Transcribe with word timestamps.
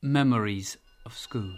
Memories 0.00 0.76
of 1.04 1.18
School. 1.18 1.54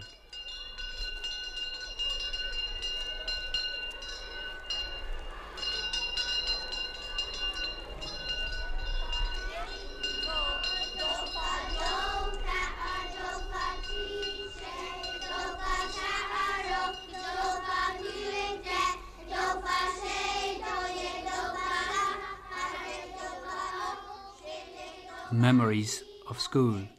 Memories 25.31 26.03
of 26.27 26.41
School. 26.41 26.90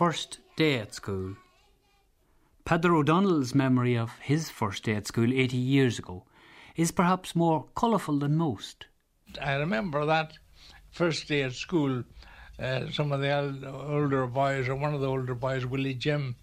First 0.00 0.38
day 0.56 0.78
at 0.78 0.94
school. 0.94 1.36
Peadar 2.64 2.96
O'Donnell's 2.96 3.54
memory 3.54 3.98
of 3.98 4.10
his 4.20 4.48
first 4.48 4.84
day 4.84 4.94
at 4.94 5.06
school 5.06 5.30
80 5.30 5.58
years 5.58 5.98
ago 5.98 6.24
is 6.74 6.90
perhaps 6.90 7.36
more 7.36 7.66
colourful 7.74 8.18
than 8.18 8.34
most. 8.34 8.86
I 9.42 9.56
remember 9.56 10.06
that 10.06 10.38
first 10.90 11.28
day 11.28 11.42
at 11.42 11.52
school, 11.52 12.02
uh, 12.58 12.88
some 12.90 13.12
of 13.12 13.20
the 13.20 13.30
older 13.92 14.26
boys, 14.26 14.70
or 14.70 14.74
one 14.74 14.94
of 14.94 15.02
the 15.02 15.06
older 15.06 15.34
boys, 15.34 15.66
Willie 15.66 15.92
Jim, 15.92 16.34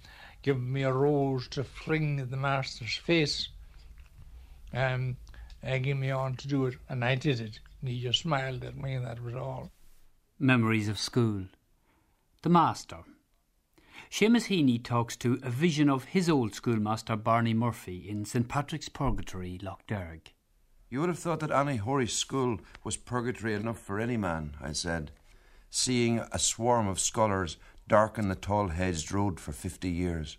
giving 0.43 0.71
me 0.71 0.83
a 0.83 0.93
rose 0.93 1.47
to 1.47 1.63
fling 1.63 2.19
at 2.19 2.29
the 2.29 2.37
master's 2.37 2.95
face. 2.95 3.49
Um, 4.71 5.17
and 5.63 5.83
gave 5.83 5.97
me 5.97 6.11
on 6.11 6.35
to 6.35 6.47
do 6.47 6.67
it, 6.67 6.75
and 6.89 7.03
I 7.03 7.15
did 7.15 7.39
it. 7.39 7.59
And 7.81 7.89
he 7.89 8.03
just 8.03 8.19
smiled 8.19 8.63
at 8.63 8.77
me, 8.77 8.93
and 8.93 9.07
that 9.07 9.23
was 9.23 9.33
all. 9.33 9.71
Memories 10.37 10.89
of 10.89 10.99
school. 10.99 11.45
The 12.43 12.49
master. 12.49 12.97
Seamus 14.09 14.47
Heaney 14.47 14.83
talks 14.83 15.15
to 15.17 15.39
a 15.43 15.49
vision 15.49 15.89
of 15.89 16.05
his 16.05 16.29
old 16.29 16.55
schoolmaster 16.55 17.15
Barney 17.15 17.53
Murphy 17.53 18.09
in 18.09 18.25
St 18.25 18.47
Patrick's 18.47 18.89
Purgatory, 18.89 19.59
Lough 19.61 19.79
Derg. 19.87 20.31
You 20.89 21.01
would 21.01 21.09
have 21.09 21.19
thought 21.19 21.41
that 21.41 21.49
Anahorish 21.49 22.11
school 22.11 22.59
was 22.83 22.95
purgatory 22.95 23.53
enough 23.53 23.79
for 23.79 23.99
any 23.99 24.15
man, 24.15 24.55
I 24.61 24.71
said, 24.71 25.11
seeing 25.69 26.19
a 26.31 26.39
swarm 26.39 26.87
of 26.87 26.99
scholars 26.99 27.57
darken 27.87 28.29
the 28.29 28.35
tall 28.35 28.69
hedged 28.69 29.11
road 29.11 29.39
for 29.39 29.51
fifty 29.51 29.89
years. 29.89 30.37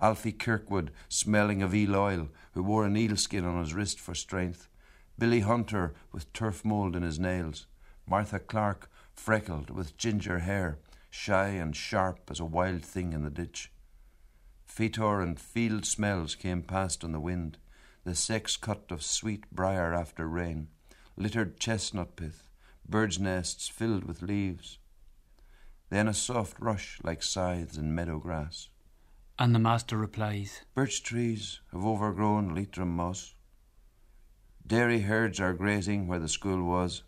Alfie 0.00 0.32
Kirkwood, 0.32 0.90
smelling 1.08 1.62
of 1.62 1.74
eel 1.74 1.94
oil, 1.94 2.28
who 2.52 2.62
wore 2.62 2.84
an 2.84 2.96
eel 2.96 3.16
skin 3.16 3.44
on 3.44 3.60
his 3.60 3.74
wrist 3.74 4.00
for 4.00 4.14
strength. 4.14 4.68
Billy 5.18 5.40
Hunter, 5.40 5.94
with 6.10 6.32
turf 6.32 6.64
mould 6.64 6.96
in 6.96 7.02
his 7.04 7.20
nails. 7.20 7.66
Martha 8.08 8.40
Clark, 8.40 8.90
freckled, 9.14 9.70
with 9.70 9.96
ginger 9.96 10.40
hair, 10.40 10.78
shy 11.14 11.46
and 11.46 11.76
sharp 11.76 12.28
as 12.28 12.40
a 12.40 12.44
wild 12.44 12.84
thing 12.84 13.12
in 13.12 13.22
the 13.22 13.30
ditch. 13.30 13.70
Fetor 14.66 15.22
and 15.22 15.38
field 15.38 15.86
smells 15.86 16.34
came 16.34 16.60
past 16.60 17.04
on 17.04 17.12
the 17.12 17.20
wind, 17.20 17.56
the 18.02 18.16
sex 18.16 18.56
cut 18.56 18.90
of 18.90 19.00
sweet 19.00 19.48
briar 19.52 19.94
after 19.94 20.26
rain, 20.26 20.66
littered 21.16 21.60
chestnut 21.60 22.16
pith, 22.16 22.48
birds' 22.86 23.20
nests 23.20 23.68
filled 23.68 24.04
with 24.04 24.22
leaves. 24.22 24.78
Then 25.88 26.08
a 26.08 26.14
soft 26.14 26.58
rush 26.60 26.98
like 27.04 27.22
scythes 27.22 27.78
in 27.78 27.94
meadow 27.94 28.18
grass. 28.18 28.68
And 29.38 29.54
the 29.54 29.60
master 29.60 29.96
replies, 29.96 30.62
Birch 30.74 31.04
trees 31.04 31.60
have 31.72 31.86
overgrown 31.86 32.54
Leitrim 32.54 32.94
moss. 32.94 33.34
Dairy 34.66 35.02
herds 35.02 35.38
are 35.38 35.54
grazing 35.54 36.08
where 36.08 36.18
the 36.18 36.28
school 36.28 36.64
was, 36.64 37.04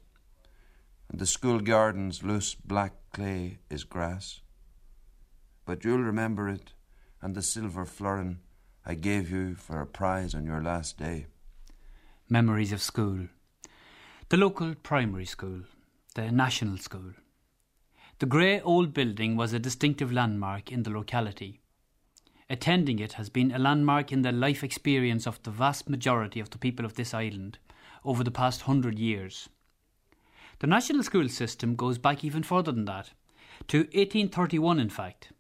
and 1.09 1.21
the 1.21 1.27
school 1.27 1.61
garden's 1.61 2.23
loose 2.23 2.55
black 2.55 2.95
clay 3.13 3.59
is 3.71 3.85
grass. 3.85 4.41
But 5.65 5.85
you'll 5.85 5.99
remember 5.99 6.49
it, 6.49 6.73
and 7.21 7.35
the 7.35 7.43
silver 7.43 7.85
florin 7.85 8.41
I 8.85 8.95
gave 8.95 9.31
you 9.31 9.55
for 9.55 9.81
a 9.81 9.87
prize 9.87 10.35
on 10.35 10.47
your 10.47 10.63
last 10.63 10.97
day. 10.97 11.27
Memories 12.29 12.73
of 12.73 12.83
school. 12.83 13.29
The 14.29 14.37
local 14.37 14.75
primary 14.75 15.25
school, 15.25 15.63
the 16.15 16.31
national 16.31 16.79
school. 16.79 17.13
The 18.19 18.27
grey 18.27 18.61
old 18.61 18.95
building 18.95 19.37
was 19.37 19.53
a 19.53 19.59
distinctive 19.59 20.13
landmark 20.13 20.73
in 20.73 20.85
the 20.85 20.91
locality. 20.91 21.61
Attending 22.49 23.01
it 23.01 23.15
has 23.15 23.29
been 23.29 23.51
a 23.51 23.59
landmark 23.59 24.13
in 24.13 24.23
the 24.23 24.33
life 24.33 24.63
experience 24.63 25.27
of 25.27 25.43
the 25.43 25.51
vast 25.51 25.89
majority 25.89 26.39
of 26.39 26.51
the 26.51 26.59
people 26.59 26.87
of 26.87 26.95
this 26.95 27.13
island 27.13 27.59
over 28.05 28.23
the 28.23 28.31
past 28.31 28.63
hundred 28.63 28.99
years. 28.99 29.49
The 30.59 30.67
national 30.67 31.03
school 31.03 31.29
system 31.29 31.77
goes 31.77 31.99
back 31.99 32.25
even 32.25 32.43
further 32.43 32.73
than 32.73 32.87
that, 32.87 33.11
to 33.69 33.79
1831 33.79 34.81
in 34.81 34.89
fact, 34.89 35.33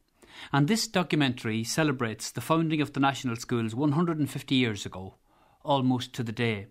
and 0.52 0.68
this 0.68 0.86
documentary 0.86 1.64
celebrates 1.64 2.30
the 2.30 2.40
founding 2.40 2.80
of 2.80 2.92
the 2.92 3.00
national 3.00 3.36
schools 3.36 3.74
150 3.74 4.54
years 4.54 4.84
ago, 4.84 5.14
almost 5.64 6.12
to 6.14 6.22
the 6.22 6.32
day. 6.32 6.66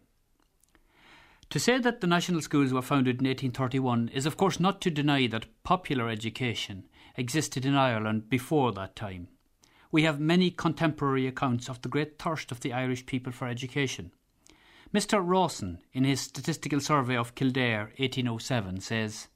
To 1.50 1.59
say 1.59 1.79
that 1.79 2.01
the 2.01 2.07
national 2.07 2.41
schools 2.41 2.73
were 2.73 2.81
founded 2.81 3.22
in 3.22 3.28
1831 3.28 4.09
is, 4.09 4.25
of 4.25 4.38
course, 4.38 4.59
not 4.59 4.81
to 4.81 4.91
deny 4.91 5.27
that 5.27 5.45
popular 5.63 6.09
education 6.09 6.85
existed 7.17 7.66
in 7.66 7.75
Ireland 7.75 8.29
before 8.29 8.72
that 8.73 8.95
time. 8.95 9.27
We 9.91 10.03
have 10.03 10.19
many 10.19 10.51
contemporary 10.51 11.27
accounts 11.27 11.69
of 11.69 11.81
the 11.81 11.89
great 11.89 12.19
thirst 12.19 12.51
of 12.51 12.59
the 12.59 12.73
Irish 12.73 13.06
people 13.06 13.31
for 13.31 13.47
education. 13.47 14.12
Mr. 14.95 15.22
Rawson, 15.22 15.79
in 15.91 16.06
his 16.06 16.22
statistical 16.22 16.79
survey 16.79 17.17
of 17.17 17.35
Kildare 17.35 17.91
1807, 17.97 18.79
says 18.79 19.28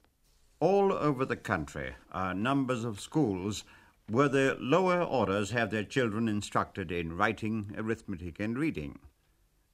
All 0.61 0.93
over 0.93 1.25
the 1.25 1.35
country 1.35 1.95
are 2.13 2.33
numbers 2.33 2.85
of 2.85 3.01
schools 3.01 3.65
where 4.07 4.29
the 4.29 4.55
lower 4.61 5.01
orders 5.01 5.51
have 5.51 5.69
their 5.69 5.83
children 5.83 6.29
instructed 6.29 6.93
in 6.93 7.17
writing, 7.17 7.75
arithmetic, 7.77 8.39
and 8.39 8.57
reading. 8.57 8.99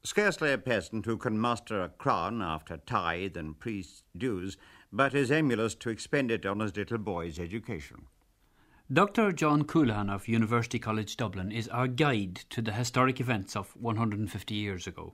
Scarcely 0.03 0.51
a 0.51 0.57
peasant 0.57 1.05
who 1.05 1.17
can 1.17 1.37
muster 1.37 1.83
a 1.83 1.89
crown 1.89 2.41
after 2.41 2.77
tithe 2.77 3.37
and 3.37 3.59
priest's 3.59 4.01
dues, 4.17 4.57
but 4.91 5.13
is 5.13 5.29
emulous 5.29 5.75
to 5.75 5.91
expend 5.91 6.31
it 6.31 6.47
on 6.47 6.61
his 6.61 6.75
little 6.75 6.97
boy's 6.97 7.37
education. 7.37 8.07
Dr. 8.91 9.31
John 9.31 9.65
Coolahan 9.65 10.09
of 10.09 10.27
University 10.27 10.79
College 10.79 11.15
Dublin 11.15 11.51
is 11.51 11.67
our 11.67 11.87
guide 11.87 12.37
to 12.49 12.63
the 12.63 12.71
historic 12.71 13.19
events 13.19 13.55
of 13.55 13.75
150 13.75 14.55
years 14.55 14.87
ago. 14.87 15.13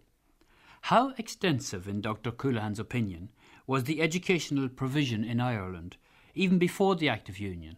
How 0.86 1.14
extensive, 1.18 1.88
in 1.88 2.02
Dr. 2.02 2.32
Coolahan's 2.32 2.80
opinion, 2.80 3.30
was 3.68 3.84
the 3.84 4.02
educational 4.02 4.68
provision 4.68 5.24
in 5.24 5.40
Ireland, 5.40 5.98
even 6.34 6.58
before 6.58 6.96
the 6.96 7.08
Act 7.08 7.30
of 7.30 7.40
Union? 7.40 7.78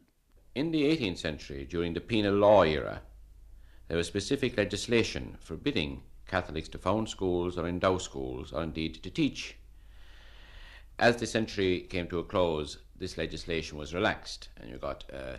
In 0.55 0.71
the 0.71 0.83
18th 0.83 1.17
century, 1.17 1.65
during 1.65 1.93
the 1.93 2.01
penal 2.01 2.33
law 2.33 2.63
era, 2.63 3.01
there 3.87 3.97
was 3.97 4.07
specific 4.07 4.57
legislation 4.57 5.37
forbidding 5.41 6.03
Catholics 6.27 6.69
to 6.69 6.77
found 6.77 7.09
schools 7.09 7.57
or 7.57 7.67
endow 7.67 7.97
schools, 7.97 8.53
or 8.53 8.63
indeed 8.63 8.95
to 9.03 9.09
teach. 9.09 9.57
As 10.97 11.17
the 11.17 11.27
century 11.27 11.81
came 11.81 12.07
to 12.07 12.19
a 12.19 12.23
close, 12.23 12.77
this 12.95 13.17
legislation 13.17 13.77
was 13.77 13.93
relaxed, 13.93 14.49
and 14.57 14.69
you 14.69 14.77
got 14.77 15.03
uh, 15.11 15.37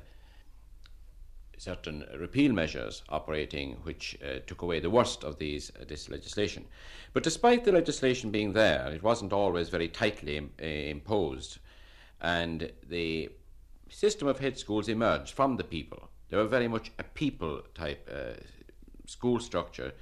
certain 1.59 2.05
repeal 2.19 2.53
measures 2.53 3.03
operating 3.09 3.77
which 3.83 4.17
uh, 4.23 4.39
took 4.47 4.63
away 4.63 4.81
the 4.81 4.91
worst 4.91 5.25
of 5.25 5.39
these 5.39 5.71
uh, 5.81 5.85
this 5.87 6.09
legislation. 6.09 6.65
But 7.13 7.23
despite 7.23 7.65
the 7.65 7.73
legislation 7.73 8.31
being 8.31 8.53
there, 8.53 8.89
it 8.93 9.03
wasn't 9.03 9.33
always 9.33 9.69
very 9.69 9.89
tightly 9.89 10.39
uh, 10.39 10.65
imposed, 10.65 11.59
and 12.21 12.73
the 12.89 13.31
system 13.89 14.29
of 14.29 14.39
hedge 14.39 14.59
schools 14.59 14.89
emerged 14.89 15.35
from 15.35 15.57
the 15.57 15.65
people. 15.65 16.09
They 16.29 16.37
were 16.37 16.47
very 16.47 16.69
much 16.69 16.91
a 16.99 17.05
people 17.05 17.63
type 17.75 18.09
uh, 18.13 18.41
school 19.07 19.39
structure, 19.39 19.93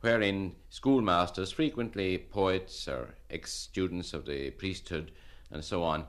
wherein 0.00 0.54
schoolmasters, 0.70 1.52
frequently 1.52 2.18
poets 2.18 2.86
or 2.86 3.14
ex 3.30 3.52
students 3.52 4.12
of 4.12 4.26
the 4.26 4.50
priesthood 4.50 5.12
and 5.50 5.64
so 5.64 5.82
on, 5.82 6.04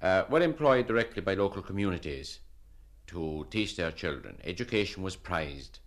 uh, 0.00 0.24
were 0.30 0.40
employed 0.40 0.86
directly 0.86 1.22
by 1.22 1.34
local 1.34 1.62
communities 1.62 2.40
to 3.12 3.46
teach 3.50 3.76
their 3.76 3.92
children. 3.92 4.38
Education 4.44 5.02
was 5.02 5.16
prized. 5.16 5.78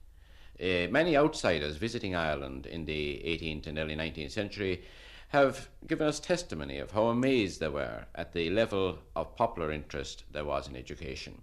Uh, 0.59 0.87
many 0.89 1.17
outsiders 1.17 1.75
visiting 1.75 2.15
Ireland 2.15 2.65
in 2.65 2.85
the 2.85 3.21
18th 3.25 3.67
and 3.67 3.77
early 3.77 3.95
19th 3.95 4.31
century 4.31 4.83
have 5.29 5.69
given 5.85 6.07
us 6.07 6.19
testimony 6.19 6.79
of 6.79 6.91
how 6.91 7.07
amazed 7.07 7.59
they 7.59 7.67
were 7.67 8.05
at 8.15 8.31
the 8.33 8.49
level 8.49 8.99
of 9.15 9.35
popular 9.35 9.71
interest 9.71 10.23
there 10.31 10.45
was 10.45 10.67
in 10.67 10.75
education. 10.75 11.41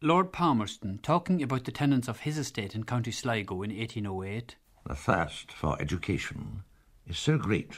Lord 0.00 0.32
Palmerston, 0.32 1.00
talking 1.02 1.42
about 1.42 1.64
the 1.64 1.72
tenants 1.72 2.06
of 2.06 2.20
his 2.20 2.38
estate 2.38 2.74
in 2.74 2.84
County 2.84 3.10
Sligo 3.10 3.62
in 3.62 3.76
1808. 3.76 4.56
The 4.86 4.94
thirst 4.94 5.50
for 5.50 5.80
education 5.80 6.62
is 7.06 7.18
so 7.18 7.38
great 7.38 7.72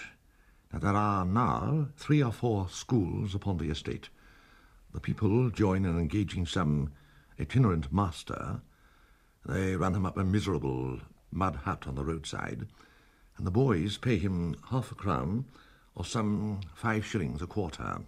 that 0.73 0.83
there 0.83 0.95
are 0.95 1.25
now 1.25 1.89
three 1.97 2.23
or 2.23 2.33
four 2.33 2.69
schools 2.69 3.35
upon 3.35 3.59
the 3.59 3.71
estate. 3.71 4.09
The 4.93 5.01
people 5.01 5.51
join 5.51 5.85
in 5.85 5.99
engaging 5.99 6.47
some 6.47 6.93
itinerant 7.41 7.93
master. 7.93 8.61
They 9.47 9.75
run 9.75 9.95
him 9.95 10.05
up 10.05 10.19
a 10.19 10.25
miserable 10.25 11.01
mud 11.33 11.57
hut 11.57 11.87
on 11.87 11.95
the 11.95 12.05
roadside, 12.05 12.67
and 13.37 13.47
the 13.47 13.51
boys 13.51 13.97
pay 13.97 14.19
him 14.19 14.57
half 14.71 14.93
a 14.93 14.95
crown 14.95 15.47
or 15.95 16.05
some 16.05 16.61
five 16.75 17.07
shillings 17.07 17.41
a 17.41 17.47
quarter. 17.47 18.03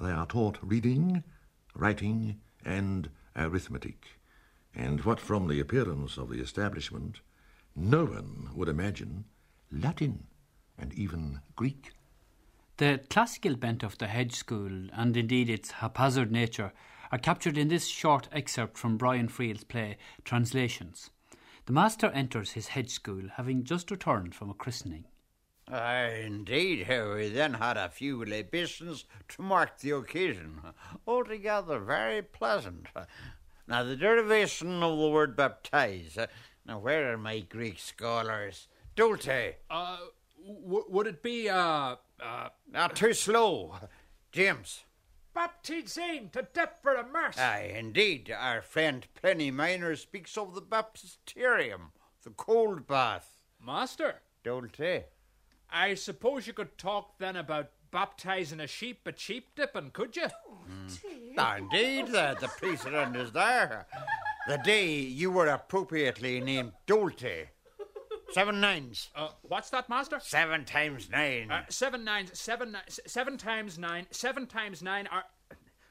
They 0.00 0.10
are 0.10 0.26
taught 0.26 0.58
reading, 0.62 1.24
writing, 1.74 2.40
and 2.64 3.10
arithmetic, 3.34 4.06
and 4.74 5.04
what 5.04 5.18
from 5.18 5.48
the 5.48 5.60
appearance 5.60 6.16
of 6.16 6.30
the 6.30 6.40
establishment, 6.40 7.20
no 7.74 8.04
one 8.04 8.50
would 8.54 8.68
imagine 8.68 9.24
Latin 9.72 10.26
and 10.78 10.92
even 10.94 11.40
Greek. 11.56 11.92
The 12.76 13.00
classical 13.10 13.56
bent 13.56 13.82
of 13.82 13.98
the 13.98 14.06
hedge 14.06 14.34
school, 14.34 14.88
and 14.92 15.16
indeed 15.16 15.50
its 15.50 15.72
haphazard 15.72 16.30
nature, 16.30 16.72
are 17.10 17.18
captured 17.18 17.58
in 17.58 17.68
this 17.68 17.86
short 17.86 18.28
excerpt 18.32 18.76
from 18.78 18.96
Brian 18.96 19.28
Friel's 19.28 19.64
play 19.64 19.96
Translations. 20.24 21.10
The 21.66 21.72
master 21.72 22.06
enters 22.06 22.52
his 22.52 22.68
hedge 22.68 22.90
school 22.90 23.24
having 23.34 23.64
just 23.64 23.90
returned 23.90 24.34
from 24.34 24.50
a 24.50 24.54
christening. 24.54 25.04
Uh, 25.70 26.08
indeed, 26.24 26.86
we 26.88 27.28
then 27.28 27.54
had 27.54 27.76
a 27.76 27.90
few 27.90 28.24
libations 28.24 29.04
to 29.28 29.42
mark 29.42 29.78
the 29.78 29.90
occasion. 29.90 30.60
Altogether 31.06 31.78
very 31.78 32.22
pleasant. 32.22 32.86
Now, 33.66 33.82
the 33.82 33.96
derivation 33.96 34.82
of 34.82 34.98
the 34.98 35.10
word 35.10 35.36
baptize. 35.36 36.16
Now, 36.64 36.78
where 36.78 37.12
are 37.12 37.18
my 37.18 37.40
Greek 37.40 37.78
scholars? 37.78 38.68
Doalty. 38.96 39.56
Uh, 39.68 39.98
w- 40.42 40.86
would 40.88 41.06
it 41.06 41.22
be, 41.22 41.50
uh, 41.50 41.96
uh. 42.18 42.48
Not 42.72 42.96
too 42.96 43.12
slow. 43.12 43.76
James. 44.32 44.84
Baptizing 45.38 46.30
to 46.30 46.48
dip 46.52 46.82
for 46.82 46.96
immerse. 46.96 47.38
Aye, 47.38 47.72
indeed. 47.76 48.34
Our 48.36 48.60
friend 48.60 49.06
Pliny 49.14 49.52
Minor 49.52 49.94
speaks 49.94 50.36
of 50.36 50.52
the 50.52 50.60
baptisterium, 50.60 51.92
the 52.24 52.30
cold 52.30 52.88
bath. 52.88 53.38
Master. 53.64 54.16
Doalty. 54.42 55.04
I 55.70 55.94
suppose 55.94 56.48
you 56.48 56.54
could 56.54 56.76
talk 56.76 57.18
then 57.20 57.36
about 57.36 57.70
baptizing 57.92 58.58
a 58.58 58.66
sheep 58.66 59.02
at 59.06 59.20
sheep 59.20 59.50
dipping, 59.54 59.92
could 59.92 60.16
you? 60.16 60.26
Mm. 60.68 61.58
indeed, 61.58 62.08
the, 62.08 62.36
the 62.40 62.48
precedent 62.48 63.14
is 63.14 63.30
there. 63.30 63.86
The 64.48 64.58
day 64.58 64.90
you 64.90 65.30
were 65.30 65.46
appropriately 65.46 66.40
named 66.40 66.72
Doalty. 66.84 67.44
Seven 68.32 68.60
nines. 68.60 69.08
Uh, 69.14 69.28
what's 69.42 69.70
that, 69.70 69.88
Master? 69.88 70.20
Seven 70.20 70.64
times 70.64 71.08
nine. 71.10 71.50
Uh, 71.50 71.62
seven 71.68 72.04
nines. 72.04 72.38
Seven, 72.38 72.76
seven 72.88 73.38
times 73.38 73.78
nine. 73.78 74.06
Seven 74.10 74.46
times 74.46 74.82
nine 74.82 75.06
are. 75.06 75.24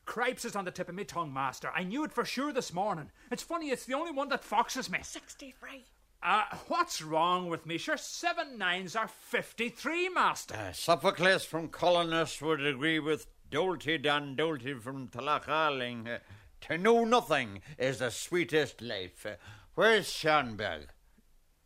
Cripes 0.06 0.46
is 0.46 0.56
on 0.56 0.64
the 0.64 0.72
tip 0.72 0.88
of 0.88 0.96
my 0.96 1.04
tongue, 1.04 1.34
Master. 1.34 1.70
I 1.76 1.84
knew 1.84 2.06
it 2.06 2.14
for 2.14 2.24
sure 2.24 2.54
this 2.54 2.72
morning. 2.72 3.12
It's 3.30 3.44
funny, 3.44 3.72
it's 3.72 3.84
the 3.84 3.94
only 3.94 4.14
one 4.14 4.30
that 4.30 4.42
foxes 4.42 4.90
me. 4.90 5.00
Sixty-three. 5.04 5.84
Uh, 6.24 6.44
what's 6.70 7.02
wrong 7.02 7.50
with 7.50 7.66
me? 7.66 7.78
Sure, 7.78 7.98
seven 7.98 8.58
nines 8.58 8.96
are 8.96 9.10
fifty-three, 9.10 10.08
Master. 10.08 10.56
Uh, 10.56 10.72
Sophocles 10.72 11.44
from 11.44 11.68
Colonus 11.68 12.42
would 12.42 12.66
agree 12.66 13.00
with 13.00 13.28
Doalty 13.52 13.98
Dan 13.98 14.36
Doalty 14.36 14.76
from 14.76 15.10
Talachaling. 15.10 16.08
Uh, 16.08 16.20
to 16.62 16.78
know 16.78 17.04
nothing 17.04 17.62
is 17.78 18.00
the 18.00 18.10
sweetest 18.10 18.82
life. 18.82 19.26
Uh, 19.26 19.36
where's 19.76 20.08
Seán 20.08 20.56
Beag? 20.56 20.88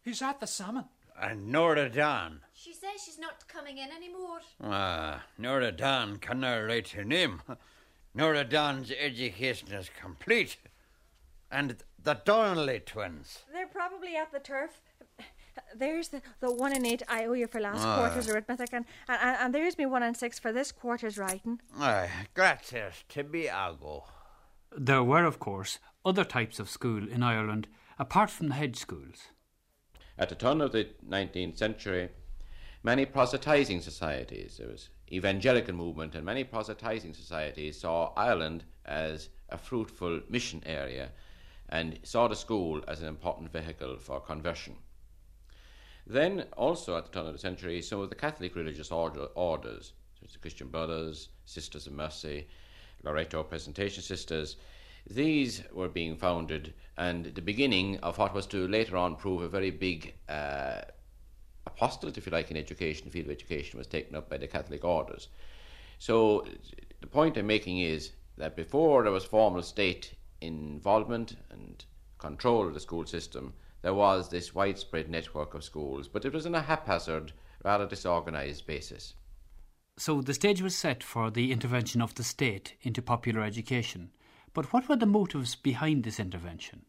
He's 0.04 0.22
at 0.22 0.40
the 0.40 0.48
salmon. 0.48 0.86
And 1.20 1.52
Nora 1.52 1.90
Dan. 1.90 2.40
She 2.54 2.74
says 2.74 3.04
she's 3.06 3.20
not 3.20 3.48
coming 3.48 3.78
in 3.78 3.92
anymore. 3.92 4.40
Ah, 4.64 5.24
Nora 5.38 5.72
Dan 5.72 6.18
cannot 6.18 6.58
write 6.66 6.90
her 6.90 7.04
name. 7.04 7.42
Nora 8.14 8.44
Dan's 8.44 8.92
education 8.92 9.72
is 9.72 9.90
complete. 10.00 10.58
And 11.52 11.78
the 12.02 12.16
Donnelly 12.16 12.80
twins. 12.80 13.40
They're 13.52 13.68
probably 13.68 14.16
at 14.16 14.32
the 14.32 14.40
turf. 14.40 14.82
There's 15.76 16.08
the, 16.08 16.22
the 16.40 16.52
one 16.52 16.74
and 16.74 16.88
eight 16.88 17.04
I 17.08 17.26
owe 17.26 17.34
you 17.34 17.48
for 17.48 17.60
last 17.60 17.86
ah. 17.86 17.98
quarter's 17.98 18.30
arithmetic, 18.30 18.70
and, 18.72 18.86
and, 19.08 19.38
and 19.40 19.56
there's 19.56 19.78
me 19.78 19.86
one 19.86 20.02
and 20.02 20.16
six 20.16 20.40
for 20.40 20.52
this 20.52 20.72
quarter's 20.72 21.18
writing. 21.18 21.60
Ah, 21.78 22.08
gracias, 22.34 23.04
tibi 23.10 23.48
ago. 23.48 24.06
There 24.76 25.04
were, 25.04 25.26
of 25.26 25.40
course, 25.40 25.80
other 26.06 26.24
types 26.24 26.60
of 26.60 26.70
school 26.70 27.08
in 27.08 27.22
Ireland 27.22 27.68
apart 28.00 28.30
from 28.30 28.48
the 28.48 28.56
hedge 28.56 28.78
schools. 28.78 29.28
At 30.22 30.30
the 30.30 30.36
turn 30.36 30.62
of 30.62 30.72
the 30.72 30.88
19th 31.10 31.58
century, 31.58 32.10
many 32.84 33.08
proselytizing 33.08 33.82
societies, 33.82 34.58
there 34.60 34.68
was 34.68 34.90
evangelical 35.12 35.74
movement, 35.74 36.14
and 36.14 36.24
many 36.24 36.44
proselytizing 36.44 37.16
societies 37.16 37.80
saw 37.80 38.14
Ireland 38.16 38.64
as 38.86 39.30
a 39.50 39.58
fruitful 39.58 40.22
mission 40.30 40.62
area 40.64 41.10
and 41.70 41.98
saw 42.04 42.28
the 42.28 42.36
school 42.36 42.84
as 42.88 43.02
an 43.02 43.08
important 43.08 43.52
vehicle 43.52 43.98
for 43.98 44.20
conversion. 44.20 44.76
Then, 46.06 46.46
also 46.56 46.96
at 46.98 47.06
the 47.06 47.12
turn 47.12 47.26
of 47.26 47.34
the 47.34 47.40
century, 47.40 47.82
some 47.82 48.00
of 48.00 48.10
the 48.10 48.16
Catholic 48.16 48.56
religious 48.56 48.92
order, 48.92 49.26
orders, 49.34 49.94
such 50.20 50.30
as 50.30 50.34
the 50.34 50.40
Christian 50.40 50.68
Brothers, 50.68 51.30
Sisters 51.46 51.88
of 51.88 51.94
Mercy, 51.94 52.48
Loreto 53.02 53.42
Presentation 53.42 54.04
Sisters, 54.04 54.58
these 55.10 55.64
were 55.74 55.90
being 55.90 56.16
founded, 56.16 56.74
and 56.98 57.26
the 57.26 57.42
beginning 57.42 57.98
of 58.00 58.18
what 58.18 58.34
was 58.34 58.46
to 58.48 58.68
later 58.68 58.98
on 58.98 59.16
prove 59.16 59.42
a 59.42 59.50
very 59.50 59.72
big 59.72 60.14
uh, 60.30 60.82
apostolate, 61.66 62.18
if 62.18 62.26
you 62.26 62.32
like, 62.32 62.52
in 62.52 62.58
education, 62.58 63.06
the 63.06 63.12
field 63.12 63.26
of 63.26 63.32
education, 63.32 63.78
was 63.78 63.88
taken 63.88 64.16
up 64.16 64.30
by 64.30 64.38
the 64.38 64.48
Catholic 64.48 64.84
orders. 64.84 65.28
So, 66.00 66.46
the 67.00 67.08
point 67.08 67.38
I'm 67.38 67.48
making 67.48 67.80
is 67.80 68.12
that 68.38 68.56
before 68.56 69.04
there 69.04 69.12
was 69.12 69.26
formal 69.26 69.62
state 69.62 70.14
involvement 70.42 71.36
and 71.50 71.84
control 72.18 72.68
of 72.68 72.74
the 72.74 72.80
school 72.80 73.06
system, 73.06 73.54
there 73.82 73.94
was 73.94 74.30
this 74.30 74.54
widespread 74.54 75.10
network 75.10 75.54
of 75.54 75.64
schools, 75.64 76.08
but 76.08 76.26
it 76.26 76.34
was 76.34 76.46
on 76.46 76.56
a 76.56 76.62
haphazard, 76.62 77.34
rather 77.64 77.88
disorganized 77.88 78.66
basis. 78.66 79.16
So 79.98 80.22
the 80.22 80.34
stage 80.34 80.62
was 80.62 80.76
set 80.76 81.04
for 81.04 81.30
the 81.30 81.52
intervention 81.52 82.02
of 82.02 82.16
the 82.16 82.24
state 82.24 82.76
into 82.82 83.02
popular 83.02 83.42
education. 83.42 84.12
But 84.54 84.74
what 84.74 84.90
were 84.90 84.98
the 84.98 85.06
motives 85.06 85.56
behind 85.56 86.04
this 86.04 86.20
intervention? 86.20 86.86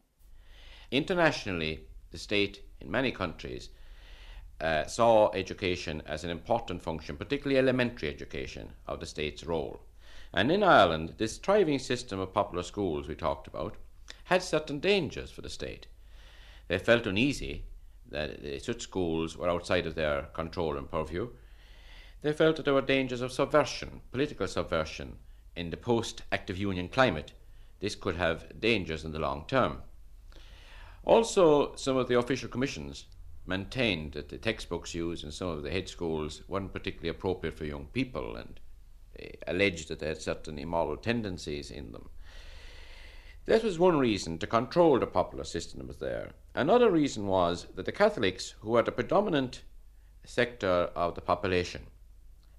Internationally, 0.91 1.87
the 2.11 2.17
state 2.17 2.61
in 2.81 2.91
many 2.91 3.11
countries 3.11 3.69
uh, 4.59 4.85
saw 4.85 5.31
education 5.31 6.01
as 6.05 6.23
an 6.23 6.29
important 6.29 6.81
function, 6.81 7.17
particularly 7.17 7.57
elementary 7.57 8.09
education, 8.09 8.73
of 8.85 8.99
the 8.99 9.05
state's 9.05 9.43
role. 9.45 9.81
And 10.33 10.51
in 10.51 10.63
Ireland, 10.63 11.15
this 11.17 11.37
thriving 11.37 11.79
system 11.79 12.19
of 12.19 12.33
popular 12.33 12.63
schools 12.63 13.07
we 13.07 13.15
talked 13.15 13.47
about 13.47 13.77
had 14.25 14.43
certain 14.43 14.79
dangers 14.79 15.31
for 15.31 15.41
the 15.41 15.49
state. 15.49 15.87
They 16.67 16.79
felt 16.79 17.07
uneasy 17.07 17.63
that 18.09 18.61
such 18.61 18.81
schools 18.81 19.37
were 19.37 19.49
outside 19.49 19.85
of 19.85 19.95
their 19.95 20.23
control 20.33 20.77
and 20.77 20.89
purview. 20.89 21.29
They 22.21 22.33
felt 22.33 22.57
that 22.57 22.65
there 22.65 22.73
were 22.73 22.81
dangers 22.81 23.21
of 23.21 23.31
subversion, 23.31 24.01
political 24.11 24.47
subversion, 24.47 25.17
in 25.55 25.69
the 25.69 25.77
post 25.77 26.23
Act 26.31 26.49
of 26.49 26.57
Union 26.57 26.89
climate. 26.89 27.33
This 27.83 27.95
could 27.95 28.15
have 28.15 28.61
dangers 28.61 29.03
in 29.03 29.11
the 29.11 29.19
long 29.19 29.43
term. 29.45 29.81
Also, 31.03 31.75
some 31.75 31.97
of 31.97 32.07
the 32.07 32.17
official 32.17 32.47
commissions 32.47 33.07
maintained 33.45 34.13
that 34.13 34.29
the 34.29 34.37
textbooks 34.37 34.95
used 34.95 35.25
in 35.25 35.33
some 35.33 35.49
of 35.49 35.63
the 35.63 35.69
hedge 35.69 35.89
schools 35.89 36.43
weren't 36.47 36.71
particularly 36.71 37.09
appropriate 37.09 37.57
for 37.57 37.65
young 37.65 37.87
people 37.87 38.37
and 38.37 38.61
alleged 39.47 39.89
that 39.89 39.99
they 39.99 40.07
had 40.07 40.21
certain 40.21 40.57
immoral 40.57 40.95
tendencies 40.95 41.69
in 41.69 41.91
them. 41.91 42.07
That 43.47 43.65
was 43.65 43.77
one 43.77 43.99
reason 43.99 44.37
to 44.37 44.47
control 44.47 44.97
the 44.97 45.05
popular 45.05 45.43
system 45.43 45.85
was 45.85 45.97
there. 45.97 46.31
Another 46.55 46.89
reason 46.89 47.27
was 47.27 47.67
that 47.75 47.85
the 47.85 47.91
Catholics, 47.91 48.55
who 48.61 48.69
were 48.69 48.83
the 48.83 48.93
predominant 48.93 49.63
sector 50.23 50.89
of 50.95 51.15
the 51.15 51.21
population, 51.21 51.87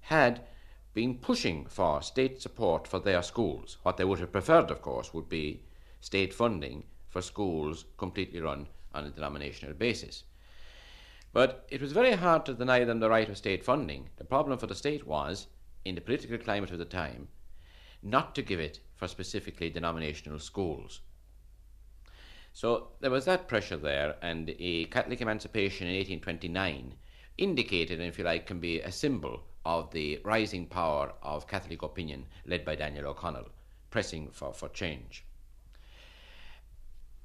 had 0.01 0.45
been 0.95 1.17
pushing 1.17 1.65
for 1.65 2.01
state 2.01 2.41
support 2.41 2.87
for 2.87 2.99
their 2.99 3.21
schools. 3.21 3.77
What 3.83 3.97
they 3.97 4.05
would 4.05 4.19
have 4.19 4.31
preferred, 4.31 4.71
of 4.71 4.81
course, 4.81 5.13
would 5.13 5.27
be 5.27 5.61
state 5.99 6.33
funding 6.33 6.85
for 7.09 7.21
schools 7.21 7.83
completely 7.97 8.39
run 8.39 8.67
on 8.93 9.03
a 9.03 9.11
denominational 9.11 9.75
basis. 9.75 10.23
But 11.33 11.67
it 11.69 11.81
was 11.81 11.91
very 11.91 12.13
hard 12.13 12.45
to 12.45 12.53
deny 12.53 12.85
them 12.85 13.01
the 13.01 13.09
right 13.09 13.27
of 13.27 13.35
state 13.35 13.65
funding. 13.65 14.09
The 14.15 14.23
problem 14.23 14.57
for 14.57 14.67
the 14.67 14.73
state 14.73 15.05
was 15.05 15.47
in 15.83 15.95
the 15.95 16.01
political 16.01 16.37
climate 16.37 16.71
of 16.71 16.79
the 16.79 16.85
time 16.85 17.27
not 18.01 18.33
to 18.35 18.41
give 18.41 18.61
it 18.61 18.79
for 18.95 19.09
specifically 19.09 19.69
denominational 19.69 20.39
schools. 20.39 21.01
So 22.53 22.91
there 23.01 23.11
was 23.11 23.25
that 23.25 23.49
pressure 23.49 23.75
there, 23.75 24.15
and 24.21 24.55
a 24.59 24.85
Catholic 24.85 25.19
emancipation 25.19 25.87
in 25.87 25.95
1829 25.95 26.93
indicated, 27.37 27.99
if 27.99 28.17
you 28.17 28.23
like, 28.23 28.45
can 28.45 28.61
be 28.61 28.79
a 28.79 28.93
symbol 28.93 29.43
of 29.65 29.91
the 29.91 30.19
rising 30.23 30.67
power 30.67 31.13
of 31.21 31.47
Catholic 31.47 31.81
opinion 31.81 32.25
led 32.45 32.63
by 32.63 32.75
Daniel 32.75 33.07
O'Connell, 33.07 33.49
pressing 33.89 34.29
for, 34.31 34.53
for 34.53 34.69
change. 34.69 35.25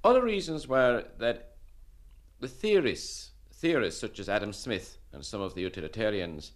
Other 0.03 0.23
reasons 0.23 0.67
were 0.67 1.05
that 1.19 1.53
the 2.41 2.49
theorists, 2.49 3.31
theorists 3.53 4.01
such 4.01 4.19
as 4.19 4.31
Adam 4.31 4.53
Smith 4.53 4.97
and 5.13 5.25
some 5.25 5.43
of 5.43 5.55
the 5.55 5.61
utilitarians, 5.61 6.53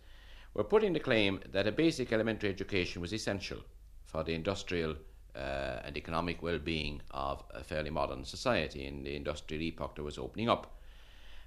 were 0.55 0.65
putting 0.65 0.95
the 0.95 1.01
claim 1.01 1.41
that 1.53 1.67
a 1.67 1.73
basic 1.73 2.13
elementary 2.13 2.49
education 2.49 3.03
was 3.03 3.13
essential 3.13 3.59
for 4.07 4.25
the 4.25 4.33
industrial 4.33 4.97
uh, 5.37 5.81
and 5.85 5.97
economic 5.97 6.43
well 6.43 6.59
being 6.59 7.03
of 7.11 7.43
a 7.51 7.63
fairly 7.63 7.91
modern 7.91 8.25
society 8.25 8.87
in 8.87 9.03
the 9.03 9.17
industrial 9.17 9.63
epoch 9.63 9.97
that 9.97 10.05
was 10.05 10.17
opening 10.17 10.49
up. 10.49 10.79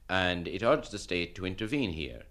And 0.09 0.47
it 0.47 0.61
urged 0.61 0.91
the 0.91 0.99
state 0.99 1.35
to 1.35 1.45
intervene 1.45 1.91
here, 1.91 2.23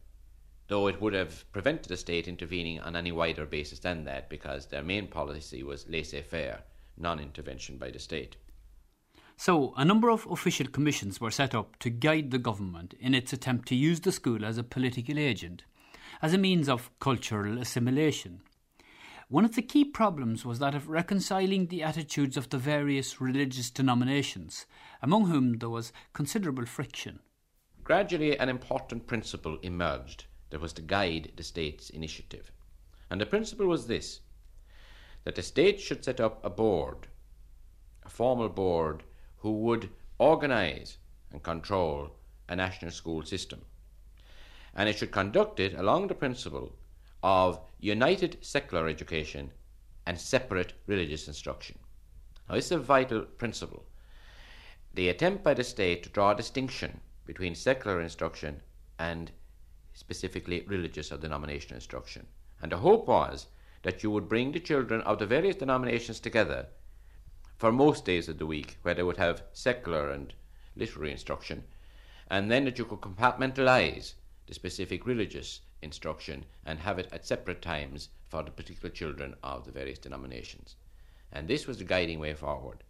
though 0.68 0.88
it 0.88 1.00
would 1.00 1.14
have 1.14 1.50
prevented 1.52 1.88
the 1.88 1.96
state 1.96 2.26
intervening 2.26 2.80
on 2.80 2.96
any 2.96 3.12
wider 3.12 3.46
basis 3.46 3.78
than 3.78 4.04
that 4.04 4.28
because 4.28 4.66
their 4.66 4.82
main 4.82 5.06
policy 5.06 5.62
was 5.62 5.88
laissez 5.88 6.23
faire, 6.23 6.62
non 6.96 7.20
intervention 7.20 7.78
by 7.78 7.90
the 7.90 7.99
state. 7.99 8.37
So, 9.37 9.75
a 9.76 9.85
number 9.85 10.08
of 10.11 10.26
official 10.30 10.66
commissions 10.66 11.20
were 11.20 11.30
set 11.30 11.54
up 11.54 11.78
to 11.80 11.90
guide 11.90 12.30
the 12.30 12.38
government 12.38 12.94
in 12.99 13.14
its 13.14 13.32
attempt 13.32 13.68
to 13.68 13.75
use 13.75 14.00
the 14.00 14.11
school 14.11 14.44
as 14.44 14.56
a 14.56 14.64
political 14.64 15.18
agent, 15.18 15.64
as 16.23 16.32
a 16.32 16.38
means 16.38 16.68
of 16.68 16.90
cultural 16.99 17.58
assimilation. 17.58 18.40
One 19.28 19.44
of 19.44 19.54
the 19.54 19.62
key 19.62 19.85
problems 19.85 20.44
was 20.44 20.58
that 20.61 20.75
of 20.75 20.88
reconciling 20.88 21.66
the 21.66 21.82
attitudes 21.82 22.37
of 22.37 22.49
the 22.49 22.58
various 22.58 23.20
religious 23.20 23.70
denominations, 23.70 24.66
among 25.02 25.26
whom 25.26 25.58
there 25.58 25.68
was 25.68 25.92
considerable 26.12 26.64
friction. 26.64 27.20
Gradually, 27.85 28.38
an 28.38 28.49
important 28.49 29.06
principle 29.06 29.58
emerged 29.62 30.26
that 30.50 30.60
was 30.60 30.72
to 30.74 30.82
guide 30.82 31.32
the 31.36 31.42
state's 31.42 31.90
initiative. 31.90 32.52
And 33.10 33.20
the 33.20 33.26
principle 33.26 33.66
was 33.66 33.86
this 33.86 34.20
that 35.24 35.34
the 35.34 35.42
state 35.42 35.80
should 35.80 36.04
set 36.04 36.20
up 36.20 36.44
a 36.44 36.50
board, 36.50 37.08
a 38.04 38.08
formal 38.08 38.48
board, 38.48 39.02
who 39.38 39.50
would 39.50 39.90
organise 40.18 40.98
and 41.32 41.42
control 41.42 42.12
a 42.48 42.54
national 42.54 42.92
school 42.92 43.24
system. 43.24 43.60
And 44.74 44.88
it 44.88 44.98
should 44.98 45.10
conduct 45.10 45.58
it 45.58 45.74
along 45.74 46.06
the 46.06 46.14
principle 46.14 46.76
of 47.22 47.60
united 47.80 48.38
secular 48.40 48.86
education 48.86 49.50
and 50.06 50.20
separate 50.20 50.74
religious 50.86 51.26
instruction. 51.26 51.78
Now, 52.48 52.54
is 52.54 52.70
a 52.70 52.78
vital 52.78 53.22
principle. 53.22 53.84
The 54.94 55.08
attempt 55.08 55.42
by 55.42 55.54
the 55.54 55.64
state 55.64 56.04
to 56.04 56.08
draw 56.08 56.30
a 56.30 56.36
distinction 56.36 57.00
between 57.24 57.56
secular 57.56 58.00
instruction 58.00 58.62
and 58.98 59.32
specifically 59.96 60.62
religious 60.68 61.10
or 61.10 61.16
denominational 61.16 61.76
instruction. 61.76 62.26
And 62.60 62.70
the 62.70 62.76
hope 62.76 63.08
was 63.08 63.46
that 63.82 64.02
you 64.02 64.10
would 64.10 64.28
bring 64.28 64.52
the 64.52 64.60
children 64.60 65.00
of 65.00 65.18
the 65.18 65.26
various 65.26 65.56
denominations 65.56 66.20
together 66.20 66.66
for 67.56 67.72
most 67.72 68.04
days 68.04 68.28
of 68.28 68.36
the 68.38 68.44
week, 68.44 68.76
where 68.82 68.94
they 68.94 69.02
would 69.02 69.16
have 69.16 69.42
secular 69.54 70.10
and 70.10 70.34
literary 70.76 71.12
instruction, 71.12 71.64
and 72.28 72.50
then 72.50 72.66
that 72.66 72.78
you 72.78 72.84
could 72.84 73.00
compartmentalize 73.00 74.12
the 74.46 74.52
specific 74.52 75.06
religious 75.06 75.62
instruction 75.80 76.44
and 76.66 76.78
have 76.78 76.98
it 76.98 77.08
at 77.10 77.26
separate 77.26 77.62
times 77.62 78.10
for 78.28 78.42
the 78.42 78.50
particular 78.50 78.90
children 78.90 79.34
of 79.42 79.64
the 79.64 79.72
various 79.72 79.98
denominations. 79.98 80.76
And 81.32 81.48
this 81.48 81.66
was 81.66 81.78
the 81.78 81.84
guiding 81.84 82.20
way 82.20 82.34
forward. 82.34 82.84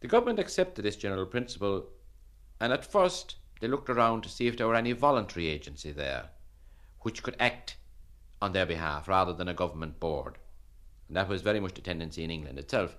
The 0.00 0.08
government 0.08 0.40
accepted 0.40 0.82
this 0.82 0.96
general 0.96 1.26
principle, 1.26 1.86
and 2.58 2.72
at 2.72 2.84
first 2.84 3.36
they 3.62 3.68
looked 3.68 3.88
around 3.88 4.22
to 4.22 4.28
see 4.28 4.48
if 4.48 4.56
there 4.56 4.66
were 4.66 4.74
any 4.74 4.90
voluntary 4.90 5.46
agency 5.46 5.92
there 5.92 6.30
which 7.02 7.22
could 7.22 7.36
act 7.38 7.76
on 8.40 8.52
their 8.52 8.66
behalf 8.66 9.06
rather 9.06 9.32
than 9.32 9.46
a 9.46 9.54
government 9.54 10.00
board. 10.00 10.36
And 11.06 11.16
that 11.16 11.28
was 11.28 11.42
very 11.42 11.60
much 11.60 11.74
the 11.74 11.80
tendency 11.80 12.24
in 12.24 12.30
England 12.32 12.58
itself. 12.58 12.96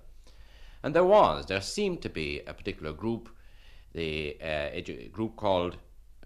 And 0.81 0.95
there 0.95 1.03
was, 1.03 1.47
there 1.47 1.59
seemed 1.59 2.01
to 2.03 2.09
be 2.09 2.39
a 2.47 2.53
particular 2.53 2.93
group, 2.93 3.27
the 3.91 4.37
uh, 4.41 4.71
edu- 4.71 5.11
group 5.11 5.35
called 5.35 5.75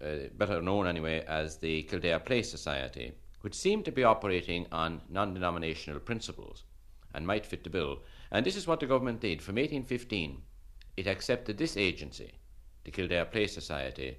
uh, 0.00 0.28
better 0.36 0.62
known 0.62 0.86
anyway 0.86 1.24
as 1.26 1.56
the 1.56 1.82
Kildare 1.82 2.20
Place 2.20 2.48
Society, 2.48 3.10
which 3.40 3.56
seemed 3.56 3.84
to 3.86 3.92
be 3.92 4.04
operating 4.04 4.68
on 4.70 5.00
non 5.08 5.34
denominational 5.34 5.98
principles 5.98 6.62
and 7.12 7.26
might 7.26 7.44
fit 7.44 7.64
the 7.64 7.70
bill. 7.70 8.02
And 8.30 8.46
this 8.46 8.54
is 8.54 8.68
what 8.68 8.78
the 8.78 8.86
government 8.86 9.20
did. 9.20 9.42
From 9.42 9.56
1815, 9.56 10.42
it 10.96 11.08
accepted 11.08 11.58
this 11.58 11.76
agency, 11.76 12.34
the 12.84 12.92
Kildare 12.92 13.24
Place 13.24 13.52
Society, 13.52 14.16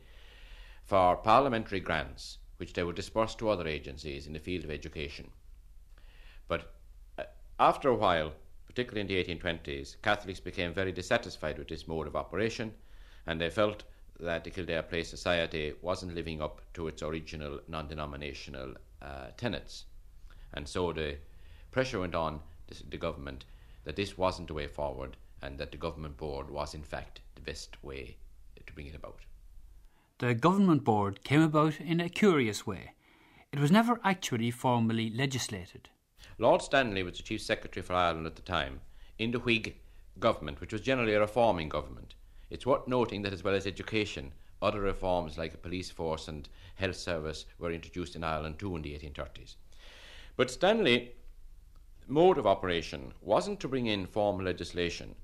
for 0.90 1.16
parliamentary 1.18 1.80
grants, 1.80 2.40
which 2.58 2.74
they 2.74 2.84
would 2.84 2.96
disperse 2.96 3.36
to 3.36 3.48
other 3.48 3.68
agencies 3.68 4.26
in 4.26 4.34
the 4.34 4.40
field 4.40 4.64
of 4.64 4.72
education. 4.72 5.30
But 6.48 6.74
uh, 7.20 7.26
after 7.60 7.90
a 7.90 7.96
while, 7.96 8.34
particularly 8.66 9.02
in 9.02 9.08
the 9.08 9.24
1820s, 9.24 10.02
Catholics 10.02 10.40
became 10.40 10.74
very 10.74 10.92
dissatisfied 10.92 11.60
with 11.60 11.68
this 11.68 11.88
mode 11.88 12.08
of 12.08 12.16
operation, 12.16 12.74
and 13.28 13.40
they 13.40 13.52
felt 13.52 13.84
that 14.20 14.44
the 14.44 14.50
Kildare 14.50 14.82
Place 14.82 15.08
Society 15.08 15.76
wasn't 15.84 16.16
living 16.16 16.42
up 16.42 16.60
to 16.74 16.88
its 16.88 17.04
original 17.04 17.60
non 17.68 17.88
denominational 17.88 18.74
uh, 19.00 19.28
tenets. 19.38 19.86
And 20.56 20.68
so 20.68 20.92
the 20.92 21.18
pressure 21.70 22.00
went 22.00 22.16
on 22.16 22.42
the 22.90 22.98
government 22.98 23.46
that 23.84 23.96
this 23.96 24.18
wasn't 24.18 24.48
the 24.48 24.56
way 24.56 24.66
forward 24.66 25.18
and 25.44 25.60
that 25.60 25.72
the 25.72 25.78
government 25.78 26.18
board 26.18 26.50
was, 26.50 26.74
in 26.74 26.82
fact, 26.82 27.22
the 27.36 27.42
best 27.42 27.78
way 27.84 28.18
to 28.66 28.74
bring 28.74 28.88
it 28.88 28.96
about. 28.96 29.20
The 30.20 30.34
government 30.34 30.84
board 30.84 31.24
came 31.24 31.42
about 31.42 31.80
in 31.80 32.02
a 32.02 32.10
curious 32.10 32.68
way. 32.68 32.92
It 33.54 33.60
was 33.60 33.72
never 33.72 34.02
actually 34.04 34.52
formally 34.52 35.10
legislated. 35.10 35.88
Lord 36.38 36.62
Stanley 36.62 37.04
was 37.04 37.16
the 37.16 37.24
Chief 37.24 37.42
Secretary 37.42 37.82
for 37.82 37.94
Ireland 37.94 38.28
at 38.28 38.36
the 38.36 38.42
time 38.42 38.82
in 39.18 39.32
the 39.32 39.40
Whig 39.40 39.78
government, 40.20 40.60
which 40.60 40.74
was 40.74 40.82
generally 40.82 41.14
a 41.14 41.22
reforming 41.22 41.70
government. 41.70 42.16
It's 42.50 42.66
worth 42.66 42.86
noting 42.86 43.22
that, 43.22 43.32
as 43.32 43.46
well 43.46 43.56
as 43.56 43.66
education, 43.66 44.34
other 44.62 44.82
reforms 44.82 45.38
like 45.38 45.54
a 45.54 45.58
police 45.58 45.90
force 45.90 46.28
and 46.28 46.50
health 46.76 46.98
service 46.98 47.46
were 47.58 47.72
introduced 47.72 48.18
in 48.18 48.26
Ireland 48.26 48.60
too 48.60 48.76
in 48.76 48.82
the 48.82 49.00
1830s. 49.00 49.56
But 50.36 50.52
Stanley 50.52 51.14
mode 52.10 52.38
of 52.38 52.46
operation 52.46 53.14
wasn't 53.22 53.62
to 53.62 53.70
bring 53.70 53.86
in 53.86 54.06
formal 54.06 54.48
legislation 54.48 55.16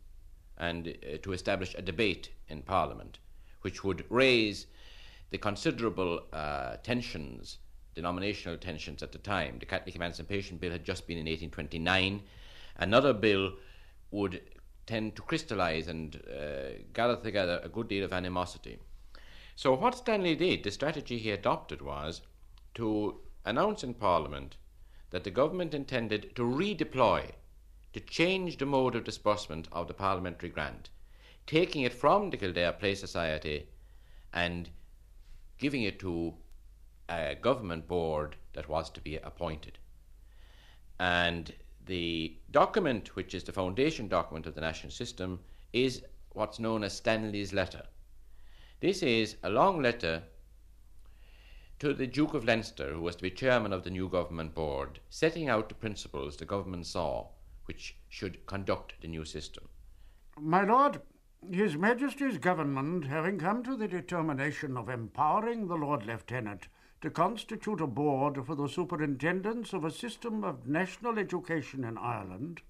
and 0.57 0.87
uh, 0.87 1.17
to 1.21 1.33
establish 1.33 1.75
a 1.75 1.81
debate 1.81 2.29
in 2.47 2.61
Parliament, 2.61 3.19
which 3.59 3.83
would 3.83 4.05
raise 4.07 4.67
the 5.31 5.37
considerable 5.37 6.21
uh, 6.31 6.77
tensions, 6.77 7.57
denominational 7.93 8.57
tensions 8.57 9.01
at 9.01 9.11
the 9.11 9.17
time. 9.17 9.57
The 9.59 9.65
Catholic 9.65 9.95
Emancipation 9.95 10.57
Bill 10.57 10.71
had 10.71 10.83
just 10.83 11.07
been 11.07 11.17
in 11.17 11.25
1829. 11.25 12.21
Another 12.77 13.13
bill 13.13 13.53
would 14.11 14.41
tend 14.85 15.15
to 15.15 15.21
crystallize 15.21 15.87
and 15.87 16.21
uh, 16.29 16.77
gather 16.93 17.15
together 17.15 17.59
a 17.63 17.69
good 17.69 17.87
deal 17.87 18.03
of 18.03 18.13
animosity. 18.13 18.77
So, 19.55 19.73
what 19.73 19.95
Stanley 19.95 20.35
did, 20.35 20.63
the 20.63 20.71
strategy 20.71 21.17
he 21.17 21.31
adopted 21.31 21.81
was 21.81 22.21
to 22.75 23.21
announce 23.45 23.83
in 23.83 23.93
Parliament 23.93 24.57
that 25.11 25.23
the 25.23 25.31
government 25.31 25.73
intended 25.73 26.35
to 26.35 26.41
redeploy, 26.41 27.31
to 27.93 27.99
change 28.01 28.57
the 28.57 28.65
mode 28.65 28.95
of 28.95 29.05
disbursement 29.05 29.67
of 29.71 29.87
the 29.87 29.93
parliamentary 29.93 30.49
grant, 30.49 30.89
taking 31.47 31.83
it 31.83 31.93
from 31.93 32.29
the 32.29 32.37
Kildare 32.37 32.73
Place 32.73 32.99
Society 32.99 33.67
and 34.33 34.69
giving 35.57 35.83
it 35.83 35.99
to 35.99 36.33
a 37.09 37.35
government 37.35 37.87
board 37.87 38.35
that 38.53 38.69
was 38.69 38.89
to 38.91 39.01
be 39.01 39.17
appointed. 39.17 39.77
And 40.99 41.53
the 41.85 42.37
document, 42.51 43.15
which 43.15 43.33
is 43.33 43.43
the 43.43 43.51
foundation 43.51 44.07
document 44.07 44.47
of 44.47 44.55
the 44.55 44.61
national 44.61 44.91
system, 44.91 45.39
is 45.73 46.03
what's 46.33 46.59
known 46.59 46.83
as 46.83 46.93
Stanley's 46.93 47.53
letter. 47.53 47.83
This 48.79 49.03
is 49.03 49.37
a 49.43 49.49
long 49.49 49.81
letter 49.81 50.23
to 51.79 51.93
the 51.93 52.07
Duke 52.07 52.33
of 52.33 52.45
Leinster, 52.45 52.93
who 52.93 53.01
was 53.01 53.15
to 53.17 53.23
be 53.23 53.29
chairman 53.29 53.73
of 53.73 53.83
the 53.83 53.89
new 53.89 54.09
government 54.09 54.55
board, 54.55 54.99
setting 55.09 55.49
out 55.49 55.69
the 55.69 55.75
principles 55.75 56.37
the 56.37 56.45
government 56.45 56.85
saw 56.85 57.27
which 57.65 57.95
should 58.09 58.45
conduct 58.45 58.93
the 59.01 59.07
new 59.07 59.25
system. 59.25 59.67
My 60.39 60.63
Lord, 60.63 61.01
His 61.51 61.77
Majesty's 61.77 62.39
government 62.39 63.05
having 63.05 63.37
come 63.37 63.61
to 63.63 63.75
the 63.75 63.87
determination 63.87 64.75
of 64.75 64.89
empowering 64.89 65.67
the 65.67 65.75
Lord 65.75 66.05
Lieutenant 66.05 66.69
to 67.01 67.11
constitute 67.11 67.79
a 67.81 67.87
board 67.87 68.43
for 68.45 68.55
the 68.55 68.67
superintendence 68.67 69.71
of 69.71 69.85
a 69.85 69.91
system 69.91 70.43
of 70.43 70.67
national 70.67 71.19
education 71.19 71.83
in 71.83 71.97
Ireland, 71.99 72.61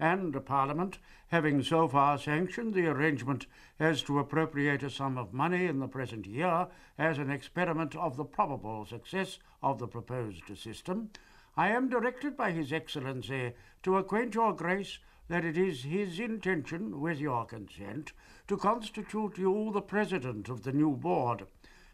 and 0.00 0.44
Parliament 0.46 0.98
having 1.28 1.62
so 1.62 1.86
far 1.86 2.16
sanctioned 2.16 2.72
the 2.72 2.86
arrangement 2.86 3.46
as 3.78 4.00
to 4.02 4.18
appropriate 4.18 4.82
a 4.82 4.90
sum 4.90 5.18
of 5.18 5.34
money 5.34 5.66
in 5.66 5.78
the 5.78 5.88
present 5.88 6.26
year 6.26 6.68
as 6.96 7.18
an 7.18 7.30
experiment 7.30 7.94
of 7.94 8.16
the 8.16 8.24
probable 8.24 8.86
success 8.86 9.38
of 9.62 9.78
the 9.78 9.88
proposed 9.88 10.56
system, 10.56 11.10
I 11.56 11.68
am 11.68 11.90
directed 11.90 12.36
by 12.36 12.52
His 12.52 12.72
Excellency 12.72 13.52
to 13.82 13.98
acquaint 13.98 14.34
Your 14.34 14.54
Grace 14.54 14.98
that 15.28 15.44
it 15.44 15.56
is 15.56 15.84
his 15.84 16.20
intention, 16.20 17.00
with 17.00 17.18
your 17.18 17.44
consent, 17.46 18.12
to 18.46 18.56
constitute 18.56 19.38
you 19.38 19.70
the 19.72 19.80
president 19.80 20.48
of 20.48 20.62
the 20.62 20.72
new 20.72 20.90
board, 20.90 21.46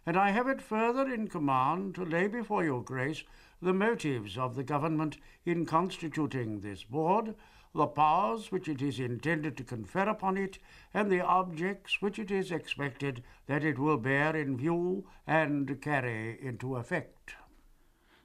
and 0.04 0.16
I 0.16 0.30
have 0.30 0.48
it 0.48 0.62
further 0.62 1.12
in 1.12 1.28
command 1.28 1.94
to 1.94 2.04
lay 2.04 2.26
before 2.26 2.64
your 2.64 2.82
grace 2.82 3.22
the 3.62 3.72
motives 3.72 4.38
of 4.38 4.56
the 4.56 4.64
government 4.64 5.18
in 5.44 5.66
constituting 5.66 6.60
this 6.60 6.82
board, 6.82 7.34
the 7.74 7.86
powers 7.86 8.50
which 8.50 8.68
it 8.68 8.82
is 8.82 8.98
intended 8.98 9.56
to 9.56 9.64
confer 9.64 10.08
upon 10.08 10.36
it, 10.36 10.58
and 10.92 11.10
the 11.10 11.20
objects 11.20 12.02
which 12.02 12.18
it 12.18 12.30
is 12.30 12.50
expected 12.50 13.22
that 13.46 13.62
it 13.62 13.78
will 13.78 13.98
bear 13.98 14.34
in 14.34 14.56
view 14.56 15.06
and 15.26 15.80
carry 15.80 16.38
into 16.42 16.76
effect. 16.76 17.34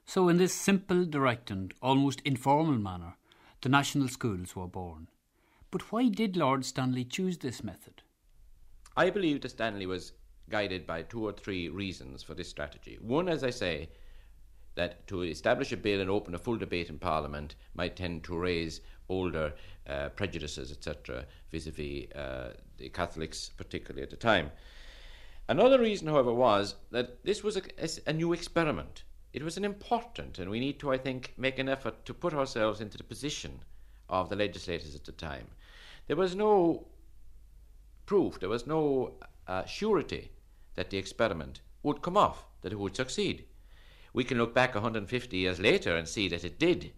So, 0.04 0.28
in 0.28 0.38
this 0.38 0.54
simple, 0.54 1.04
direct, 1.04 1.50
and 1.50 1.72
almost 1.82 2.22
informal 2.24 2.78
manner, 2.78 3.16
the 3.66 3.70
national 3.70 4.06
schools 4.06 4.54
were 4.54 4.68
born. 4.68 5.08
But 5.72 5.90
why 5.90 6.08
did 6.08 6.36
Lord 6.36 6.64
Stanley 6.64 7.04
choose 7.04 7.38
this 7.38 7.64
method? 7.64 8.00
I 8.96 9.10
believe 9.10 9.40
that 9.40 9.48
Stanley 9.48 9.86
was 9.86 10.12
guided 10.48 10.86
by 10.86 11.02
two 11.02 11.26
or 11.26 11.32
three 11.32 11.68
reasons 11.68 12.22
for 12.22 12.34
this 12.34 12.48
strategy. 12.48 12.96
One, 13.00 13.28
as 13.28 13.42
I 13.42 13.50
say, 13.50 13.88
that 14.76 15.04
to 15.08 15.22
establish 15.22 15.72
a 15.72 15.76
bill 15.76 16.00
and 16.00 16.08
open 16.08 16.32
a 16.36 16.38
full 16.38 16.56
debate 16.56 16.90
in 16.90 17.00
Parliament 17.00 17.56
might 17.74 17.96
tend 17.96 18.22
to 18.22 18.38
raise 18.38 18.82
older 19.08 19.52
uh, 19.88 20.10
prejudices, 20.10 20.70
etc., 20.70 21.26
vis 21.50 21.66
a 21.66 21.72
vis 21.72 22.06
the 22.76 22.88
Catholics, 22.90 23.50
particularly 23.56 24.04
at 24.04 24.10
the 24.10 24.16
time. 24.16 24.52
Another 25.48 25.80
reason, 25.80 26.06
however, 26.06 26.32
was 26.32 26.76
that 26.92 27.24
this 27.24 27.42
was 27.42 27.56
a, 27.56 27.62
a, 28.08 28.12
new 28.12 28.32
experiment. 28.32 29.02
It 29.36 29.42
was 29.42 29.58
an 29.58 29.66
important, 29.66 30.38
and 30.38 30.50
we 30.50 30.60
need 30.60 30.80
to, 30.80 30.90
I 30.90 30.96
think, 30.96 31.34
make 31.36 31.58
an 31.58 31.68
effort 31.68 32.06
to 32.06 32.14
put 32.14 32.32
ourselves 32.32 32.80
into 32.80 32.96
the 32.96 33.04
position 33.04 33.60
of 34.08 34.30
the 34.30 34.34
legislators 34.34 34.94
at 34.94 35.04
the 35.04 35.12
time. 35.12 35.48
There 36.06 36.16
was 36.16 36.34
no 36.34 36.86
proof, 38.06 38.40
there 38.40 38.48
was 38.48 38.66
no 38.66 39.18
uh, 39.46 39.66
surety 39.66 40.30
that 40.74 40.88
the 40.88 40.96
experiment 40.96 41.60
would 41.82 42.00
come 42.00 42.16
off, 42.16 42.46
that 42.62 42.72
it 42.72 42.78
would 42.78 42.96
succeed. 42.96 43.44
We 44.14 44.24
can 44.24 44.38
look 44.38 44.54
back 44.54 44.72
150 44.72 45.36
years 45.36 45.60
later 45.60 45.94
and 45.94 46.08
see 46.08 46.28
that 46.28 46.42
it 46.42 46.58
did, 46.58 46.94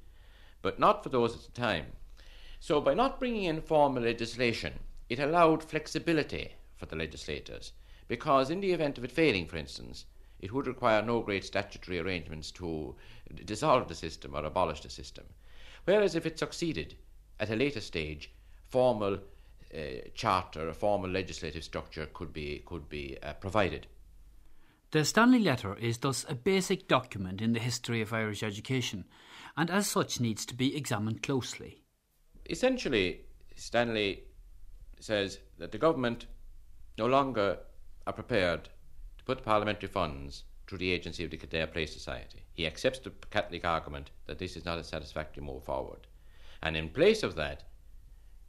but 0.63 0.79
not 0.79 1.03
for 1.03 1.09
those 1.09 1.35
at 1.35 1.43
the 1.43 1.61
time. 1.61 1.87
So, 2.61 2.81
by 2.81 2.95
not 2.95 3.19
bringing 3.19 3.47
in 3.47 3.63
formal 3.63 4.05
legislation, 4.05 4.75
it 5.09 5.19
allowed 5.19 5.65
flexibility 5.65 6.53
for 6.77 6.87
the 6.87 6.95
legislators, 6.95 7.73
because 8.07 8.49
in 8.49 8.61
the 8.61 8.71
event 8.71 8.97
of 8.97 9.03
it 9.03 9.11
failing, 9.11 9.49
for 9.49 9.57
instance, 9.57 10.05
it 10.41 10.53
would 10.53 10.67
require 10.67 11.03
no 11.03 11.21
great 11.21 11.45
statutory 11.45 11.99
arrangements 11.99 12.51
to 12.53 12.95
dissolve 13.45 13.89
the 13.89 13.95
system 13.95 14.35
or 14.35 14.45
abolish 14.45 14.81
the 14.81 14.91
system. 14.91 15.25
Whereas 15.85 16.15
if 16.15 16.27
it 16.27 16.39
succeeded 16.39 16.97
at 17.41 17.51
a 17.51 17.57
later 17.57 17.81
stage, 17.81 18.33
formal 18.63 19.19
uh, 19.75 19.79
charter, 20.15 20.69
a 20.69 20.75
formal 20.75 21.11
legislative 21.11 21.65
structure 21.65 22.07
could 22.13 22.33
be, 22.33 22.63
could 22.67 22.89
be 22.89 23.17
uh, 23.23 23.35
provided. 23.35 23.87
The 24.91 25.05
Stanley 25.05 25.41
Letter 25.41 25.77
is 25.77 25.99
thus 25.99 26.25
a 26.29 26.35
basic 26.35 26.89
document 26.89 27.43
in 27.43 27.53
the 27.53 27.61
history 27.61 28.01
of 28.01 28.13
Irish 28.13 28.43
education, 28.43 29.05
and 29.57 29.71
as 29.71 29.87
such 29.87 30.21
needs 30.21 30.47
to 30.47 30.55
be 30.55 30.75
examined 30.75 31.23
closely. 31.23 31.83
Essentially, 32.49 33.21
Stanley 33.55 34.23
says 35.01 35.41
that 35.59 35.73
the 35.73 35.79
government 35.79 36.27
no 36.97 37.07
longer 37.07 37.59
are 38.07 38.13
prepared 38.13 38.71
put 39.29 39.45
parliamentary 39.45 39.91
funds 39.91 40.45
through 40.67 40.79
the 40.79 40.91
agency 40.91 41.23
of 41.23 41.31
the 41.31 41.37
Kildare 41.37 41.67
Place 41.67 41.93
Society. 41.93 42.41
He 42.55 42.67
accepts 42.67 43.01
the 43.01 43.13
Catholic 43.31 43.63
argument 43.63 44.11
that 44.25 44.39
this 44.39 44.57
is 44.57 44.65
not 44.65 44.79
a 44.79 44.83
satisfactory 44.85 45.45
move 45.45 45.65
forward. 45.65 46.07
And 46.63 46.75
in 46.75 46.89
place 46.89 47.23
of 47.23 47.35
that, 47.35 47.65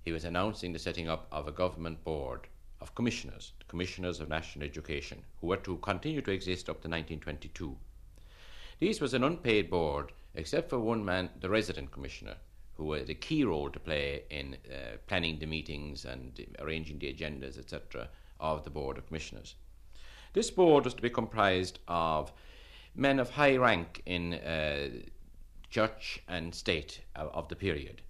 he 0.05 0.13
was 0.13 0.23
announcing 0.23 0.71
the 0.71 0.79
setting 0.79 1.09
up 1.09 1.27
of 1.33 1.49
a 1.49 1.51
government 1.51 2.05
board 2.05 2.47
of 2.79 2.95
commissioners, 2.95 3.51
the 3.59 3.65
Commissioners 3.65 4.21
of 4.21 4.29
National 4.29 4.65
Education, 4.65 5.21
who 5.41 5.47
were 5.47 5.57
to 5.57 5.75
continue 5.79 6.21
to 6.21 6.31
exist 6.31 6.69
up 6.69 6.77
to 6.81 6.87
1922. 6.87 7.75
This 8.79 9.01
was 9.01 9.13
an 9.13 9.25
unpaid 9.25 9.69
board, 9.69 10.13
except 10.33 10.69
for 10.69 10.79
one 10.79 11.03
man, 11.03 11.29
the 11.41 11.49
resident 11.49 11.91
commissioner, 11.91 12.37
who 12.77 12.93
had 12.93 13.09
a 13.09 13.15
key 13.15 13.43
role 13.43 13.69
to 13.69 13.79
play 13.81 14.23
in 14.29 14.55
uh, 14.71 14.95
planning 15.07 15.39
the 15.39 15.45
meetings 15.45 16.05
and 16.05 16.39
arranging 16.59 16.99
the 16.99 17.13
agendas, 17.13 17.57
etc., 17.57 18.07
of 18.39 18.63
the 18.63 18.69
Board 18.69 18.97
of 18.97 19.05
Commissioners. 19.07 19.55
This 20.33 20.51
board 20.51 20.85
was 20.85 20.93
to 20.93 21.01
be 21.01 21.09
comprised 21.09 21.79
of 21.87 22.31
men 22.95 23.19
of 23.19 23.31
high 23.31 23.57
rank 23.57 24.01
in 24.05 24.35
uh, 24.35 24.89
church 25.69 26.21
and 26.27 26.53
state 26.53 27.01
of 27.15 27.47
the 27.47 27.55
period. 27.55 28.01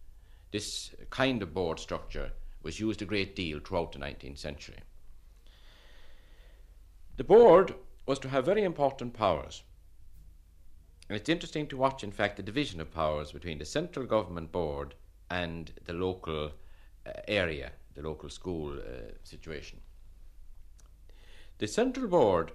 This 0.51 0.93
kind 1.09 1.41
of 1.41 1.53
board 1.53 1.79
structure 1.79 2.31
was 2.63 2.79
used 2.79 3.01
a 3.01 3.05
great 3.05 3.35
deal 3.35 3.59
throughout 3.59 3.91
the 3.91 3.99
19th 3.99 4.37
century. 4.37 4.79
The 7.17 7.23
board 7.23 7.75
was 8.05 8.19
to 8.19 8.29
have 8.29 8.45
very 8.45 8.63
important 8.63 9.13
powers. 9.13 9.63
And 11.07 11.15
it's 11.15 11.29
interesting 11.29 11.67
to 11.67 11.77
watch, 11.77 12.03
in 12.03 12.11
fact, 12.11 12.37
the 12.37 12.43
division 12.43 12.79
of 12.79 12.93
powers 12.93 13.31
between 13.31 13.59
the 13.59 13.65
central 13.65 14.05
government 14.05 14.51
board 14.51 14.95
and 15.29 15.71
the 15.85 15.93
local 15.93 16.51
uh, 17.05 17.11
area, 17.27 17.71
the 17.95 18.01
local 18.01 18.29
school 18.29 18.77
uh, 18.77 19.11
situation. 19.23 19.79
The 21.59 21.67
central 21.67 22.07
board 22.07 22.53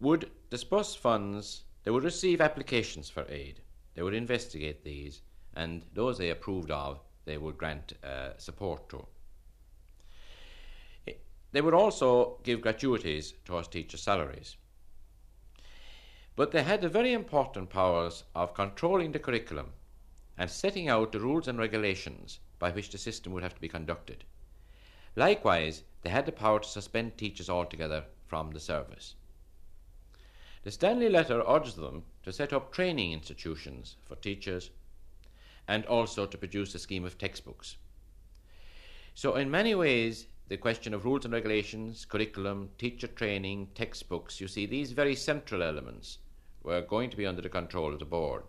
would 0.00 0.30
disburse 0.48 0.94
funds, 0.94 1.64
they 1.84 1.90
would 1.90 2.04
receive 2.04 2.40
applications 2.40 3.10
for 3.10 3.26
aid, 3.28 3.60
they 3.94 4.02
would 4.02 4.14
investigate 4.14 4.82
these, 4.82 5.20
and 5.54 5.84
those 5.92 6.16
they 6.16 6.30
approved 6.30 6.70
of, 6.70 7.00
they 7.26 7.36
would 7.36 7.58
grant 7.58 7.92
uh, 8.02 8.30
support 8.38 8.88
to. 8.88 9.06
They 11.52 11.60
would 11.60 11.74
also 11.74 12.38
give 12.42 12.62
gratuities 12.62 13.34
towards 13.44 13.68
teacher 13.68 13.98
salaries. 13.98 14.56
But 16.34 16.50
they 16.50 16.62
had 16.62 16.80
the 16.80 16.88
very 16.88 17.12
important 17.12 17.68
powers 17.68 18.24
of 18.34 18.54
controlling 18.54 19.12
the 19.12 19.18
curriculum 19.18 19.74
and 20.38 20.50
setting 20.50 20.88
out 20.88 21.12
the 21.12 21.20
rules 21.20 21.46
and 21.46 21.58
regulations 21.58 22.38
by 22.58 22.70
which 22.70 22.88
the 22.88 22.96
system 22.96 23.34
would 23.34 23.42
have 23.42 23.54
to 23.54 23.60
be 23.60 23.68
conducted. 23.68 24.24
Likewise, 25.16 25.84
they 26.02 26.10
had 26.10 26.26
the 26.26 26.32
power 26.32 26.60
to 26.60 26.68
suspend 26.68 27.16
teachers 27.16 27.50
altogether 27.50 28.04
from 28.26 28.50
the 28.50 28.60
service. 28.60 29.14
The 30.62 30.70
Stanley 30.70 31.08
letter 31.08 31.42
urged 31.46 31.76
them 31.76 32.04
to 32.22 32.32
set 32.32 32.52
up 32.52 32.72
training 32.72 33.12
institutions 33.12 33.96
for 34.04 34.16
teachers 34.16 34.70
and 35.68 35.84
also 35.86 36.26
to 36.26 36.38
produce 36.38 36.74
a 36.74 36.78
scheme 36.78 37.04
of 37.04 37.18
textbooks. 37.18 37.76
So, 39.14 39.34
in 39.34 39.50
many 39.50 39.74
ways, 39.74 40.26
the 40.48 40.56
question 40.56 40.94
of 40.94 41.04
rules 41.04 41.24
and 41.24 41.34
regulations, 41.34 42.04
curriculum, 42.04 42.70
teacher 42.78 43.06
training, 43.06 43.68
textbooks, 43.74 44.40
you 44.40 44.48
see, 44.48 44.66
these 44.66 44.92
very 44.92 45.14
central 45.14 45.62
elements 45.62 46.18
were 46.62 46.80
going 46.80 47.10
to 47.10 47.16
be 47.16 47.26
under 47.26 47.42
the 47.42 47.48
control 47.48 47.92
of 47.92 47.98
the 47.98 48.04
board. 48.04 48.44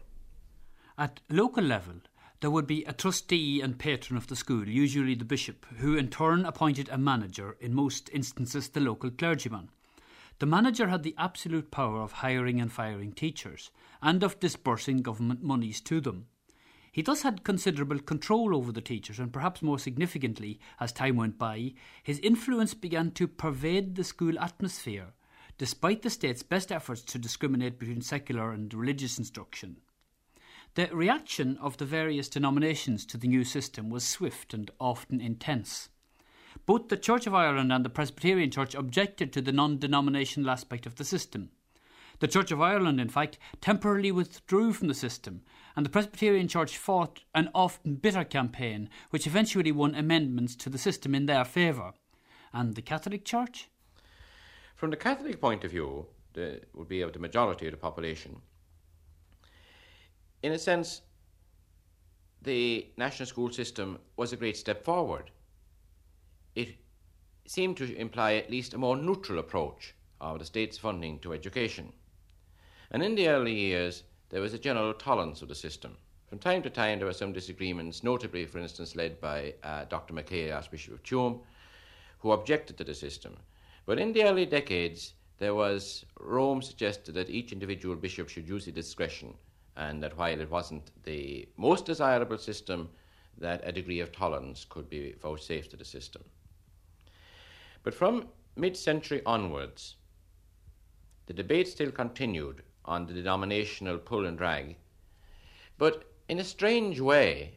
At 0.98 1.20
local 1.30 1.64
level, 1.64 1.96
there 2.44 2.52
would 2.52 2.68
be 2.68 2.84
a 2.84 2.92
trustee 2.92 3.62
and 3.62 3.80
patron 3.80 4.18
of 4.18 4.28
the 4.28 4.36
school, 4.36 4.68
usually 4.68 5.16
the 5.16 5.24
bishop, 5.24 5.66
who 5.78 5.96
in 5.96 6.10
turn 6.10 6.46
appointed 6.46 6.90
a 6.90 6.98
manager, 6.98 7.56
in 7.62 7.74
most 7.74 8.10
instances 8.12 8.68
the 8.68 8.82
local 8.82 9.10
clergyman. 9.10 9.70
The 10.40 10.46
manager 10.46 10.90
had 10.90 11.04
the 11.04 11.16
absolute 11.18 11.72
power 11.72 12.02
of 12.02 12.12
hiring 12.12 12.60
and 12.60 12.70
firing 12.70 13.14
teachers, 13.14 13.72
and 14.02 14.24
of 14.24 14.42
disbursing 14.42 14.98
government 14.98 15.42
monies 15.42 15.80
to 15.84 16.02
them. 16.02 16.26
He 16.92 17.02
thus 17.02 17.22
had 17.22 17.46
considerable 17.46 18.00
control 18.00 18.54
over 18.54 18.74
the 18.74 18.82
teachers, 18.82 19.20
and 19.20 19.32
perhaps 19.32 19.62
more 19.62 19.80
significantly, 19.80 20.60
as 20.82 20.92
time 20.92 21.16
went 21.16 21.40
by, 21.40 21.76
his 22.04 22.20
influence 22.20 22.74
began 22.74 23.12
to 23.12 23.26
pervade 23.26 23.96
the 23.96 24.04
school 24.04 24.38
atmosphere, 24.38 25.14
despite 25.58 26.02
the 26.02 26.10
state's 26.10 26.44
best 26.44 26.74
efforts 26.74 27.04
to 27.04 27.18
discriminate 27.18 27.80
between 27.80 28.02
secular 28.02 28.52
and 28.52 28.74
religious 28.74 29.18
instruction. 29.18 29.78
The 30.76 30.88
reaction 30.88 31.58
of 31.62 31.78
the 31.78 31.86
various 31.86 32.28
denominations 32.28 33.06
to 33.08 33.18
the 33.18 33.28
new 33.28 33.44
system 33.44 33.92
was 33.92 34.04
swift 34.04 34.56
and 34.56 34.72
often 34.80 35.22
intense. 35.22 35.90
Both 36.66 36.90
the 36.90 36.98
Church 36.98 37.28
of 37.28 37.36
Ireland 37.36 37.72
and 37.72 37.86
the 37.86 37.90
Presbyterian 37.90 38.50
Church 38.50 38.74
objected 38.74 39.32
to 39.34 39.42
the 39.42 39.52
non 39.52 39.78
denominational 39.78 40.50
aspect 40.50 40.88
of 40.88 40.96
the 40.96 41.04
system. 41.04 41.52
The 42.20 42.28
Church 42.28 42.52
of 42.52 42.60
Ireland, 42.60 43.00
in 43.00 43.10
fact, 43.10 43.38
temporarily 43.62 44.12
withdrew 44.12 44.74
from 44.74 44.88
the 44.88 44.96
system, 44.96 45.44
and 45.76 45.86
the 45.86 45.92
Presbyterian 45.92 46.48
Church 46.48 46.76
fought 46.76 47.24
an 47.36 47.50
often 47.54 47.96
bitter 47.96 48.24
campaign, 48.24 48.90
which 49.12 49.28
eventually 49.28 49.72
won 49.72 49.94
amendments 49.94 50.56
to 50.56 50.70
the 50.70 50.78
system 50.80 51.14
in 51.14 51.28
their 51.28 51.46
favour. 51.46 51.94
And 52.52 52.74
the 52.74 52.82
Catholic 52.82 53.26
Church? 53.26 53.70
From 54.76 54.90
the 54.90 54.98
Catholic 54.98 55.40
point 55.40 55.64
of 55.64 55.72
view, 55.72 56.08
the, 56.34 56.62
would 56.74 56.88
be 56.88 57.02
of 57.02 57.14
the 57.14 57.20
majority 57.20 57.68
of 57.68 57.72
the 57.72 57.78
population. 57.78 58.42
In 60.44 60.52
a 60.52 60.60
sense, 60.60 61.02
the 62.42 62.88
national 62.98 63.28
school 63.28 63.50
system 63.50 63.98
was 64.18 64.34
a 64.34 64.38
great 64.38 64.58
step 64.58 64.84
forward. 64.84 65.32
It 66.54 66.76
seemed 67.46 67.78
to 67.78 67.96
imply 67.96 68.34
at 68.34 68.52
least 68.52 68.74
a 68.74 68.78
more 68.78 68.98
neutral 68.98 69.40
approach 69.40 69.96
of 70.20 70.40
the 70.40 70.46
state's 70.46 70.78
funding 70.78 71.20
to 71.20 71.32
education. 71.32 71.94
And 72.92 73.02
in 73.02 73.16
the 73.16 73.30
early 73.30 73.54
years, 73.54 74.04
there 74.30 74.42
was 74.42 74.54
a 74.54 74.60
general 74.60 74.94
tolerance 74.94 75.42
of 75.42 75.48
the 75.48 75.56
system. 75.56 75.96
From 76.28 76.40
time 76.40 76.62
to 76.64 76.70
time, 76.70 77.00
there 77.00 77.08
were 77.08 77.14
some 77.14 77.32
disagreements, 77.32 78.04
notably, 78.04 78.46
for 78.46 78.60
instance, 78.60 78.98
led 78.98 79.22
by 79.22 79.54
uh, 79.64 79.86
Dr. 79.86 80.14
MacHale, 80.14 80.56
Archbishop 80.56 80.96
of 80.96 81.04
Tuam, 81.04 81.40
who 82.20 82.32
objected 82.34 82.78
to 82.78 82.84
the 82.84 82.94
system. 82.94 83.38
But 83.86 83.98
in 84.00 84.12
the 84.12 84.24
early 84.24 84.46
decades, 84.46 85.14
there 85.38 85.56
was 85.56 86.04
Rome 86.20 86.62
suggested 86.62 87.14
that 87.16 87.30
each 87.30 87.54
individual 87.54 87.96
bishop 87.96 88.28
should 88.28 88.48
use 88.48 88.66
his 88.66 88.74
discretion, 88.74 89.36
and 89.76 90.02
that 90.04 90.18
while 90.18 90.40
it 90.40 90.50
wasn't 90.50 90.92
the 91.04 91.48
most 91.58 91.86
desirable 91.86 92.38
system, 92.38 92.90
that 93.38 93.62
a 93.64 93.72
degree 93.72 94.00
of 94.00 94.12
tolerance 94.12 94.66
could 94.70 94.90
be 94.90 95.14
vouchsafed 95.22 95.72
to 95.72 95.78
the 95.78 95.86
system. 95.86 96.24
But 97.84 97.94
from 97.94 98.28
mid 98.56 98.78
century 98.78 99.22
onwards, 99.26 99.96
the 101.26 101.34
debate 101.34 101.68
still 101.68 101.92
continued 101.92 102.64
on 102.86 103.06
the 103.06 103.14
denominational 103.14 103.98
pull 103.98 104.26
and 104.26 104.38
drag. 104.38 104.76
But 105.78 106.04
in 106.30 106.40
a 106.40 106.44
strange 106.44 107.00
way, 107.00 107.56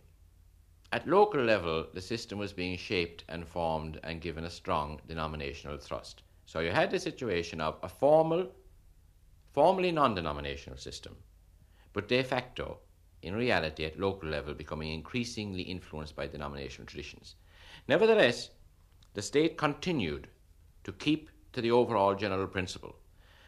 at 0.93 1.07
local 1.07 1.43
level, 1.43 1.87
the 1.93 2.01
system 2.01 2.39
was 2.39 2.53
being 2.53 2.77
shaped 2.77 3.25
and 3.29 3.47
formed 3.47 4.01
and 4.03 4.21
given 4.21 4.45
a 4.45 4.51
strong 4.51 5.01
denominational 5.07 5.79
thrust. 5.79 6.23
So 6.47 6.61
you 6.61 6.71
had 6.71 6.91
the 6.91 7.01
situation 7.01 7.61
of 7.61 7.77
a 7.83 7.89
formal, 7.89 8.53
formally 9.53 9.91
non 9.91 10.15
denominational 10.15 10.79
system, 10.79 11.17
but 11.97 12.09
de 12.09 12.23
facto 12.23 12.79
in 13.23 13.35
reality 13.35 13.83
at 13.87 13.99
local 13.99 14.29
level 14.29 14.53
becoming 14.53 14.93
increasingly 14.93 15.63
influenced 15.63 16.15
by 16.15 16.27
denominational 16.27 16.87
traditions. 16.87 17.37
Nevertheless, 17.89 18.51
the 19.15 19.23
state 19.23 19.57
continued 19.57 20.29
to 20.85 20.93
keep 20.93 21.31
to 21.55 21.63
the 21.63 21.71
overall 21.71 22.15
general 22.15 22.49
principle, 22.49 22.97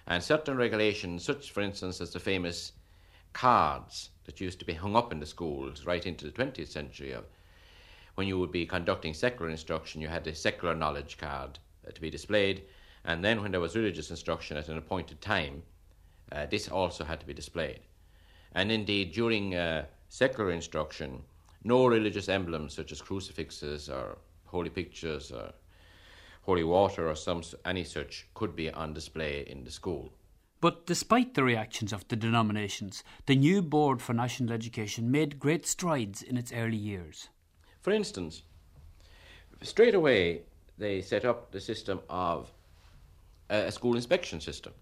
and 0.07 0.23
certain 0.23 0.57
regulations, 0.57 1.23
such 1.23 1.51
for 1.51 1.61
instance 1.61 2.01
as 2.01 2.15
the 2.15 2.21
famous 2.21 2.73
cards 3.35 4.09
that 4.25 4.41
used 4.41 4.59
to 4.61 4.65
be 4.65 4.73
hung 4.73 4.97
up 4.97 5.13
in 5.13 5.21
the 5.21 5.27
schools 5.27 5.85
right 5.85 6.07
into 6.07 6.25
the 6.25 6.33
20th 6.33 6.69
century 6.69 7.13
of 7.13 7.27
when 8.15 8.27
you 8.27 8.39
would 8.39 8.51
be 8.51 8.65
conducting 8.65 9.13
secular 9.13 9.51
instruction, 9.51 10.01
you 10.01 10.09
had 10.09 10.27
a 10.27 10.35
secular 10.35 10.75
knowledge 10.75 11.19
card 11.19 11.59
uh, 11.87 11.91
to 11.91 12.01
be 12.01 12.09
displayed, 12.09 12.65
and 13.05 13.23
then 13.23 13.43
when 13.43 13.51
there 13.51 13.61
was 13.61 13.77
religious 13.77 14.09
instruction 14.09 14.57
at 14.57 14.71
an 14.71 14.79
appointed 14.79 15.21
time, 15.21 15.63
uh, 16.33 16.47
this 16.47 16.67
also 16.67 17.05
had 17.05 17.21
to 17.21 17.27
be 17.27 17.35
displayed. 17.35 17.81
And 18.55 18.73
indeed, 18.73 19.13
during 19.13 19.55
uh, 19.55 19.87
secular 20.09 20.51
instruction, 20.51 21.23
no 21.65 21.87
religious 21.87 22.29
emblems 22.29 22.75
such 22.75 22.93
as 22.93 23.03
crucifixes 23.03 23.89
or 23.89 24.19
holy 24.47 24.71
pictures 24.71 25.31
or 25.31 25.53
holy 26.43 26.65
water 26.65 27.09
or 27.09 27.15
some 27.15 27.43
any 27.65 27.85
such 27.85 28.27
could 28.35 28.57
be 28.57 28.71
on 28.71 28.95
display 28.95 29.45
in 29.47 29.65
the 29.65 29.71
school. 29.71 30.13
But 30.61 30.87
despite 30.87 31.35
the 31.35 31.45
reactions 31.45 31.93
of 31.93 32.09
the 32.09 32.17
denominations, 32.17 33.05
the 33.27 33.37
new 33.37 33.63
Board 33.63 34.03
for 34.03 34.13
National 34.13 34.53
Education 34.53 35.11
made 35.11 35.39
great 35.39 35.67
strides 35.67 36.23
in 36.23 36.37
its 36.37 36.53
early 36.53 36.77
years. 36.77 37.29
For 37.81 37.93
instance, 37.93 38.43
straight 39.63 39.95
away 39.95 40.43
they 40.79 41.01
set 41.01 41.25
up 41.25 41.53
the 41.53 41.61
system 41.61 42.01
of 42.09 42.51
a 43.51 43.71
school 43.71 43.95
inspection 43.95 44.41
system, 44.41 44.73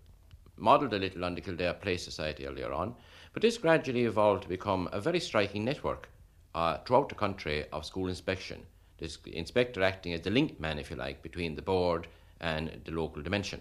modelled 0.56 0.94
a 0.94 0.98
little 0.98 1.24
on 1.24 1.34
the 1.34 1.40
Kildare 1.40 1.74
Place 1.74 2.04
Society 2.04 2.46
earlier 2.46 2.72
on, 2.72 2.94
but 3.36 3.42
this 3.42 3.58
gradually 3.58 4.04
evolved 4.04 4.44
to 4.44 4.48
become 4.48 4.88
a 4.92 4.98
very 4.98 5.20
striking 5.20 5.62
network 5.62 6.08
uh, 6.54 6.78
throughout 6.78 7.10
the 7.10 7.14
country 7.14 7.66
of 7.70 7.84
school 7.84 8.08
inspection. 8.08 8.64
This 8.96 9.18
inspector 9.26 9.82
acting 9.82 10.14
as 10.14 10.22
the 10.22 10.30
link 10.30 10.58
man, 10.58 10.78
if 10.78 10.90
you 10.90 10.96
like, 10.96 11.20
between 11.22 11.54
the 11.54 11.60
board 11.60 12.08
and 12.40 12.80
the 12.86 12.92
local 12.92 13.20
dimension. 13.20 13.60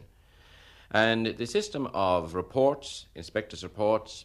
And 0.92 1.26
the 1.26 1.46
system 1.46 1.90
of 1.94 2.36
reports, 2.36 3.08
inspectors' 3.16 3.64
reports, 3.64 4.24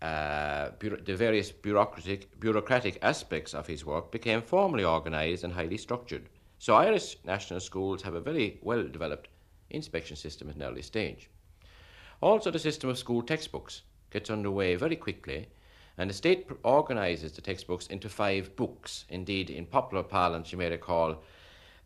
uh, 0.00 0.70
the 0.80 1.14
various 1.14 1.52
bureaucratic, 1.52 2.40
bureaucratic 2.40 2.98
aspects 3.02 3.52
of 3.52 3.66
his 3.66 3.84
work 3.84 4.10
became 4.10 4.40
formally 4.40 4.86
organised 4.86 5.44
and 5.44 5.52
highly 5.52 5.76
structured. 5.76 6.30
So 6.58 6.74
Irish 6.76 7.18
national 7.26 7.60
schools 7.60 8.00
have 8.00 8.14
a 8.14 8.20
very 8.22 8.58
well 8.62 8.84
developed 8.84 9.28
inspection 9.68 10.16
system 10.16 10.48
at 10.48 10.56
an 10.56 10.62
early 10.62 10.80
stage. 10.80 11.28
Also, 12.22 12.50
the 12.50 12.58
system 12.58 12.88
of 12.88 12.96
school 12.96 13.22
textbooks 13.22 13.82
gets 14.10 14.30
underway 14.30 14.74
very 14.74 14.96
quickly, 14.96 15.48
and 15.98 16.08
the 16.08 16.14
state 16.14 16.48
organises 16.62 17.32
the 17.32 17.42
textbooks 17.42 17.86
into 17.88 18.08
five 18.08 18.54
books. 18.56 19.04
Indeed, 19.08 19.50
in 19.50 19.66
popular 19.66 20.02
parlance, 20.02 20.52
you 20.52 20.58
may 20.58 20.70
recall 20.70 21.22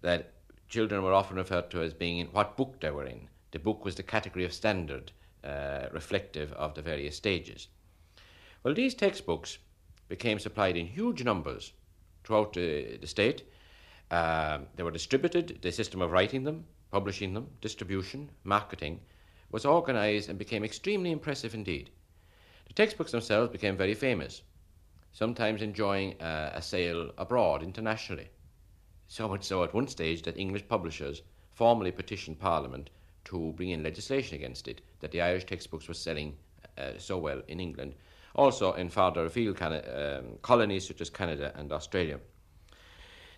that 0.03 0.33
children 0.69 1.03
were 1.03 1.13
often 1.13 1.37
referred 1.37 1.71
to 1.71 1.83
as 1.83 1.95
being 1.95 2.19
in 2.19 2.27
what 2.29 2.57
book 2.57 2.81
they 2.81 2.91
were 2.91 3.07
in. 3.07 3.29
The 3.51 3.59
book 3.59 3.85
was 3.85 3.95
the 3.95 4.03
category 4.03 4.45
of 4.45 4.53
standard, 4.53 5.13
uh, 5.43 5.87
reflective 5.93 6.53
of 6.53 6.75
the 6.75 6.83
various 6.83 7.17
stages. 7.17 7.69
Well, 8.63 8.75
these 8.75 8.95
textbooks 8.95 9.59
became 10.09 10.39
supplied 10.39 10.77
in 10.77 10.87
huge 10.87 11.23
numbers 11.23 11.73
throughout 12.25 12.53
the, 12.55 12.97
the 13.01 13.07
state. 13.07 13.45
Uh, 14.11 14.61
they 14.77 14.83
were 14.83 14.91
distributed, 14.91 15.59
the 15.63 15.73
system 15.73 16.03
of 16.03 16.13
writing 16.13 16.45
them, 16.45 16.65
publishing 16.91 17.35
them, 17.35 17.49
distribution, 17.61 18.31
marketing 18.45 19.01
was 19.51 19.65
organised 19.65 20.29
and 20.29 20.39
became 20.39 20.65
extremely 20.65 21.11
impressive 21.11 21.55
indeed. 21.55 21.91
Textbooks 22.75 23.13
themselves 23.13 23.53
became 23.53 23.77
very 23.77 23.95
famous, 23.95 24.43
sometimes 25.13 25.63
enjoying 25.63 26.21
uh, 26.21 26.51
a 26.55 26.61
sale 26.61 27.13
abroad 27.19 27.63
internationally. 27.63 28.29
So 29.07 29.29
much 29.29 29.45
so 29.45 29.63
at 29.63 29.73
one 29.73 29.87
stage 29.87 30.23
that 30.23 30.37
English 30.37 30.67
publishers 30.67 31.23
formally 31.53 31.93
petitioned 31.93 32.41
Parliament 32.41 32.91
to 33.27 33.53
bring 33.53 33.71
in 33.71 33.85
legislation 33.85 34.35
against 34.35 34.67
it, 34.67 34.81
that 34.99 35.13
the 35.13 35.21
Irish 35.21 35.45
textbooks 35.45 35.87
were 35.87 35.95
selling 35.95 36.37
uh, 36.77 36.99
so 36.99 37.17
well 37.17 37.43
in 37.47 37.61
England, 37.61 37.95
also 38.35 38.73
in 38.73 38.89
farther 38.89 39.25
afield 39.25 39.63
um, 39.63 40.39
colonies 40.43 40.89
such 40.89 41.01
as 41.01 41.11
Canada 41.11 41.53
and 41.55 41.73
Australia. 41.73 42.19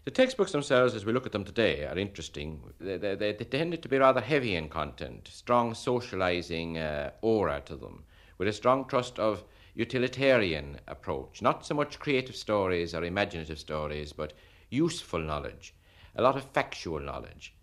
The 0.07 0.12
textbooks 0.12 0.53
themselves, 0.53 0.94
as 0.94 1.05
we 1.05 1.12
look 1.12 1.27
at 1.27 1.33
them 1.33 1.44
today, 1.44 1.85
are 1.85 1.99
interesting. 1.99 2.62
They, 2.81 2.96
they, 2.96 3.14
they 3.16 3.44
tended 3.44 3.83
to 3.83 3.88
be 3.90 3.99
rather 3.99 4.22
heavy 4.22 4.57
in 4.57 4.70
content, 4.70 5.29
strong 5.31 5.75
socializing 5.75 6.79
uh, 6.79 7.11
aura 7.20 7.61
to 7.66 7.77
them 7.77 8.05
with 8.38 8.49
a 8.49 8.53
strong 8.53 8.87
trust 8.87 9.18
of 9.18 9.44
utilitarian 9.75 10.81
approach, 10.88 11.42
not 11.42 11.66
so 11.66 11.75
much 11.75 11.99
creative 11.99 12.37
stories 12.37 12.94
or 12.94 13.05
imaginative 13.05 13.59
stories, 13.59 14.12
but 14.12 14.33
useful 14.70 15.20
knowledge, 15.20 15.75
a 16.16 16.22
lot 16.22 16.37
of 16.37 16.44
factual 16.53 17.01
knowledge 17.01 17.55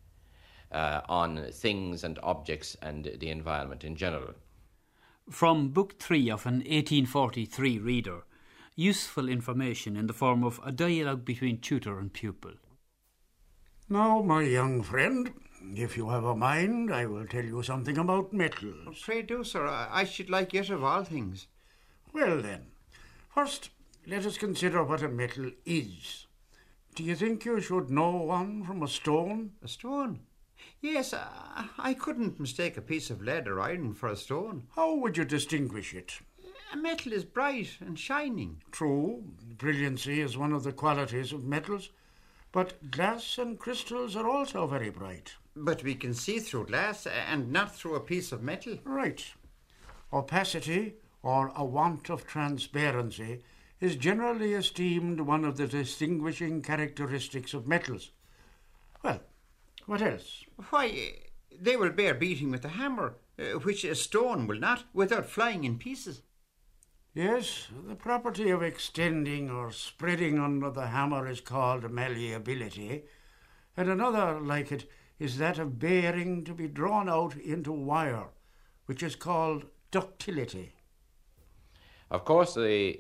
uh, 0.71 1.01
on 1.09 1.47
things 1.51 2.03
and 2.03 2.19
objects 2.23 2.77
and 2.81 3.12
the 3.19 3.29
environment 3.29 3.83
in 3.83 3.95
general. 3.95 4.33
From 5.29 5.69
Book 5.69 5.99
3 5.99 6.29
of 6.29 6.45
an 6.45 6.55
1843 6.55 7.79
reader, 7.79 8.23
useful 8.75 9.29
information 9.29 9.95
in 9.95 10.07
the 10.07 10.13
form 10.13 10.43
of 10.43 10.59
a 10.65 10.71
dialogue 10.71 11.23
between 11.23 11.59
tutor 11.59 11.99
and 11.99 12.12
pupil. 12.12 12.53
Now, 13.89 14.21
my 14.21 14.43
young 14.43 14.81
friend, 14.81 15.33
if 15.76 15.97
you 15.97 16.10
have 16.10 16.23
a 16.23 16.36
mind, 16.36 16.93
I 16.93 17.06
will 17.06 17.26
tell 17.26 17.43
you 17.43 17.63
something 17.63 17.97
about 17.97 18.34
metals. 18.34 18.76
Oh, 18.88 18.93
pray 19.02 19.21
do, 19.21 19.43
sir. 19.43 19.67
I 19.67 20.04
should 20.04 20.30
like 20.30 20.54
it 20.54 20.69
of 20.69 20.84
all 20.84 21.04
things. 21.04 21.47
Well, 22.12 22.41
then, 22.41 22.67
first, 23.34 23.69
let 24.06 24.26
us 24.26 24.38
consider 24.38 24.84
what 24.84 25.02
a 25.02 25.08
metal 25.08 25.52
is. 25.65 26.28
Do 26.95 27.04
you 27.04 27.15
think 27.15 27.45
you 27.45 27.60
should 27.60 27.89
know 27.89 28.12
one 28.12 28.63
from 28.63 28.84
a 28.84 28.88
stone? 28.88 29.54
A 29.63 29.67
stone? 29.67 30.19
Yes, 30.82 31.13
uh, 31.13 31.28
I 31.78 31.93
couldn't 31.93 32.39
mistake 32.39 32.78
a 32.78 32.82
piece 32.82 33.10
of 33.10 33.21
lead 33.21 33.47
or 33.47 33.60
iron 33.60 33.93
for 33.93 34.10
a 34.10 34.15
stone. 34.15 34.67
How 34.76 34.93
would 34.95 35.17
you 35.17 35.26
distinguish 35.26 35.93
it? 35.93 36.19
A 36.71 36.78
metal 36.78 37.13
is 37.13 37.23
bright 37.23 37.78
and 37.80 37.97
shining. 37.97 38.62
True, 38.71 39.23
brilliancy 39.58 40.21
is 40.21 40.38
one 40.38 40.54
of 40.54 40.63
the 40.63 40.71
qualities 40.73 41.32
of 41.32 41.43
metals, 41.43 41.89
but 42.52 42.91
glass 42.91 43.38
and 43.38 43.58
crystals 43.58 44.15
are 44.15 44.28
also 44.28 44.67
very 44.67 44.89
bright. 44.89 45.34
But 45.56 45.84
we 45.84 45.96
can 45.96 46.13
see 46.13 46.39
through 46.39 46.68
glass 46.68 47.06
and 47.06 47.52
not 47.52 47.76
through 47.76 47.96
a 47.96 48.00
piece 48.00 48.32
of 48.32 48.42
metal. 48.42 48.80
Right. 48.84 49.24
Opacity, 50.12 50.96
or 51.22 51.52
a 51.56 51.63
want 51.63 52.10
of 52.10 52.26
transparency, 52.26 53.44
is 53.80 53.96
generally 53.96 54.54
esteemed 54.54 55.20
one 55.20 55.44
of 55.44 55.58
the 55.58 55.68
distinguishing 55.68 56.62
characteristics 56.62 57.54
of 57.54 57.68
metals. 57.68 58.12
Well, 59.04 59.22
what 59.86 60.02
else? 60.02 60.44
Why, 60.70 61.16
they 61.60 61.76
will 61.76 61.89
bear 61.89 62.13
beating 62.13 62.52
with 62.52 62.63
a 62.66 62.70
hammer, 62.70 63.18
uh, 63.38 63.60
which 63.60 63.84
a 63.84 63.96
stone 63.96 64.48
will 64.48 64.60
not, 64.60 64.86
without 64.94 65.26
flying 65.26 65.66
in 65.66 65.78
pieces. 65.78 66.22
Yes, 67.13 67.68
the 67.88 67.96
property 67.96 68.50
of 68.50 68.63
extending 68.63 69.52
or 69.52 69.72
spreading 69.72 70.39
under 70.39 70.72
the 70.72 70.88
hammer 70.88 71.28
is 71.28 71.42
called 71.42 71.92
malleability, 71.92 73.04
and 73.78 73.89
another 73.89 74.39
like 74.39 74.72
it 74.72 74.89
is 75.23 75.38
that 75.38 75.57
of 75.57 75.79
bearing 75.79 76.43
to 76.43 76.53
be 76.53 76.67
drawn 76.67 77.07
out 77.07 77.33
into 77.38 77.71
wire, 77.71 78.25
which 78.88 79.01
is 79.01 79.15
called 79.15 79.63
ductility. 79.89 80.73
Of 82.12 82.25
course, 82.25 82.55
the, 82.55 82.99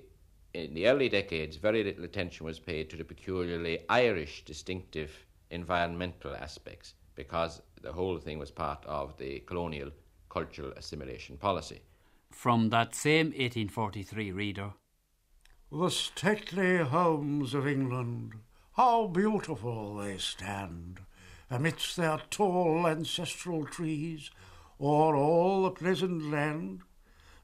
in 0.53 0.73
the 0.73 0.87
early 0.87 1.09
decades, 1.09 1.57
very 1.57 1.83
little 1.83 2.05
attention 2.05 2.45
was 2.45 2.59
paid 2.59 2.89
to 2.89 2.95
the 2.95 3.03
peculiarly 3.03 3.79
Irish 3.89 4.45
distinctive 4.45 5.11
environmental 5.51 6.33
aspects 6.33 6.93
because 7.15 7.61
the 7.81 7.91
whole 7.91 8.17
thing 8.17 8.39
was 8.39 8.51
part 8.51 8.85
of 8.85 9.17
the 9.17 9.39
colonial 9.41 9.91
cultural 10.29 10.71
assimilation 10.77 11.35
policy. 11.35 11.81
From 12.31 12.69
that 12.69 12.95
same 12.95 13.27
1843 13.27 14.31
reader 14.31 14.71
The 15.69 15.89
stately 15.89 16.77
homes 16.77 17.53
of 17.53 17.67
England, 17.67 18.35
how 18.77 19.07
beautiful 19.07 19.97
they 19.97 20.17
stand, 20.17 21.01
amidst 21.53 21.95
their 21.95 22.19
tall 22.29 22.87
ancestral 22.87 23.65
trees, 23.65 24.31
o'er 24.81 25.15
all 25.15 25.63
the 25.63 25.71
pleasant 25.71 26.31
land. 26.31 26.81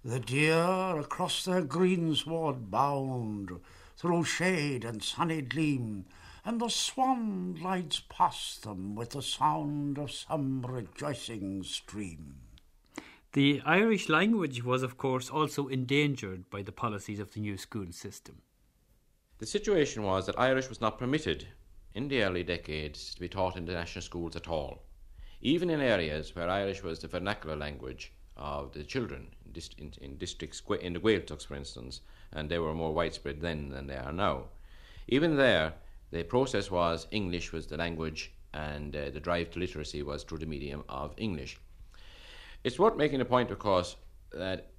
The 0.03 0.19
deer 0.19 0.97
across 0.97 1.45
their 1.45 1.61
greensward 1.61 2.71
bound, 2.71 3.59
through 3.97 4.23
shade 4.23 4.83
and 4.83 5.03
sunny 5.03 5.41
gleam, 5.41 6.05
and 6.43 6.59
the 6.59 6.69
swan 6.69 7.53
glides 7.53 7.99
past 8.09 8.63
them 8.63 8.95
with 8.95 9.11
the 9.11 9.21
sound 9.21 9.99
of 9.99 10.11
some 10.11 10.63
rejoicing 10.63 11.61
stream. 11.63 12.37
The 13.33 13.61
Irish 13.63 14.09
language 14.09 14.63
was, 14.63 14.81
of 14.81 14.97
course, 14.97 15.29
also 15.29 15.67
endangered 15.67 16.49
by 16.49 16.63
the 16.63 16.71
policies 16.71 17.19
of 17.19 17.33
the 17.33 17.41
new 17.41 17.57
school 17.57 17.91
system. 17.91 18.41
The 19.37 19.45
situation 19.45 20.01
was 20.01 20.25
that 20.25 20.39
Irish 20.39 20.67
was 20.67 20.81
not 20.81 20.97
permitted 20.97 21.47
in 21.93 22.07
the 22.07 22.23
early 22.23 22.43
decades 22.43 23.13
to 23.13 23.19
be 23.19 23.27
taught 23.27 23.55
in 23.57 23.65
the 23.65 23.73
national 23.73 24.01
schools 24.01 24.35
at 24.35 24.47
all, 24.47 24.83
even 25.41 25.69
in 25.69 25.81
areas 25.81 26.35
where 26.35 26.49
Irish 26.49 26.83
was 26.83 26.99
the 26.99 27.07
vernacular 27.07 27.55
language 27.55 28.11
of 28.37 28.71
the 28.73 28.83
children 28.83 29.27
in, 29.45 29.51
dist- 29.51 29.79
in, 29.79 29.93
in 30.01 30.17
districts, 30.17 30.61
in 30.81 30.93
the 30.93 30.99
Gaeltachts, 30.99 31.45
for 31.45 31.55
instance, 31.55 32.01
and 32.31 32.49
they 32.49 32.59
were 32.59 32.73
more 32.73 32.93
widespread 32.93 33.41
then 33.41 33.69
than 33.69 33.87
they 33.87 33.97
are 33.97 34.13
now. 34.13 34.45
Even 35.07 35.35
there, 35.35 35.73
the 36.11 36.23
process 36.23 36.71
was 36.71 37.07
English 37.11 37.51
was 37.51 37.67
the 37.67 37.77
language, 37.77 38.31
and 38.53 38.95
uh, 38.95 39.09
the 39.09 39.19
drive 39.19 39.51
to 39.51 39.59
literacy 39.59 40.03
was 40.03 40.23
through 40.23 40.39
the 40.39 40.45
medium 40.45 40.83
of 40.89 41.13
English. 41.17 41.59
It's 42.63 42.79
worth 42.79 42.97
making 42.97 43.21
a 43.21 43.25
point, 43.25 43.51
of 43.51 43.59
course, 43.59 43.95
that 44.31 44.71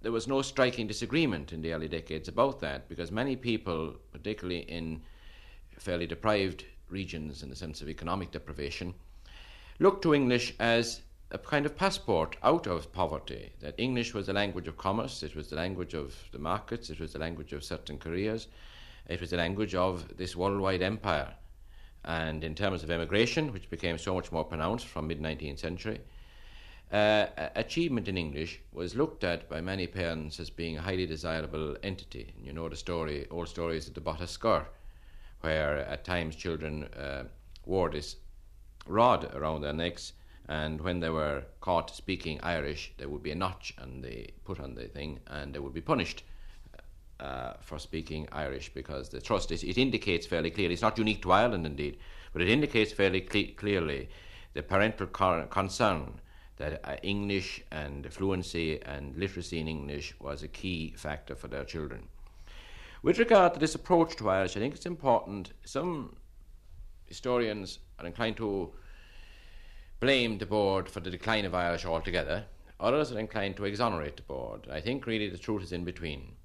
there 0.00 0.12
was 0.12 0.26
no 0.26 0.42
striking 0.42 0.86
disagreement 0.86 1.52
in 1.52 1.62
the 1.62 1.72
early 1.72 1.88
decades 1.88 2.28
about 2.28 2.60
that 2.60 2.88
because 2.88 3.12
many 3.12 3.36
people, 3.36 3.94
particularly 4.10 4.60
in 4.60 5.02
fairly 5.82 6.06
deprived 6.06 6.64
regions 6.88 7.42
in 7.42 7.50
the 7.50 7.56
sense 7.56 7.82
of 7.82 7.88
economic 7.88 8.30
deprivation, 8.30 8.94
looked 9.78 10.02
to 10.02 10.14
English 10.14 10.54
as 10.58 11.02
a 11.30 11.38
kind 11.38 11.64
of 11.64 11.76
passport 11.76 12.36
out 12.42 12.66
of 12.66 12.92
poverty. 12.92 13.52
That 13.60 13.74
English 13.78 14.14
was 14.14 14.26
the 14.26 14.32
language 14.32 14.68
of 14.68 14.76
commerce, 14.76 15.22
it 15.22 15.34
was 15.34 15.48
the 15.48 15.56
language 15.56 15.94
of 15.94 16.14
the 16.30 16.38
markets, 16.38 16.90
it 16.90 17.00
was 17.00 17.12
the 17.12 17.18
language 17.18 17.52
of 17.52 17.64
certain 17.64 17.98
careers, 17.98 18.48
it 19.08 19.20
was 19.20 19.30
the 19.30 19.38
language 19.38 19.74
of 19.74 20.16
this 20.16 20.36
worldwide 20.36 20.82
empire. 20.82 21.34
And 22.04 22.44
in 22.44 22.54
terms 22.54 22.82
of 22.82 22.90
immigration, 22.90 23.52
which 23.52 23.70
became 23.70 23.96
so 23.96 24.14
much 24.14 24.30
more 24.30 24.44
pronounced 24.44 24.86
from 24.86 25.06
mid 25.06 25.20
19th 25.20 25.58
century, 25.58 26.00
uh, 26.92 27.26
achievement 27.56 28.08
in 28.08 28.18
English 28.18 28.60
was 28.72 28.94
looked 28.94 29.24
at 29.24 29.48
by 29.48 29.60
many 29.62 29.86
parents 29.86 30.38
as 30.38 30.50
being 30.50 30.76
a 30.76 30.82
highly 30.82 31.06
desirable 31.06 31.76
entity. 31.82 32.34
And 32.36 32.46
you 32.46 32.52
know 32.52 32.68
the 32.68 32.76
story, 32.76 33.26
old 33.30 33.48
stories 33.48 33.88
of 33.88 33.94
the 33.94 34.00
bata 34.02 34.24
scóir, 34.24 34.66
where 35.42 35.78
at 35.78 36.04
times 36.04 36.34
children 36.34 36.84
uh, 36.84 37.24
wore 37.66 37.90
this 37.90 38.16
rod 38.86 39.32
around 39.34 39.60
their 39.60 39.72
necks, 39.72 40.14
and 40.48 40.80
when 40.80 40.98
they 41.00 41.10
were 41.10 41.44
caught 41.60 41.94
speaking 41.94 42.40
Irish, 42.42 42.92
there 42.96 43.08
would 43.08 43.22
be 43.22 43.30
a 43.30 43.36
notch 43.36 43.74
and 43.78 44.02
they 44.02 44.32
put 44.44 44.58
on 44.58 44.74
the 44.74 44.88
thing, 44.88 45.20
and 45.28 45.54
they 45.54 45.58
would 45.60 45.74
be 45.74 45.80
punished. 45.80 46.24
Uh, 47.20 47.52
for 47.60 47.78
speaking 47.78 48.26
Irish, 48.32 48.74
because 48.74 49.08
the 49.08 49.20
trust 49.20 49.52
is, 49.52 49.62
it 49.62 49.78
indicates 49.78 50.26
fairly 50.26 50.50
clearly, 50.50 50.72
it's 50.72 50.82
not 50.82 50.98
unique 50.98 51.22
to 51.22 51.30
Ireland 51.30 51.64
indeed, 51.64 51.98
but 52.32 52.42
it 52.42 52.48
indicates 52.48 52.90
fairly 52.92 53.20
cle- 53.20 53.54
clearly 53.56 54.08
the 54.54 54.62
parental 54.64 55.06
concern 55.06 56.20
that 56.56 56.80
uh, 56.82 56.96
English 57.04 57.62
and 57.70 58.12
fluency 58.12 58.82
and 58.82 59.16
literacy 59.16 59.60
in 59.60 59.68
English 59.68 60.14
was 60.18 60.42
a 60.42 60.48
key 60.48 60.94
factor 60.96 61.36
for 61.36 61.46
their 61.46 61.64
children. 61.64 62.08
With 63.02 63.18
regard 63.18 63.54
to 63.54 63.58
this 63.58 63.74
approach 63.74 64.14
to 64.16 64.30
Irish, 64.30 64.56
I 64.56 64.60
think 64.60 64.76
it's 64.76 64.86
important. 64.86 65.52
Some 65.64 66.14
historians 67.04 67.80
are 67.98 68.06
inclined 68.06 68.36
to 68.36 68.72
blame 69.98 70.38
the 70.38 70.46
board 70.46 70.88
for 70.88 71.00
the 71.00 71.10
decline 71.10 71.44
of 71.44 71.52
Irish 71.52 71.84
altogether. 71.84 72.44
Others 72.78 73.10
are 73.10 73.18
inclined 73.18 73.56
to 73.56 73.64
exonerate 73.64 74.16
the 74.16 74.22
board. 74.22 74.68
I 74.70 74.80
think 74.80 75.06
really 75.06 75.28
the 75.28 75.36
truth 75.36 75.64
is 75.64 75.72
in 75.72 75.84
between. 75.84 76.36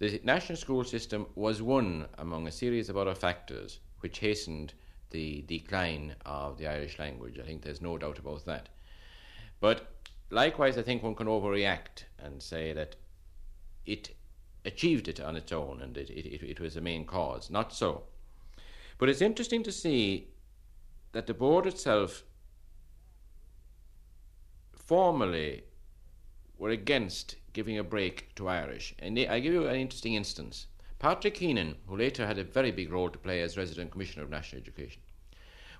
The 0.00 0.20
national 0.24 0.56
school 0.56 0.82
system 0.82 1.28
was 1.36 1.62
one 1.62 2.06
among 2.18 2.48
a 2.48 2.52
series 2.52 2.88
of 2.88 2.96
other 2.96 3.14
factors 3.14 3.78
which 4.00 4.18
hastened 4.18 4.74
the 5.10 5.42
decline 5.42 6.16
of 6.26 6.58
the 6.58 6.66
Irish 6.66 6.98
language. 6.98 7.38
I 7.38 7.44
think 7.44 7.62
there's 7.62 7.80
no 7.80 7.96
doubt 7.96 8.18
about 8.18 8.44
that. 8.46 8.70
But 9.60 9.86
likewise, 10.30 10.76
I 10.78 10.82
think 10.82 11.04
one 11.04 11.14
can 11.14 11.28
overreact 11.28 12.04
and 12.18 12.42
say 12.42 12.72
that 12.72 12.96
it 13.86 14.16
achieved 14.64 15.08
it 15.08 15.20
on 15.20 15.36
its 15.36 15.52
own 15.52 15.80
and 15.82 15.96
it, 15.96 16.10
it, 16.10 16.42
it 16.42 16.60
was 16.60 16.74
the 16.74 16.80
main 16.80 17.04
cause. 17.04 17.50
Not 17.50 17.72
so. 17.72 18.04
But 18.98 19.08
it's 19.08 19.20
interesting 19.20 19.62
to 19.64 19.72
see 19.72 20.28
that 21.12 21.26
the 21.26 21.34
board 21.34 21.66
itself 21.66 22.24
formally 24.72 25.64
were 26.58 26.70
against 26.70 27.36
giving 27.52 27.78
a 27.78 27.84
break 27.84 28.34
to 28.34 28.48
Irish. 28.48 28.94
And 28.98 29.18
I'll 29.18 29.40
give 29.40 29.52
you 29.52 29.66
an 29.66 29.76
interesting 29.76 30.14
instance. 30.14 30.66
Patrick 30.98 31.34
Keenan, 31.34 31.76
who 31.86 31.96
later 31.96 32.26
had 32.26 32.38
a 32.38 32.44
very 32.44 32.70
big 32.70 32.90
role 32.90 33.10
to 33.10 33.18
play 33.18 33.42
as 33.42 33.56
resident 33.56 33.90
commissioner 33.90 34.24
of 34.24 34.30
national 34.30 34.62
education, 34.62 35.02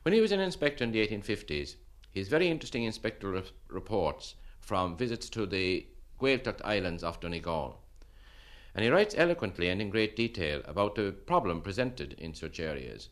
when 0.03 0.12
he 0.12 0.20
was 0.20 0.33
an 0.33 0.40
inspector 0.40 0.85
in 0.85 0.92
the 0.92 1.07
1850s, 1.07 1.77
his 2.11 2.29
very 2.29 2.49
interesting 2.49 2.85
inspectoral 2.85 3.42
reports 3.68 4.35
from 4.61 4.97
visits 4.97 5.29
to 5.31 5.47
the 5.47 5.87
Gaeltacht 6.20 6.61
Islands 6.64 7.03
off 7.03 7.20
Donegal. 7.20 7.81
And 8.74 8.84
he 8.84 8.90
writes 8.90 9.14
eloquently 9.16 9.68
and 9.68 9.80
in 9.80 9.90
great 9.90 10.16
detail 10.16 10.62
about 10.64 10.96
the 10.96 11.12
problem 11.12 11.62
presented 11.62 12.14
in 12.14 12.34
such 12.34 12.58
areas. 12.58 13.10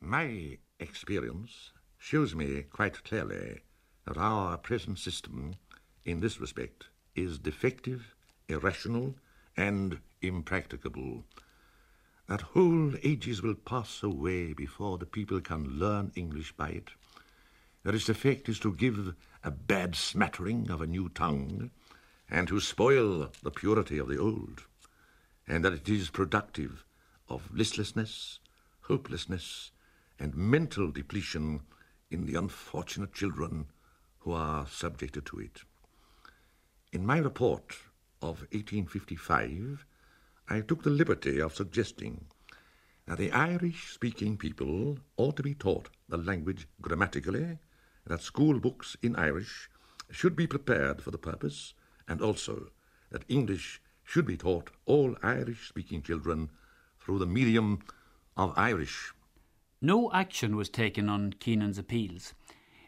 My 0.00 0.58
experience 0.80 1.70
shows 1.96 2.34
me 2.34 2.62
quite 2.62 3.04
clearly 3.04 3.60
that 4.06 4.18
our 4.18 4.58
present 4.58 4.98
system, 4.98 5.54
in 6.04 6.20
this 6.20 6.40
respect, 6.40 6.88
is 7.14 7.38
defective, 7.38 8.14
irrational, 8.48 9.14
and 9.56 10.00
impracticable. 10.20 11.24
That 12.28 12.40
whole 12.40 12.92
ages 13.02 13.42
will 13.42 13.54
pass 13.54 14.02
away 14.02 14.52
before 14.52 14.98
the 14.98 15.06
people 15.06 15.40
can 15.40 15.78
learn 15.78 16.12
English 16.16 16.52
by 16.56 16.70
it 16.70 16.90
that 17.84 17.94
its 17.94 18.08
effect 18.08 18.48
is 18.48 18.58
to 18.58 18.72
give 18.72 19.14
a 19.44 19.50
bad 19.50 19.94
smattering 19.94 20.70
of 20.70 20.80
a 20.80 20.86
new 20.86 21.08
tongue, 21.10 21.70
and 22.34 22.48
to 22.48 22.58
spoil 22.58 23.30
the 23.44 23.50
purity 23.52 23.96
of 23.96 24.08
the 24.08 24.18
old, 24.18 24.64
and 25.46 25.64
that 25.64 25.72
it 25.72 25.88
is 25.88 26.10
productive 26.10 26.84
of 27.28 27.48
listlessness, 27.54 28.40
hopelessness, 28.80 29.70
and 30.18 30.34
mental 30.34 30.90
depletion 30.90 31.60
in 32.10 32.26
the 32.26 32.34
unfortunate 32.34 33.14
children 33.14 33.66
who 34.18 34.32
are 34.32 34.66
subjected 34.66 35.24
to 35.24 35.38
it. 35.38 35.60
In 36.92 37.06
my 37.06 37.18
report 37.18 37.76
of 38.20 38.40
1855, 38.50 39.86
I 40.48 40.60
took 40.60 40.82
the 40.82 40.90
liberty 40.90 41.40
of 41.40 41.54
suggesting 41.54 42.24
that 43.06 43.18
the 43.18 43.30
Irish 43.30 43.92
speaking 43.92 44.36
people 44.36 44.98
ought 45.16 45.36
to 45.36 45.44
be 45.44 45.54
taught 45.54 45.88
the 46.08 46.18
language 46.18 46.66
grammatically 46.80 47.60
that 48.04 48.22
school 48.22 48.58
books 48.58 48.96
in 49.02 49.14
Irish 49.14 49.70
should 50.10 50.34
be 50.34 50.48
prepared 50.48 51.00
for 51.00 51.12
the 51.12 51.18
purpose, 51.30 51.74
and 52.08 52.20
also 52.20 52.70
that 53.10 53.24
English 53.28 53.80
should 54.02 54.26
be 54.26 54.36
taught 54.36 54.70
all 54.84 55.16
Irish 55.22 55.68
speaking 55.68 56.02
children 56.02 56.50
through 56.98 57.18
the 57.18 57.26
medium 57.26 57.80
of 58.36 58.52
Irish. 58.56 59.12
No 59.80 60.10
action 60.12 60.56
was 60.56 60.68
taken 60.68 61.08
on 61.08 61.34
Keenan's 61.34 61.78
appeals. 61.78 62.34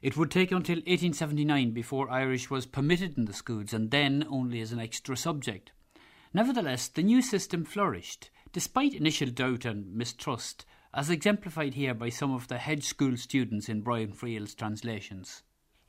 It 0.02 0.16
would 0.16 0.30
take 0.30 0.52
until 0.52 0.76
1879 0.76 1.72
before 1.72 2.10
Irish 2.10 2.50
was 2.50 2.66
permitted 2.66 3.16
in 3.16 3.24
the 3.24 3.32
schools, 3.32 3.72
and 3.72 3.90
then 3.90 4.26
only 4.30 4.60
as 4.60 4.72
an 4.72 4.78
extra 4.78 5.16
subject. 5.16 5.72
Nevertheless, 6.32 6.88
the 6.88 7.02
new 7.02 7.22
system 7.22 7.64
flourished, 7.64 8.30
despite 8.52 8.94
initial 8.94 9.30
doubt 9.30 9.64
and 9.64 9.94
mistrust 9.94 10.66
as 10.94 11.10
exemplified 11.10 11.74
here 11.74 11.94
by 11.94 12.08
some 12.08 12.32
of 12.32 12.48
the 12.48 12.58
hedge 12.58 12.84
school 12.84 13.16
students 13.16 13.68
in 13.68 13.82
Brian 13.82 14.12
Friel's 14.12 14.54
translations. 14.54 15.42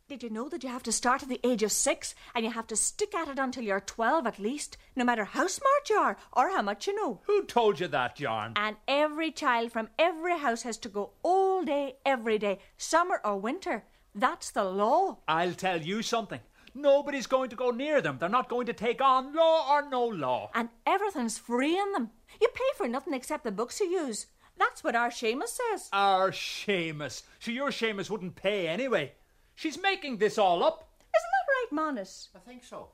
Did 0.07 0.23
you 0.23 0.29
know 0.29 0.47
that 0.47 0.63
you 0.63 0.69
have 0.69 0.83
to 0.83 0.91
start 0.93 1.21
at 1.23 1.27
the 1.27 1.41
age 1.43 1.63
of 1.63 1.71
six 1.73 2.15
and 2.33 2.45
you 2.45 2.51
have 2.51 2.67
to 2.67 2.77
stick 2.77 3.13
at 3.13 3.27
it 3.27 3.37
until 3.37 3.63
you're 3.63 3.81
12 3.81 4.25
at 4.25 4.39
least, 4.39 4.77
no 4.95 5.03
matter 5.03 5.25
how 5.25 5.47
smart 5.47 5.89
you 5.89 5.97
are 5.97 6.15
or 6.31 6.49
how 6.49 6.61
much 6.61 6.87
you 6.87 6.95
know? 6.95 7.19
Who 7.25 7.43
told 7.43 7.81
you 7.81 7.89
that, 7.89 8.17
Yarn? 8.17 8.53
And 8.55 8.77
every 8.87 9.31
child 9.31 9.73
from 9.73 9.89
every 9.99 10.39
house 10.39 10.61
has 10.61 10.77
to 10.77 10.89
go 10.89 11.11
all 11.23 11.65
day, 11.65 11.97
every 12.05 12.39
day, 12.39 12.59
summer 12.77 13.19
or 13.25 13.37
winter. 13.37 13.83
That's 14.15 14.49
the 14.49 14.63
law. 14.63 15.17
I'll 15.27 15.53
tell 15.53 15.81
you 15.81 16.01
something. 16.01 16.39
Nobody's 16.73 17.27
going 17.27 17.49
to 17.49 17.57
go 17.57 17.71
near 17.71 17.99
them. 17.99 18.15
They're 18.17 18.29
not 18.29 18.47
going 18.47 18.67
to 18.67 18.73
take 18.73 19.01
on 19.01 19.35
law 19.35 19.69
or 19.69 19.89
no 19.89 20.05
law. 20.05 20.51
And 20.55 20.69
everything's 20.85 21.37
free 21.37 21.77
in 21.77 21.91
them. 21.91 22.11
You 22.39 22.47
pay 22.53 22.77
for 22.77 22.87
nothing 22.87 23.13
except 23.13 23.43
the 23.43 23.51
books 23.51 23.81
you 23.81 23.87
use. 23.87 24.27
That's 24.57 24.85
what 24.85 24.95
our 24.95 25.09
Seamus 25.09 25.59
says. 25.71 25.89
Our 25.91 26.31
Seamus. 26.31 27.23
So 27.39 27.51
your 27.51 27.71
Seamus 27.71 28.09
wouldn't 28.09 28.35
pay 28.35 28.69
anyway. 28.69 29.11
She's 29.57 29.81
making 29.81 30.17
this 30.17 30.37
all 30.37 30.63
up. 30.63 30.87
Isn't 31.01 31.31
that 31.33 31.51
right, 31.51 31.71
Manus? 31.71 32.29
I 32.35 32.39
think 32.39 32.63
so. 32.63 32.89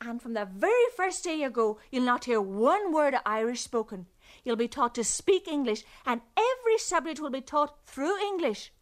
And 0.00 0.22
from 0.22 0.34
the 0.34 0.44
very 0.44 0.86
first 0.96 1.24
day 1.24 1.40
you 1.40 1.50
go, 1.50 1.80
you'll 1.90 2.04
not 2.04 2.26
hear 2.26 2.40
one 2.40 2.92
word 2.92 3.12
of 3.14 3.22
Irish 3.26 3.60
spoken. 3.60 4.06
You'll 4.44 4.54
be 4.54 4.68
taught 4.68 4.94
to 4.94 5.02
speak 5.02 5.48
English, 5.48 5.82
and 6.06 6.20
every 6.36 6.78
subject 6.78 7.18
will 7.20 7.30
be 7.30 7.40
taught 7.40 7.84
through 7.86 8.16
English. 8.20 8.72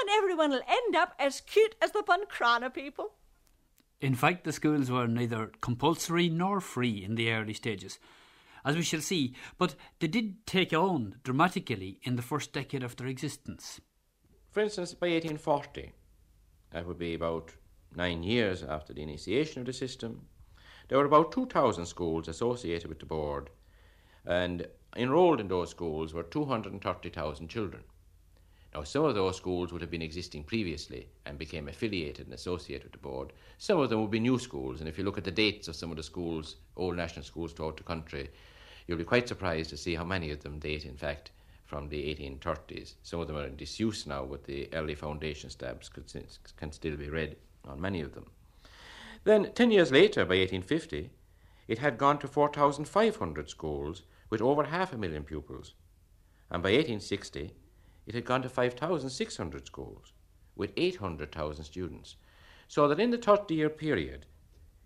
And 0.00 0.10
everyone 0.10 0.50
will 0.50 0.62
end 0.68 0.96
up 0.96 1.14
as 1.20 1.40
cute 1.40 1.76
as 1.80 1.92
the 1.92 2.02
Buncrana 2.02 2.74
people. 2.74 3.12
In 4.00 4.16
fact, 4.16 4.42
the 4.42 4.52
schools 4.52 4.90
were 4.90 5.06
neither 5.06 5.52
compulsory 5.60 6.28
nor 6.28 6.60
free 6.60 7.04
in 7.04 7.14
the 7.14 7.30
early 7.30 7.54
stages 7.54 8.00
as 8.64 8.76
we 8.76 8.82
shall 8.82 9.00
see, 9.00 9.34
but 9.58 9.74
they 10.00 10.06
did 10.06 10.46
take 10.46 10.72
on 10.72 11.16
dramatically 11.22 11.98
in 12.02 12.16
the 12.16 12.22
first 12.22 12.52
decade 12.52 12.82
of 12.82 12.96
their 12.96 13.06
existence. 13.06 13.80
For 14.50 14.60
instance, 14.60 14.94
by 14.94 15.08
1840, 15.08 15.92
that 16.72 16.86
would 16.86 16.98
be 16.98 17.14
about 17.14 17.52
nine 17.94 18.22
years 18.22 18.62
after 18.62 18.92
the 18.92 19.02
initiation 19.02 19.60
of 19.60 19.66
the 19.66 19.72
system, 19.72 20.26
there 20.88 20.98
were 20.98 21.04
about 21.04 21.32
2,000 21.32 21.86
schools 21.86 22.28
associated 22.28 22.88
with 22.88 22.98
the 22.98 23.06
board, 23.06 23.50
and 24.26 24.66
enrolled 24.96 25.40
in 25.40 25.48
those 25.48 25.70
schools 25.70 26.12
were 26.12 26.22
230,000 26.22 27.48
children. 27.48 27.82
Now, 28.74 28.84
some 28.84 29.04
of 29.04 29.14
those 29.14 29.36
schools 29.36 29.70
would 29.70 29.82
have 29.82 29.90
been 29.90 30.02
existing 30.02 30.44
previously 30.44 31.08
and 31.26 31.38
became 31.38 31.68
affiliated 31.68 32.26
and 32.26 32.34
associated 32.34 32.84
with 32.84 32.92
the 32.92 32.98
board. 32.98 33.34
Some 33.58 33.78
of 33.78 33.90
them 33.90 34.00
would 34.00 34.10
be 34.10 34.20
new 34.20 34.38
schools, 34.38 34.80
and 34.80 34.88
if 34.88 34.96
you 34.96 35.04
look 35.04 35.18
at 35.18 35.24
the 35.24 35.30
dates 35.30 35.68
of 35.68 35.76
some 35.76 35.90
of 35.90 35.98
the 35.98 36.02
schools, 36.02 36.56
old 36.76 36.96
national 36.96 37.24
schools 37.24 37.52
throughout 37.52 37.76
the 37.76 37.82
country, 37.82 38.30
you'll 38.86 38.98
be 38.98 39.04
quite 39.04 39.28
surprised 39.28 39.68
to 39.70 39.76
see 39.76 39.94
how 39.94 40.04
many 40.04 40.30
of 40.30 40.42
them 40.42 40.58
date, 40.58 40.86
in 40.86 40.96
fact, 40.96 41.32
from 41.72 41.88
the 41.88 42.14
1830s. 42.14 42.96
Some 43.02 43.20
of 43.20 43.28
them 43.28 43.38
are 43.38 43.46
in 43.46 43.56
disuse 43.56 44.06
now, 44.06 44.26
but 44.26 44.44
the 44.44 44.68
early 44.74 44.94
foundation 44.94 45.48
stabs 45.48 45.88
can 46.58 46.70
still 46.70 46.96
be 46.98 47.08
read 47.08 47.36
on 47.64 47.80
many 47.80 48.02
of 48.02 48.12
them. 48.12 48.26
Then, 49.24 49.50
ten 49.54 49.70
years 49.70 49.90
later, 49.90 50.26
by 50.26 50.36
1850, 50.36 51.08
it 51.68 51.78
had 51.78 51.96
gone 51.96 52.18
to 52.18 52.28
4,500 52.28 53.48
schools 53.48 54.02
with 54.28 54.42
over 54.42 54.64
half 54.64 54.92
a 54.92 54.98
million 54.98 55.24
pupils. 55.24 55.72
And 56.50 56.62
by 56.62 56.72
1860, 56.72 57.54
it 58.06 58.14
had 58.14 58.26
gone 58.26 58.42
to 58.42 58.50
5,600 58.50 59.66
schools 59.66 60.12
with 60.54 60.72
800,000 60.76 61.64
students. 61.64 62.16
So 62.68 62.86
that 62.86 63.00
in 63.00 63.10
the 63.10 63.16
30 63.16 63.54
year 63.54 63.70
period, 63.70 64.26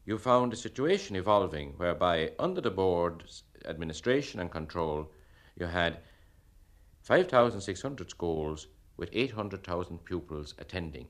you 0.05 0.19
found 0.19 0.53
a 0.53 0.57
situation 0.57 1.17
evolving 1.17 1.73
whereby, 1.79 2.31
under 2.39 2.61
the 2.61 2.71
board's 2.71 3.43
administration 3.65 4.39
and 4.39 4.53
control, 4.53 5.11
you 5.59 5.67
had 5.67 5.99
5,600 7.07 8.11
schools 8.11 8.67
with 8.97 9.11
800,000 9.13 10.05
pupils 10.05 10.55
attending. 10.59 11.07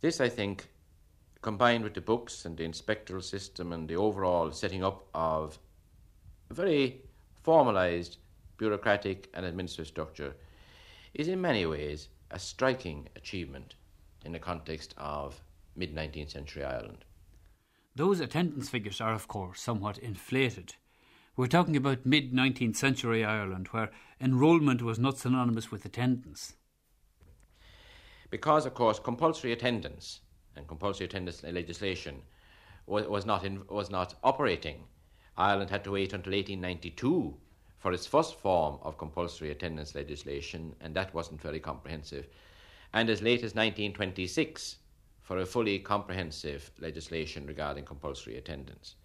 This, 0.00 0.18
I 0.18 0.30
think, 0.30 0.70
combined 1.42 1.84
with 1.84 1.92
the 1.92 2.00
books 2.00 2.46
and 2.46 2.56
the 2.56 2.64
inspectoral 2.64 3.20
system 3.20 3.70
and 3.70 3.86
the 3.86 3.96
overall 3.96 4.50
setting 4.50 4.82
up 4.82 5.06
of 5.12 5.58
a 6.48 6.54
very 6.54 7.02
formalized 7.42 8.16
bureaucratic 8.56 9.28
and 9.34 9.44
administrative 9.44 9.88
structure, 9.88 10.34
is 11.12 11.28
in 11.28 11.38
many 11.38 11.66
ways 11.66 12.08
a 12.30 12.38
striking 12.38 13.10
achievement 13.16 13.74
in 14.24 14.32
the 14.32 14.38
context 14.38 14.94
of 14.96 15.38
mid 15.76 15.94
19th 15.94 16.30
century 16.30 16.64
Ireland. 16.64 17.04
Those 17.94 18.20
attendance 18.20 18.70
figures 18.70 19.02
are, 19.02 19.12
of 19.12 19.28
course, 19.28 19.60
somewhat 19.60 19.98
inflated. 19.98 20.76
We're 21.40 21.46
talking 21.46 21.74
about 21.74 22.04
mid 22.04 22.34
19th 22.34 22.76
century 22.76 23.24
Ireland, 23.24 23.68
where 23.68 23.90
enrolment 24.20 24.82
was 24.82 24.98
not 24.98 25.16
synonymous 25.16 25.70
with 25.70 25.86
attendance. 25.86 26.52
Because, 28.28 28.66
of 28.66 28.74
course, 28.74 28.98
compulsory 28.98 29.50
attendance 29.50 30.20
and 30.54 30.68
compulsory 30.68 31.06
attendance 31.06 31.42
legislation 31.42 32.20
was, 32.84 33.06
was, 33.06 33.24
not, 33.24 33.42
in, 33.42 33.66
was 33.70 33.88
not 33.88 34.16
operating. 34.22 34.84
Ireland 35.38 35.70
had 35.70 35.82
to 35.84 35.92
wait 35.92 36.12
until 36.12 36.34
1892 36.34 37.34
for 37.78 37.94
its 37.94 38.06
first 38.06 38.34
form 38.34 38.78
of 38.82 38.98
compulsory 38.98 39.50
attendance 39.50 39.94
legislation, 39.94 40.76
and 40.82 40.94
that 40.94 41.14
wasn't 41.14 41.40
very 41.40 41.58
comprehensive, 41.58 42.26
and 42.92 43.08
as 43.08 43.22
late 43.22 43.38
as 43.38 43.54
1926 43.54 44.76
for 45.22 45.38
a 45.38 45.46
fully 45.46 45.78
comprehensive 45.78 46.70
legislation 46.78 47.46
regarding 47.46 47.86
compulsory 47.86 48.36
attendance. 48.36 48.96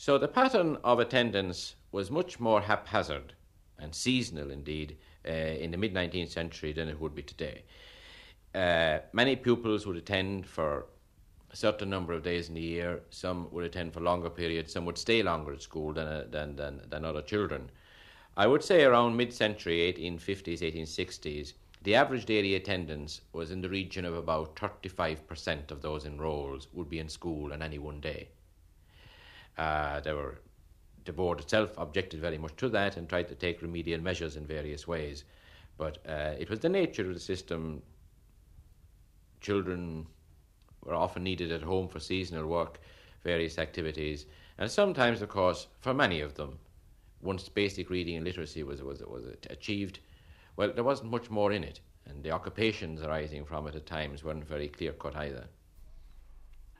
So 0.00 0.16
the 0.16 0.28
pattern 0.28 0.78
of 0.82 0.98
attendance 0.98 1.74
was 1.92 2.10
much 2.10 2.40
more 2.40 2.62
haphazard 2.62 3.34
and 3.78 3.94
seasonal 3.94 4.50
indeed 4.50 4.96
uh, 5.28 5.30
in 5.30 5.72
the 5.72 5.76
mid 5.76 5.92
19th 5.92 6.30
century 6.30 6.72
than 6.72 6.88
it 6.88 6.98
would 6.98 7.14
be 7.14 7.22
today. 7.22 7.64
Uh, 8.54 9.00
many 9.12 9.36
pupils 9.36 9.84
would 9.84 9.98
attend 9.98 10.46
for 10.46 10.86
a 11.50 11.56
certain 11.56 11.90
number 11.90 12.14
of 12.14 12.22
days 12.22 12.48
in 12.48 12.54
the 12.54 12.62
year. 12.62 13.02
Some 13.10 13.52
would 13.52 13.66
attend 13.66 13.92
for 13.92 14.00
longer 14.00 14.30
periods. 14.30 14.72
Some 14.72 14.86
would 14.86 14.96
stay 14.96 15.22
longer 15.22 15.52
at 15.52 15.60
school 15.60 15.92
than, 15.92 16.06
uh, 16.06 16.24
than, 16.30 16.56
than, 16.56 16.80
than 16.88 17.04
other 17.04 17.20
children. 17.20 17.70
I 18.38 18.46
would 18.46 18.64
say 18.64 18.84
around 18.84 19.18
mid 19.18 19.34
century, 19.34 19.80
1850s, 19.92 20.62
1860s, 20.62 21.52
the 21.82 21.94
average 21.94 22.24
daily 22.24 22.54
attendance 22.54 23.20
was 23.34 23.50
in 23.50 23.60
the 23.60 23.68
region 23.68 24.06
of 24.06 24.14
about 24.14 24.56
35% 24.56 25.70
of 25.70 25.82
those 25.82 26.06
enrolled 26.06 26.68
would 26.72 26.88
be 26.88 27.00
in 27.00 27.10
school 27.10 27.52
on 27.52 27.60
any 27.60 27.78
one 27.78 28.00
day. 28.00 28.30
Uh, 29.60 30.00
there 30.00 30.16
were, 30.16 30.38
the 31.04 31.12
board 31.12 31.38
itself 31.38 31.74
objected 31.76 32.18
very 32.18 32.38
much 32.38 32.56
to 32.56 32.70
that 32.70 32.96
and 32.96 33.06
tried 33.06 33.28
to 33.28 33.34
take 33.34 33.60
remedial 33.60 34.00
measures 34.00 34.36
in 34.36 34.46
various 34.46 34.88
ways. 34.88 35.24
But 35.76 35.98
uh, 36.08 36.32
it 36.38 36.48
was 36.48 36.60
the 36.60 36.70
nature 36.70 37.06
of 37.06 37.12
the 37.12 37.20
system 37.20 37.82
children 39.42 40.06
were 40.82 40.94
often 40.94 41.22
needed 41.24 41.52
at 41.52 41.60
home 41.60 41.88
for 41.88 42.00
seasonal 42.00 42.46
work, 42.46 42.80
various 43.22 43.58
activities, 43.58 44.24
and 44.56 44.70
sometimes, 44.70 45.20
of 45.20 45.28
course, 45.28 45.66
for 45.80 45.92
many 45.92 46.22
of 46.22 46.34
them, 46.34 46.58
once 47.20 47.46
basic 47.50 47.90
reading 47.90 48.16
and 48.16 48.24
literacy 48.24 48.62
was, 48.62 48.82
was, 48.82 49.02
was 49.02 49.24
achieved, 49.50 49.98
well, 50.56 50.72
there 50.72 50.84
wasn't 50.84 51.10
much 51.10 51.28
more 51.28 51.52
in 51.52 51.64
it, 51.64 51.80
and 52.06 52.24
the 52.24 52.30
occupations 52.30 53.02
arising 53.02 53.44
from 53.44 53.66
it 53.66 53.74
at 53.74 53.84
times 53.84 54.24
weren't 54.24 54.44
very 54.44 54.68
clear 54.68 54.92
cut 54.92 55.16
either. 55.16 55.48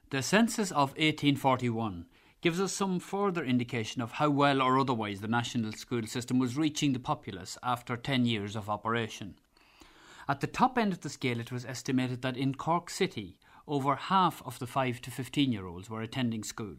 The 0.08 0.22
census 0.22 0.70
of 0.70 0.90
1841 0.96 2.06
gives 2.40 2.60
us 2.60 2.72
some 2.72 2.98
further 2.98 3.44
indication 3.44 4.00
of 4.00 4.12
how 4.12 4.30
well 4.30 4.62
or 4.62 4.78
otherwise 4.78 5.20
the 5.20 5.28
national 5.28 5.72
school 5.72 6.06
system 6.06 6.38
was 6.38 6.56
reaching 6.56 6.92
the 6.92 6.98
populace 6.98 7.58
after 7.62 7.96
10 7.96 8.24
years 8.24 8.56
of 8.56 8.70
operation. 8.70 9.34
At 10.28 10.40
the 10.40 10.46
top 10.46 10.78
end 10.78 10.92
of 10.92 11.00
the 11.00 11.08
scale, 11.08 11.40
it 11.40 11.52
was 11.52 11.64
estimated 11.64 12.22
that 12.22 12.36
in 12.36 12.54
Cork 12.54 12.88
City, 12.88 13.38
over 13.66 13.94
half 13.94 14.42
of 14.46 14.58
the 14.58 14.66
5 14.66 15.00
to 15.02 15.10
15 15.10 15.52
year 15.52 15.66
olds 15.66 15.90
were 15.90 16.02
attending 16.02 16.42
school. 16.42 16.76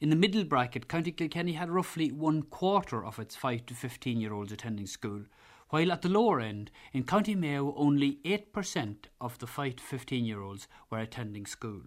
In 0.00 0.10
the 0.10 0.16
middle 0.16 0.44
bracket, 0.44 0.88
County 0.88 1.12
Kilkenny 1.12 1.52
had 1.52 1.70
roughly 1.70 2.10
one 2.10 2.42
quarter 2.42 3.04
of 3.04 3.18
its 3.18 3.36
5 3.36 3.66
to 3.66 3.74
15 3.74 4.20
year 4.20 4.32
olds 4.32 4.52
attending 4.52 4.86
school, 4.86 5.22
while 5.70 5.90
at 5.90 6.02
the 6.02 6.08
lower 6.08 6.40
end, 6.40 6.70
in 6.92 7.04
County 7.04 7.34
Mayo, 7.34 7.74
only 7.76 8.18
8% 8.24 8.96
of 9.20 9.38
the 9.38 9.46
5 9.46 9.76
to 9.76 9.82
15 9.82 10.24
year 10.24 10.42
olds 10.42 10.68
were 10.90 10.98
attending 10.98 11.46
school. 11.46 11.80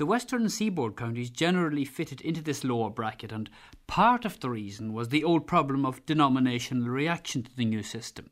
The 0.00 0.06
western 0.06 0.48
seaboard 0.48 0.96
counties 0.96 1.28
generally 1.28 1.84
fitted 1.84 2.22
into 2.22 2.40
this 2.40 2.64
lower 2.64 2.88
bracket, 2.88 3.32
and 3.32 3.50
part 3.86 4.24
of 4.24 4.40
the 4.40 4.48
reason 4.48 4.94
was 4.94 5.10
the 5.10 5.22
old 5.22 5.46
problem 5.46 5.84
of 5.84 6.06
denominational 6.06 6.88
reaction 6.88 7.42
to 7.42 7.54
the 7.54 7.66
new 7.66 7.82
system. 7.82 8.30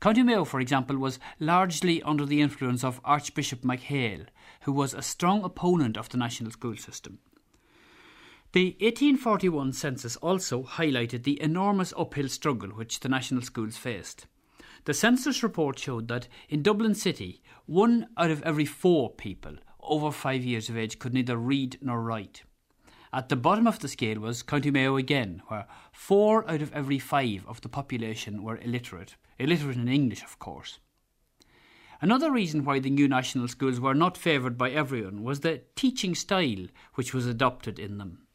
County 0.00 0.24
Mayo, 0.24 0.44
for 0.44 0.58
example, 0.58 0.98
was 0.98 1.20
largely 1.38 2.02
under 2.02 2.26
the 2.26 2.40
influence 2.40 2.82
of 2.82 3.00
Archbishop 3.04 3.62
MacHale, 3.62 4.26
who 4.62 4.72
was 4.72 4.92
a 4.92 5.00
strong 5.00 5.44
opponent 5.44 5.96
of 5.96 6.08
the 6.08 6.18
national 6.18 6.50
school 6.50 6.76
system. 6.76 7.20
The 8.50 8.70
1841 8.80 9.74
census 9.74 10.16
also 10.16 10.64
highlighted 10.64 11.22
the 11.22 11.40
enormous 11.40 11.94
uphill 11.96 12.28
struggle 12.28 12.70
which 12.70 12.98
the 12.98 13.08
national 13.08 13.42
schools 13.42 13.76
faced. 13.76 14.26
The 14.84 14.94
census 14.94 15.44
report 15.44 15.78
showed 15.78 16.08
that 16.08 16.26
in 16.48 16.64
Dublin 16.64 16.96
City, 16.96 17.40
one 17.66 18.08
out 18.16 18.32
of 18.32 18.42
every 18.42 18.64
four 18.64 19.10
people 19.10 19.58
over 19.88 20.10
five 20.12 20.44
years 20.44 20.68
of 20.68 20.76
age 20.76 20.98
could 20.98 21.14
neither 21.14 21.36
read 21.36 21.78
nor 21.80 22.00
write. 22.00 22.42
At 23.12 23.30
the 23.30 23.36
bottom 23.36 23.66
of 23.66 23.78
the 23.78 23.88
scale 23.88 24.20
was 24.20 24.42
County 24.42 24.70
Mayo 24.70 24.96
again, 24.96 25.42
where 25.48 25.66
four 25.92 26.48
out 26.50 26.60
of 26.60 26.72
every 26.74 26.98
five 26.98 27.44
of 27.46 27.62
the 27.62 27.68
population 27.68 28.42
were 28.42 28.58
illiterate, 28.58 29.16
illiterate 29.38 29.76
in 29.76 29.88
English, 29.88 30.22
of 30.22 30.38
course. 30.38 30.78
Another 32.00 32.30
reason 32.30 32.64
why 32.64 32.78
the 32.78 32.90
new 32.90 33.08
national 33.08 33.48
schools 33.48 33.80
were 33.80 33.94
not 33.94 34.16
favoured 34.16 34.56
by 34.56 34.70
everyone 34.70 35.24
was 35.24 35.40
the 35.40 35.62
teaching 35.74 36.14
style 36.14 36.66
which 36.94 37.12
was 37.12 37.26
adopted 37.26 37.78
in 37.78 37.98
them. 37.98 38.26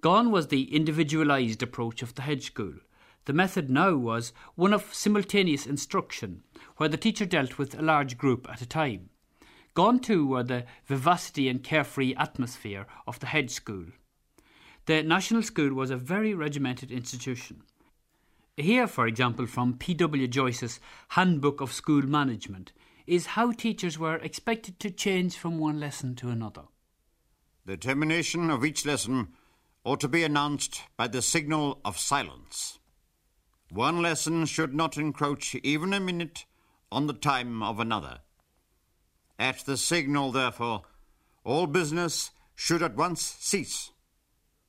Gone 0.00 0.32
was 0.32 0.48
the 0.48 0.74
individualised 0.74 1.62
approach 1.62 2.02
of 2.02 2.14
the 2.16 2.22
hedge 2.22 2.46
school. 2.46 2.74
The 3.26 3.32
method 3.32 3.70
now 3.70 3.94
was 3.94 4.32
one 4.56 4.72
of 4.72 4.92
simultaneous 4.92 5.66
instruction, 5.66 6.42
where 6.78 6.88
the 6.88 6.96
teacher 6.96 7.24
dealt 7.24 7.58
with 7.58 7.78
a 7.78 7.82
large 7.82 8.18
group 8.18 8.48
at 8.50 8.62
a 8.62 8.66
time. 8.66 9.10
Gone 9.74 10.00
too 10.00 10.26
were 10.26 10.40
uh, 10.40 10.42
the 10.42 10.64
vivacity 10.84 11.48
and 11.48 11.62
carefree 11.62 12.14
atmosphere 12.16 12.86
of 13.06 13.20
the 13.20 13.26
hedge 13.26 13.50
school. 13.50 13.86
The 14.86 15.02
national 15.02 15.42
school 15.42 15.72
was 15.72 15.90
a 15.90 15.96
very 15.96 16.34
regimented 16.34 16.90
institution. 16.90 17.62
Here, 18.56 18.86
for 18.86 19.06
example, 19.06 19.46
from 19.46 19.78
P.W. 19.78 20.28
Joyce's 20.28 20.78
Handbook 21.08 21.60
of 21.62 21.72
School 21.72 22.02
Management, 22.02 22.72
is 23.06 23.26
how 23.26 23.52
teachers 23.52 23.98
were 23.98 24.16
expected 24.16 24.78
to 24.80 24.90
change 24.90 25.36
from 25.36 25.58
one 25.58 25.80
lesson 25.80 26.14
to 26.16 26.28
another. 26.28 26.62
The 27.64 27.76
termination 27.76 28.50
of 28.50 28.64
each 28.64 28.84
lesson 28.84 29.28
ought 29.84 30.00
to 30.00 30.08
be 30.08 30.22
announced 30.22 30.82
by 30.96 31.08
the 31.08 31.22
signal 31.22 31.80
of 31.84 31.98
silence. 31.98 32.78
One 33.70 34.02
lesson 34.02 34.44
should 34.44 34.74
not 34.74 34.98
encroach 34.98 35.54
even 35.62 35.94
a 35.94 36.00
minute 36.00 36.44
on 36.90 37.06
the 37.06 37.14
time 37.14 37.62
of 37.62 37.80
another. 37.80 38.18
At 39.38 39.64
the 39.64 39.76
signal, 39.76 40.32
therefore, 40.32 40.82
all 41.44 41.66
business 41.66 42.30
should 42.54 42.82
at 42.82 42.96
once 42.96 43.22
cease. 43.40 43.90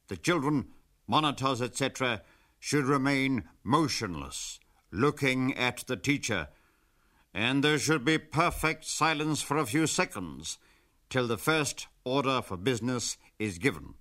The 0.07 0.17
children, 0.17 0.67
monitors, 1.07 1.61
etc., 1.61 2.21
should 2.59 2.85
remain 2.85 3.43
motionless, 3.63 4.59
looking 4.91 5.53
at 5.55 5.83
the 5.87 5.97
teacher, 5.97 6.47
and 7.33 7.63
there 7.63 7.77
should 7.77 8.05
be 8.05 8.17
perfect 8.17 8.85
silence 8.85 9.41
for 9.41 9.57
a 9.57 9.65
few 9.65 9.87
seconds 9.87 10.57
till 11.09 11.27
the 11.27 11.37
first 11.37 11.87
order 12.05 12.41
for 12.41 12.57
business 12.57 13.17
is 13.37 13.57
given. 13.57 13.95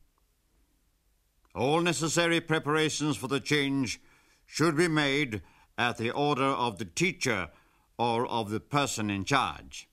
All 1.55 1.81
necessary 1.81 2.41
preparations 2.41 3.17
for 3.17 3.29
the 3.29 3.41
change 3.41 4.01
should 4.47 4.77
be 4.77 4.89
made 4.89 5.43
at 5.77 5.99
the 5.99 6.11
order 6.11 6.45
of 6.45 6.79
the 6.79 6.85
teacher 6.85 7.51
or 7.99 8.27
of 8.27 8.51
the 8.51 8.61
person 8.61 9.11
in 9.11 9.25
charge. 9.25 9.89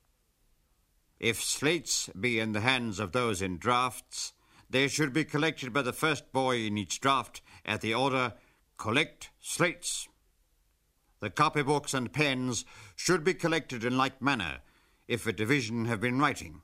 If 1.19 1.43
slates 1.43 2.09
be 2.19 2.39
in 2.39 2.53
the 2.53 2.61
hands 2.61 2.99
of 2.99 3.11
those 3.11 3.41
in 3.41 3.57
drafts, 3.57 4.33
they 4.69 4.87
should 4.87 5.11
be 5.11 5.25
collected 5.25 5.73
by 5.73 5.81
the 5.81 5.91
first 5.91 6.31
boy 6.31 6.57
in 6.59 6.77
each 6.77 7.01
draft 7.01 7.41
at 7.65 7.81
the 7.81 7.93
order 7.93 8.33
collect 8.77 9.29
slates. 9.39 10.07
The 11.19 11.29
copybooks 11.29 11.93
and 11.93 12.13
pens 12.13 12.63
should 12.95 13.23
be 13.25 13.33
collected 13.33 13.83
in 13.83 13.97
like 13.97 14.21
manner 14.21 14.59
if 15.07 15.27
a 15.27 15.33
division 15.33 15.85
have 15.85 15.99
been 15.99 16.19
writing. 16.19 16.61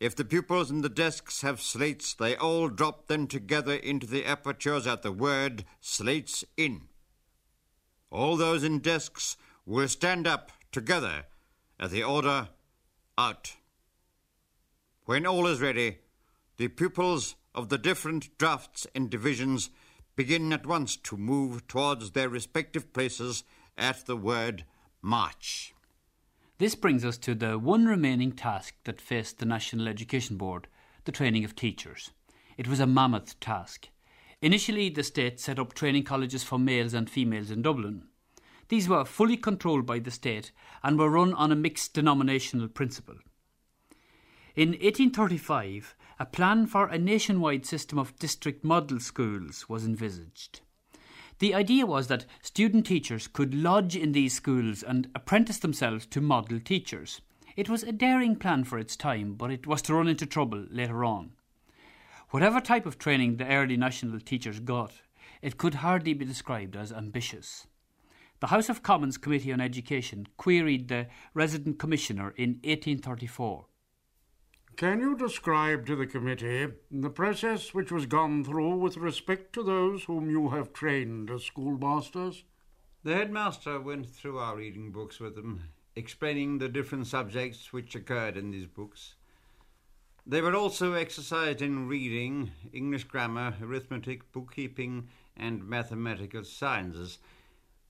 If 0.00 0.16
the 0.16 0.24
pupils 0.24 0.70
in 0.70 0.80
the 0.80 0.88
desks 0.88 1.42
have 1.42 1.60
slates, 1.60 2.14
they 2.14 2.34
all 2.34 2.68
drop 2.68 3.06
them 3.06 3.26
together 3.26 3.74
into 3.74 4.06
the 4.06 4.24
apertures 4.24 4.86
at 4.86 5.02
the 5.02 5.12
word 5.12 5.64
slates 5.80 6.44
in. 6.56 6.88
All 8.10 8.36
those 8.36 8.64
in 8.64 8.78
desks 8.78 9.36
will 9.66 9.88
stand 9.88 10.26
up 10.26 10.50
together 10.72 11.26
at 11.78 11.90
the 11.90 12.02
order 12.02 12.48
out. 13.18 13.56
When 15.04 15.26
all 15.26 15.46
is 15.46 15.60
ready, 15.60 15.98
the 16.56 16.68
pupils 16.68 17.34
of 17.54 17.68
the 17.68 17.78
different 17.78 18.36
drafts 18.38 18.86
and 18.94 19.10
divisions 19.10 19.70
begin 20.16 20.52
at 20.52 20.66
once 20.66 20.96
to 20.96 21.16
move 21.16 21.66
towards 21.66 22.10
their 22.10 22.28
respective 22.28 22.92
places 22.92 23.44
at 23.76 24.06
the 24.06 24.16
word 24.16 24.64
march. 25.00 25.74
This 26.58 26.74
brings 26.74 27.04
us 27.04 27.18
to 27.18 27.34
the 27.34 27.58
one 27.58 27.86
remaining 27.86 28.32
task 28.32 28.74
that 28.84 29.00
faced 29.00 29.38
the 29.38 29.46
National 29.46 29.88
Education 29.88 30.36
Board 30.36 30.68
the 31.04 31.12
training 31.12 31.44
of 31.44 31.56
teachers. 31.56 32.10
It 32.56 32.68
was 32.68 32.78
a 32.78 32.86
mammoth 32.86 33.40
task. 33.40 33.88
Initially, 34.40 34.88
the 34.88 35.02
state 35.02 35.40
set 35.40 35.58
up 35.58 35.74
training 35.74 36.04
colleges 36.04 36.44
for 36.44 36.58
males 36.58 36.94
and 36.94 37.08
females 37.08 37.50
in 37.50 37.62
Dublin. 37.62 38.04
These 38.72 38.88
were 38.88 39.04
fully 39.04 39.36
controlled 39.36 39.84
by 39.84 39.98
the 39.98 40.10
state 40.10 40.50
and 40.82 40.98
were 40.98 41.10
run 41.10 41.34
on 41.34 41.52
a 41.52 41.54
mixed 41.54 41.92
denominational 41.92 42.68
principle. 42.68 43.16
In 44.56 44.70
1835, 44.70 45.94
a 46.18 46.24
plan 46.24 46.64
for 46.64 46.86
a 46.86 46.96
nationwide 46.96 47.66
system 47.66 47.98
of 47.98 48.18
district 48.18 48.64
model 48.64 48.98
schools 48.98 49.68
was 49.68 49.84
envisaged. 49.84 50.62
The 51.38 51.54
idea 51.54 51.84
was 51.84 52.06
that 52.06 52.24
student 52.40 52.86
teachers 52.86 53.28
could 53.28 53.52
lodge 53.52 53.94
in 53.94 54.12
these 54.12 54.32
schools 54.32 54.82
and 54.82 55.10
apprentice 55.14 55.58
themselves 55.58 56.06
to 56.06 56.22
model 56.22 56.58
teachers. 56.58 57.20
It 57.56 57.68
was 57.68 57.82
a 57.82 57.92
daring 57.92 58.36
plan 58.36 58.64
for 58.64 58.78
its 58.78 58.96
time, 58.96 59.34
but 59.34 59.50
it 59.50 59.66
was 59.66 59.82
to 59.82 59.94
run 59.94 60.08
into 60.08 60.24
trouble 60.24 60.64
later 60.70 61.04
on. 61.04 61.32
Whatever 62.30 62.58
type 62.58 62.86
of 62.86 62.98
training 62.98 63.36
the 63.36 63.48
early 63.48 63.76
national 63.76 64.20
teachers 64.20 64.60
got, 64.60 65.02
it 65.42 65.58
could 65.58 65.74
hardly 65.74 66.14
be 66.14 66.24
described 66.24 66.74
as 66.74 66.90
ambitious. 66.90 67.66
The 68.42 68.48
House 68.48 68.68
of 68.68 68.82
Commons 68.82 69.18
Committee 69.18 69.52
on 69.52 69.60
Education 69.60 70.26
queried 70.36 70.88
the 70.88 71.06
resident 71.32 71.78
commissioner 71.78 72.34
in 72.36 72.54
1834. 72.64 73.66
Can 74.74 74.98
you 74.98 75.16
describe 75.16 75.86
to 75.86 75.94
the 75.94 76.08
committee 76.08 76.66
the 76.90 77.10
process 77.10 77.72
which 77.72 77.92
was 77.92 78.06
gone 78.06 78.42
through 78.42 78.78
with 78.78 78.96
respect 78.96 79.52
to 79.52 79.62
those 79.62 80.02
whom 80.02 80.28
you 80.28 80.48
have 80.48 80.72
trained 80.72 81.30
as 81.30 81.44
schoolmasters? 81.44 82.42
The 83.04 83.14
headmaster 83.14 83.80
went 83.80 84.10
through 84.10 84.38
our 84.38 84.56
reading 84.56 84.90
books 84.90 85.20
with 85.20 85.36
them, 85.36 85.68
explaining 85.94 86.58
the 86.58 86.68
different 86.68 87.06
subjects 87.06 87.72
which 87.72 87.94
occurred 87.94 88.36
in 88.36 88.50
these 88.50 88.66
books. 88.66 89.14
They 90.26 90.40
were 90.40 90.56
also 90.56 90.94
exercised 90.94 91.62
in 91.62 91.86
reading, 91.86 92.50
English 92.72 93.04
grammar, 93.04 93.54
arithmetic, 93.62 94.32
bookkeeping, 94.32 95.10
and 95.36 95.64
mathematical 95.64 96.42
sciences. 96.42 97.20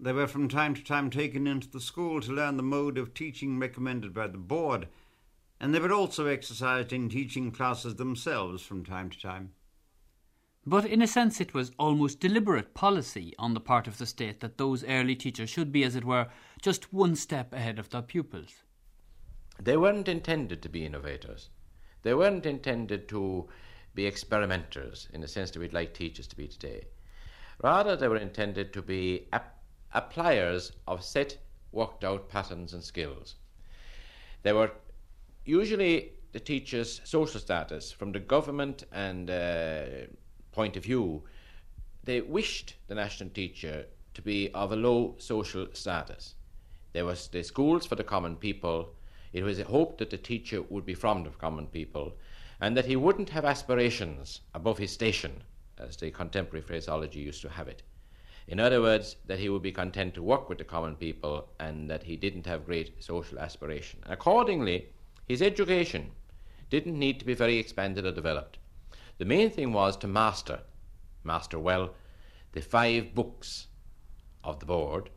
They 0.03 0.13
were 0.13 0.27
from 0.27 0.49
time 0.49 0.75
to 0.75 0.83
time 0.83 1.11
taken 1.11 1.47
into 1.47 1.71
the 1.71 1.81
school 1.81 2.21
to 2.23 2.33
learn 2.33 2.57
the 2.57 2.63
mode 2.65 2.99
of 2.99 3.15
teaching 3.15 3.61
recommended 3.61 4.13
by 4.13 4.27
the 4.27 4.37
board, 4.37 4.89
and 5.61 5.73
they 5.73 5.79
were 5.79 5.93
also 5.93 6.27
exercised 6.27 6.93
in 6.93 7.09
teaching 7.09 7.53
classes 7.53 7.95
themselves 7.95 8.65
from 8.65 8.85
time 8.85 9.11
to 9.11 9.21
time. 9.21 9.53
But 10.67 10.87
in 10.87 11.03
a 11.03 11.07
sense, 11.07 11.41
it 11.41 11.55
was 11.55 11.71
almost 11.79 12.19
deliberate 12.19 12.75
policy 12.75 13.33
on 13.39 13.55
the 13.55 13.61
part 13.61 13.87
of 13.87 13.99
the 13.99 14.07
state 14.07 14.41
that 14.41 14.59
those 14.59 14.83
early 14.83 15.15
teachers 15.15 15.49
should 15.49 15.71
be, 15.71 15.85
as 15.85 15.95
it 15.95 16.05
were, 16.05 16.27
just 16.61 16.93
one 16.93 17.15
step 17.15 17.53
ahead 17.53 17.79
of 17.79 17.91
their 17.91 18.03
pupils. 18.03 18.65
They 19.63 19.77
weren't 19.77 20.09
intended 20.09 20.63
to 20.63 20.69
be 20.69 20.85
innovators. 20.85 21.49
They 22.03 22.15
weren't 22.15 22.45
intended 22.45 23.09
to 23.11 23.49
be 23.95 24.07
experimenters 24.07 25.07
in 25.13 25.21
the 25.21 25.29
sense 25.29 25.53
that 25.53 25.61
we'd 25.61 25.73
like 25.73 25.95
teachers 25.95 26.27
to 26.27 26.37
be 26.37 26.49
today. 26.49 26.89
Rather, 27.63 27.95
they 27.95 28.09
were 28.09 28.17
intended 28.17 28.73
to 28.73 28.83
be 28.83 29.29
ap- 29.33 29.62
appliers 29.95 30.73
of 30.87 31.03
set, 31.05 31.39
worked 31.73 32.05
out 32.05 32.29
patterns 32.29 32.73
and 32.73 32.83
skills. 32.83 33.37
They 34.43 34.53
were 34.53 34.73
usually 35.45 36.13
the 36.33 36.41
teacher's 36.41 37.01
social 37.05 37.41
status 37.41 37.93
from 37.93 38.13
the 38.13 38.19
government 38.19 38.85
and 38.93 39.31
uh, 39.31 39.85
point 40.51 40.77
of 40.77 40.83
view, 40.83 41.23
they 42.05 42.21
wished 42.21 42.75
the 42.89 42.95
national 42.95 43.31
teacher 43.31 43.87
to 44.15 44.23
be 44.23 44.51
of 44.53 44.73
a 44.73 44.77
low 44.77 45.15
social 45.19 45.67
status. 45.73 46.35
There 46.93 47.05
was 47.05 47.29
the 47.29 47.43
schools 47.43 47.87
for 47.87 47.95
the 47.95 48.05
common 48.05 48.37
people. 48.37 48.95
It 49.33 49.43
was 49.43 49.61
hoped 49.61 49.99
that 49.99 50.11
the 50.11 50.19
teacher 50.19 50.63
would 50.63 50.85
be 50.85 50.95
from 50.95 51.25
the 51.25 51.31
common 51.31 51.67
people 51.67 52.17
and 52.61 52.77
that 52.77 52.87
he 52.87 52.97
wouldn't 52.97 53.31
have 53.31 53.45
aspirations 53.45 54.41
above 54.55 54.79
his 54.79 54.93
station, 54.93 55.43
as 55.79 55.97
the 55.97 56.11
contemporary 56.11 56.63
phraseology 56.63 57.21
used 57.21 57.43
to 57.43 57.49
have 57.49 57.67
it. 57.67 57.83
In 58.49 58.59
other 58.59 58.81
words, 58.81 59.17
that 59.27 59.39
he 59.39 59.49
would 59.49 59.63
be 59.63 59.73
content 59.73 60.15
to 60.15 60.23
work 60.23 60.49
with 60.49 60.59
the 60.59 60.65
common 60.65 60.97
people 60.97 61.49
and 61.61 61.89
that 61.89 62.03
he 62.03 62.17
didn't 62.17 62.47
have 62.47 62.67
great 62.67 63.03
social 63.03 63.39
aspiration. 63.39 64.01
Accordingly, 64.07 64.89
his 65.29 65.41
education 65.41 66.11
didn't 66.71 66.99
need 66.99 67.19
to 67.21 67.25
be 67.27 67.35
very 67.35 67.59
expanded 67.59 68.05
or 68.05 68.13
developed. 68.13 68.59
The 69.19 69.25
main 69.25 69.51
thing 69.51 69.73
was 69.73 69.97
to 69.99 70.09
master, 70.09 70.61
master 71.23 71.59
well, 71.59 71.95
the 72.53 72.61
five 72.61 73.15
books 73.15 73.69
of 74.43 74.59
the 74.59 74.67
board 74.67 75.11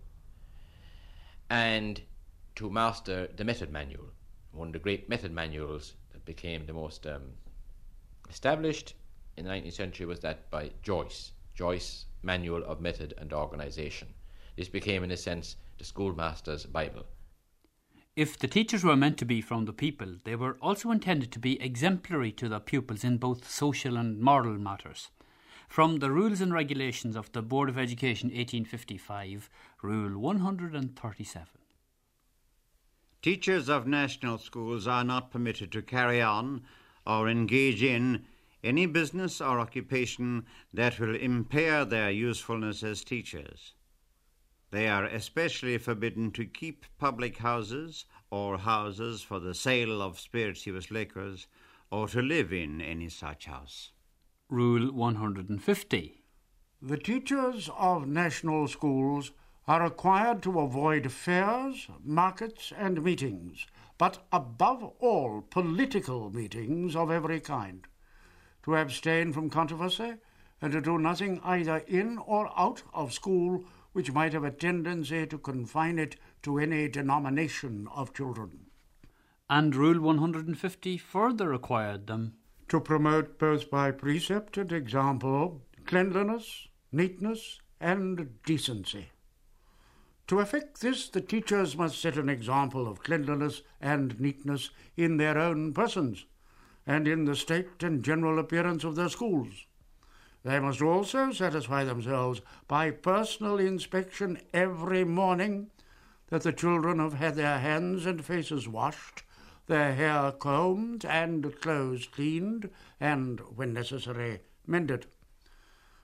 and 1.50 2.02
to 2.56 2.70
master 2.70 3.28
the 3.36 3.44
method 3.44 3.72
manual, 3.72 4.12
one 4.52 4.68
of 4.68 4.74
the 4.74 4.80
great 4.80 5.10
method 5.10 5.32
manuals 5.32 5.94
that 6.14 6.26
became 6.26 6.66
the 6.66 6.74
most 6.74 7.06
um, 7.06 7.34
established 8.30 8.94
in 9.38 9.46
the 9.46 9.52
19th 9.52 9.74
century 9.74 10.06
was 10.06 10.20
that 10.22 10.50
by 10.50 10.72
Joyce, 10.82 11.32
Joyce 11.54 12.06
Manual 12.26 12.64
of 12.66 12.82
Method 12.82 13.14
and 13.18 13.32
Organization. 13.32 14.16
This 14.58 14.68
became, 14.68 15.04
in 15.04 15.12
a 15.12 15.18
sense, 15.18 15.56
the 15.78 15.86
schoolmaster's 15.86 16.66
Bible. 16.66 17.06
If 18.16 18.40
the 18.40 18.48
teachers 18.48 18.84
were 18.84 18.96
meant 18.96 19.18
to 19.18 19.26
be 19.26 19.42
from 19.42 19.66
the 19.66 19.74
people, 19.74 20.16
they 20.24 20.36
were 20.36 20.58
also 20.62 20.90
intended 20.92 21.32
to 21.34 21.40
be 21.40 21.62
exemplary 21.62 22.32
to 22.34 22.48
their 22.48 22.62
pupils 22.62 23.04
in 23.04 23.18
both 23.18 23.50
social 23.50 23.98
and 23.98 24.20
moral 24.20 24.58
matters. 24.58 25.12
From 25.68 25.98
the 25.98 26.12
Rules 26.12 26.40
and 26.40 26.54
Regulations 26.54 27.18
of 27.18 27.32
the 27.34 27.42
Board 27.42 27.68
of 27.68 27.78
Education 27.78 28.30
1855, 28.30 29.50
Rule 29.82 30.18
137. 30.18 31.48
Teachers 33.22 33.68
of 33.68 33.88
national 33.88 34.38
schools 34.38 34.88
are 34.88 35.04
not 35.04 35.32
permitted 35.32 35.72
to 35.74 35.82
carry 35.82 36.22
on 36.22 36.64
or 37.06 37.28
engage 37.28 37.84
in 37.84 38.24
any 38.66 38.86
business 38.88 39.40
or 39.40 39.60
occupation 39.60 40.46
that 40.74 41.00
will 41.00 41.16
impair 41.16 41.86
their 41.86 42.10
usefulness 42.10 42.84
as 42.84 43.04
teachers. 43.04 43.76
They 44.72 44.90
are 44.90 45.06
especially 45.06 45.78
forbidden 45.78 46.32
to 46.32 46.46
keep 46.46 46.86
public 46.98 47.38
houses 47.38 48.06
or 48.32 48.58
houses 48.58 49.22
for 49.22 49.40
the 49.40 49.54
sale 49.54 50.02
of 50.02 50.20
spirituous 50.20 50.90
liquors 50.90 51.48
or 51.92 52.08
to 52.10 52.22
live 52.22 52.52
in 52.52 52.82
any 52.82 53.08
such 53.08 53.46
house. 53.46 53.92
Rule 54.50 54.92
150. 54.92 56.24
The 56.82 56.98
teachers 56.98 57.70
of 57.78 58.08
national 58.08 58.68
schools 58.68 59.32
are 59.68 59.84
required 59.84 60.44
to 60.44 60.60
avoid 60.60 61.12
fairs, 61.12 61.88
markets, 62.04 62.74
and 62.78 63.04
meetings, 63.04 63.66
but 63.98 64.26
above 64.32 64.84
all 65.00 65.42
political 65.42 66.30
meetings 66.32 66.96
of 66.96 67.10
every 67.10 67.40
kind, 67.40 67.88
to 68.66 68.76
abstain 68.76 69.32
from 69.32 69.50
controversy, 69.50 70.16
and 70.62 70.74
to 70.74 70.82
do 70.82 70.98
nothing 70.98 71.40
either 71.44 71.78
in 71.88 72.18
or 72.18 72.52
out 72.60 72.82
of 72.94 73.14
school 73.14 73.64
which 73.94 74.12
might 74.12 74.34
have 74.34 74.44
a 74.44 74.52
tendency 74.52 75.26
to 75.26 75.38
confine 75.38 75.98
it 75.98 76.18
to 76.42 76.58
any 76.58 76.88
denomination 76.90 77.88
of 77.96 78.14
children. 78.14 78.66
And 79.50 79.76
Rule 79.76 80.02
150 80.02 80.98
further 80.98 81.48
required 81.48 82.08
them 82.08 82.34
to 82.68 82.80
promote 82.80 83.38
both 83.38 83.70
by 83.70 83.92
precept 83.92 84.58
and 84.58 84.72
example 84.72 85.62
cleanliness, 85.86 86.68
neatness, 86.92 87.62
and 87.80 88.42
decency. 88.46 89.10
To 90.28 90.40
effect 90.40 90.82
this, 90.82 91.08
the 91.08 91.22
teachers 91.22 91.78
must 91.78 92.02
set 92.02 92.18
an 92.18 92.30
example 92.30 92.88
of 92.88 93.04
cleanliness 93.04 93.62
and 93.80 94.20
neatness 94.20 94.72
in 94.98 95.18
their 95.18 95.38
own 95.38 95.72
persons, 95.72 96.26
and 96.88 97.08
in 97.08 97.26
the 97.26 97.36
state 97.36 97.82
and 97.82 98.04
general 98.04 98.40
appearance 98.40 98.84
of 98.84 98.96
their 98.96 99.10
schools. 99.10 99.66
They 100.44 100.60
must 100.60 100.82
also 100.82 101.32
satisfy 101.32 101.84
themselves 101.84 102.42
by 102.68 102.92
personal 102.92 103.58
inspection 103.58 104.40
every 104.54 105.04
morning 105.04 105.72
that 106.28 106.44
the 106.44 106.54
children 106.54 107.00
have 107.00 107.14
had 107.14 107.36
their 107.36 107.60
hands 107.60 108.06
and 108.06 108.24
faces 108.24 108.68
washed, 108.68 109.24
their 109.66 109.96
hair 109.96 110.32
combed 110.32 111.04
and 111.06 111.60
clothes 111.62 112.08
cleaned, 112.08 112.70
and, 113.00 113.40
when 113.56 113.74
necessary, 113.74 114.42
mended. 114.68 115.08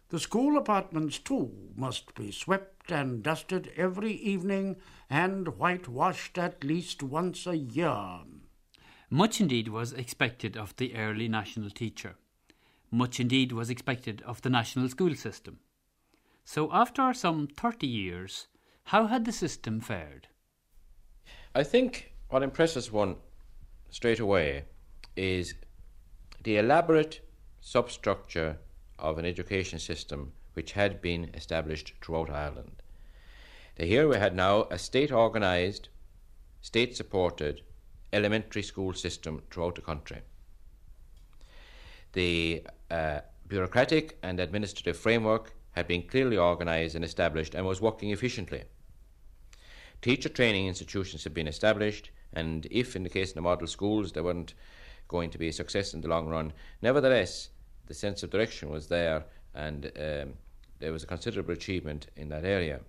The 0.10 0.20
school 0.20 0.58
apartments, 0.58 1.20
too, 1.20 1.70
must 1.76 2.16
be 2.16 2.32
swept 2.32 2.92
and 2.92 3.24
dusted 3.24 3.72
every 3.78 4.12
evening 4.12 4.78
and 5.10 5.48
whitewashed 5.58 6.38
at 6.38 6.64
least 6.64 7.04
once 7.04 7.46
a 7.46 7.56
year. 7.56 8.22
Much 9.14 9.42
indeed 9.42 9.68
was 9.68 9.92
expected 9.92 10.56
of 10.56 10.74
the 10.78 10.96
early 10.96 11.28
national 11.28 11.70
teacher. 11.70 12.16
Much 12.90 13.20
indeed 13.20 13.52
was 13.52 13.70
expected 13.70 14.22
of 14.22 14.42
the 14.42 14.50
national 14.50 14.88
school 14.88 15.14
system. 15.16 15.60
So, 16.46 16.72
after 16.72 17.14
some 17.14 17.48
30 17.48 17.86
years, 17.86 18.48
how 18.86 19.08
had 19.08 19.26
the 19.26 19.34
system 19.34 19.82
fared? 19.82 20.30
I 21.54 21.64
think 21.64 22.14
what 22.30 22.42
impresses 22.42 22.90
one 22.90 23.18
straight 23.90 24.22
away 24.22 24.64
is 25.18 25.56
the 26.44 26.56
elaborate 26.56 27.20
substructure 27.60 28.60
of 28.98 29.18
an 29.18 29.26
education 29.26 29.80
system 29.80 30.32
which 30.54 30.72
had 30.72 31.02
been 31.02 31.32
established 31.34 31.94
throughout 32.02 32.30
Ireland. 32.30 32.82
here 33.78 34.08
we 34.08 34.16
had 34.16 34.36
now 34.36 34.68
a 34.72 34.78
state 34.78 35.12
organised, 35.12 35.90
state 36.62 36.96
supported 36.96 37.62
elementary 38.14 38.64
school 38.64 38.94
system 38.94 39.42
throughout 39.50 39.76
the 39.76 39.82
country. 39.82 40.22
The 42.14 42.64
uh, 42.90 43.20
bureaucratic 43.48 44.18
and 44.22 44.40
administrative 44.40 44.98
framework 44.98 45.54
had 45.72 45.88
been 45.88 46.04
clearly 46.04 46.38
organised 46.38 46.96
and 46.96 47.06
established 47.06 47.56
and 47.56 47.66
was 47.66 47.82
working 47.82 48.12
efficiently. 48.12 48.64
Teacher 50.02 50.30
training 50.30 50.68
institutions 50.68 51.24
had 51.24 51.34
been 51.34 51.48
established, 51.48 52.12
and 52.34 52.68
if, 52.72 52.96
in 52.96 53.04
the 53.04 53.10
case 53.10 53.30
of 53.30 53.36
the 53.36 53.42
model 53.42 53.68
schools, 53.68 54.12
they 54.12 54.22
weren't 54.22 54.54
going 55.08 55.30
to 55.30 55.38
be 55.38 55.50
a 55.50 55.54
success 55.54 55.94
in 55.94 56.02
the 56.02 56.08
long 56.08 56.28
run, 56.28 56.52
nevertheless, 56.82 57.50
the 57.88 57.94
sense 57.94 58.24
of 58.24 58.30
direction 58.30 58.70
was 58.70 58.88
there, 58.88 59.26
and 59.54 59.86
um, 59.98 60.34
there 60.80 60.92
was 60.92 61.04
a 61.04 61.08
considerable 61.08 61.54
achievement 61.54 62.08
in 62.16 62.30
that 62.30 62.46
area. 62.46 62.80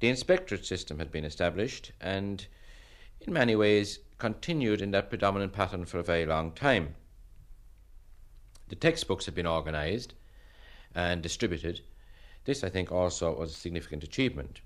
The 0.00 0.08
inspectorate 0.08 0.66
system 0.66 0.98
had 0.98 1.10
been 1.10 1.24
established, 1.24 1.92
and 2.00 2.44
in 3.20 3.32
many 3.32 3.56
ways 3.56 4.00
continued 4.22 4.80
in 4.80 4.92
that 4.92 5.08
predominant 5.08 5.52
pattern 5.52 5.84
for 5.84 5.98
a 5.98 6.04
very 6.04 6.24
long 6.24 6.52
time. 6.52 6.94
The 8.68 8.76
textbooks 8.76 9.24
had 9.24 9.34
been 9.34 9.48
organised 9.48 10.14
and 10.94 11.20
distributed. 11.20 11.80
This, 12.44 12.62
I 12.62 12.68
think, 12.68 12.92
also 12.92 13.36
was 13.36 13.50
a 13.50 13.54
significant 13.54 14.04
achievement. 14.04 14.60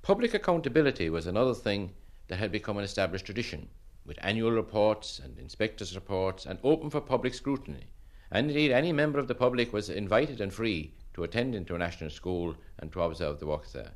Public 0.00 0.32
accountability 0.32 1.10
was 1.10 1.26
another 1.26 1.52
thing 1.52 1.92
that 2.28 2.38
had 2.38 2.50
become 2.50 2.78
an 2.78 2.84
established 2.84 3.26
tradition, 3.26 3.68
with 4.06 4.18
annual 4.22 4.50
reports 4.50 5.20
and 5.22 5.38
inspectors' 5.38 5.94
reports 5.94 6.46
and 6.46 6.58
open 6.64 6.88
for 6.88 7.02
public 7.02 7.34
scrutiny. 7.34 7.84
And 8.30 8.48
indeed, 8.48 8.72
any 8.72 8.92
member 8.92 9.18
of 9.18 9.28
the 9.28 9.34
public 9.34 9.74
was 9.74 9.90
invited 9.90 10.40
and 10.40 10.54
free 10.54 10.94
to 11.12 11.24
attend 11.24 11.54
international 11.54 12.08
school 12.08 12.56
and 12.78 12.90
to 12.92 13.02
observe 13.02 13.40
the 13.40 13.46
work 13.46 13.70
there. 13.72 13.90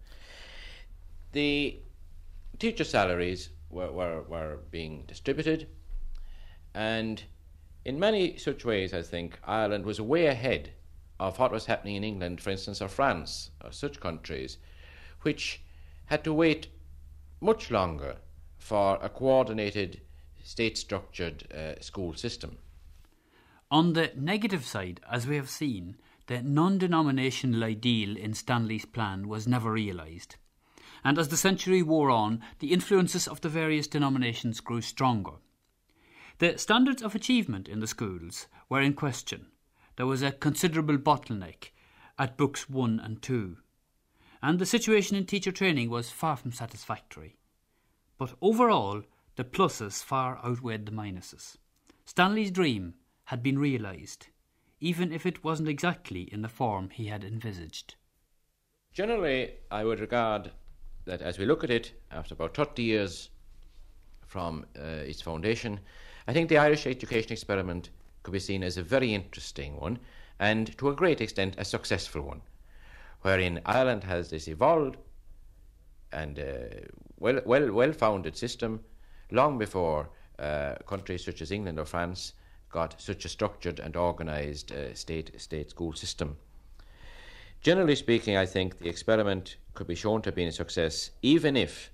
The 1.33 1.81
teacher 2.59 2.85
salaries 2.85 3.49
were, 3.75 3.93
were, 3.93 4.23
were 4.23 4.59
being 4.71 5.05
distributed, 5.07 5.69
and 6.73 7.25
in 7.85 7.99
many 7.99 8.37
such 8.37 8.65
ways, 8.65 8.95
I 8.95 9.03
think 9.03 9.39
Ireland 9.45 9.85
was 9.85 10.01
way 10.01 10.27
ahead 10.27 10.73
of 11.21 11.39
what 11.39 11.53
was 11.53 11.67
happening 11.67 11.97
in 11.97 12.05
England, 12.05 12.41
for 12.41 12.51
instance, 12.51 12.81
or 12.81 12.89
France, 12.89 13.51
or 13.63 13.73
such 13.73 14.01
countries, 14.01 14.57
which 15.23 15.61
had 16.07 16.25
to 16.25 16.33
wait 16.33 16.69
much 17.41 17.71
longer 17.71 18.17
for 18.57 18.99
a 19.03 19.09
coordinated, 19.09 20.01
state 20.43 20.79
structured 20.79 21.53
uh, 21.53 21.81
school 21.81 22.15
system. 22.15 22.59
On 23.71 23.93
the 23.93 24.13
negative 24.17 24.65
side, 24.65 25.01
as 25.11 25.27
we 25.27 25.37
have 25.37 25.51
seen, 25.51 25.97
the 26.27 26.43
non 26.43 26.79
denominational 26.79 27.65
ideal 27.65 28.17
in 28.17 28.33
Stanley's 28.33 28.87
plan 28.87 29.29
was 29.29 29.47
never 29.47 29.71
realised. 29.71 30.37
And 31.05 31.19
as 31.19 31.29
the 31.29 31.37
century 31.37 31.83
wore 31.83 32.11
on, 32.11 32.41
the 32.61 32.73
influences 32.73 33.29
of 33.29 33.43
the 33.43 33.51
various 33.51 33.87
denominations 33.87 34.61
grew 34.61 34.81
stronger. 34.81 35.35
The 36.39 36.59
standards 36.59 37.03
of 37.03 37.15
achievement 37.15 37.69
in 37.69 37.81
the 37.81 37.87
schools 37.87 38.47
were 38.69 38.81
in 38.81 38.95
question. 38.95 39.47
There 39.97 40.07
was 40.07 40.23
a 40.23 40.33
considerable 40.33 40.97
bottleneck 40.97 41.71
at 42.19 42.37
books 42.37 42.69
1 42.69 42.99
and 43.01 43.21
2. 43.23 43.59
And 44.43 44.59
the 44.59 44.67
situation 44.67 45.17
in 45.17 45.27
teacher 45.27 45.53
training 45.53 45.91
was 45.91 46.11
far 46.11 46.37
from 46.37 46.53
satisfactory. 46.53 47.37
But 48.19 48.35
overall, 48.41 49.03
the 49.37 49.45
pluses 49.45 50.03
far 50.03 50.39
outweighed 50.45 50.87
the 50.87 50.93
minuses. 50.93 51.57
Stanley's 52.05 52.51
dream 52.51 52.95
had 53.25 53.43
been 53.43 53.59
realised, 53.59 54.29
even 54.81 55.13
if 55.13 55.27
it 55.27 55.45
wasn't 55.45 55.69
exactly 55.69 56.23
in 56.33 56.43
the 56.43 56.49
form 56.49 56.91
he 56.91 57.07
had 57.07 57.25
envisaged. 57.25 57.95
Generally, 58.93 59.55
I 59.71 59.85
would 59.85 60.01
regard 60.01 60.53
that 61.05 61.23
as 61.23 61.39
we 61.39 61.47
look 61.47 61.65
at 61.65 61.71
it, 61.71 61.93
after 62.11 62.35
about 62.35 62.55
30 62.55 62.83
years 62.83 63.31
from 64.27 64.67
uh, 64.79 64.83
its 64.83 65.23
foundation, 65.23 65.81
I 66.27 66.33
think 66.33 66.49
the 66.49 66.59
Irish 66.59 66.87
education 66.87 67.33
experiment 67.33 67.91
could 68.23 68.33
be 68.33 68.41
seen 68.41 68.63
as 68.63 68.79
a 68.79 68.83
very 68.83 69.15
interesting 69.15 69.79
one 69.79 69.99
and 70.39 70.77
to 70.79 70.89
a 70.89 70.95
great 70.95 71.21
extent 71.21 71.55
a 71.59 71.65
successful 71.65 72.23
one, 72.23 72.43
wherein 73.23 73.61
Ireland 73.67 74.05
has 74.05 74.31
this 74.31 74.49
evolved 74.49 74.97
and 76.13 76.39
uh, 76.39 76.45
well, 77.19 77.41
well, 77.45 77.73
well-founded 77.73 78.37
system 78.37 78.81
long 79.31 79.59
before 79.59 80.11
uh, 80.39 80.77
countries 80.87 81.25
such 81.25 81.43
as 81.43 81.51
England 81.51 81.79
or 81.79 81.85
France 81.85 82.33
got 82.71 83.01
such 83.01 83.25
a 83.25 83.29
structured 83.29 83.79
and 83.79 83.97
organised 83.97 84.73
uh, 84.73 84.95
state 84.95 85.31
state 85.41 85.71
school 85.71 85.93
system. 85.93 86.37
Generally 87.61 87.97
speaking, 87.97 88.37
I 88.37 88.47
think 88.47 88.79
the 88.79 88.89
experiment 88.89 89.57
could 89.75 89.87
be 89.87 89.95
shown 89.95 90.23
to 90.23 90.29
have 90.29 90.35
been 90.35 90.49
a 90.49 90.53
success, 90.53 91.11
even 91.23 91.57
if 91.57 91.91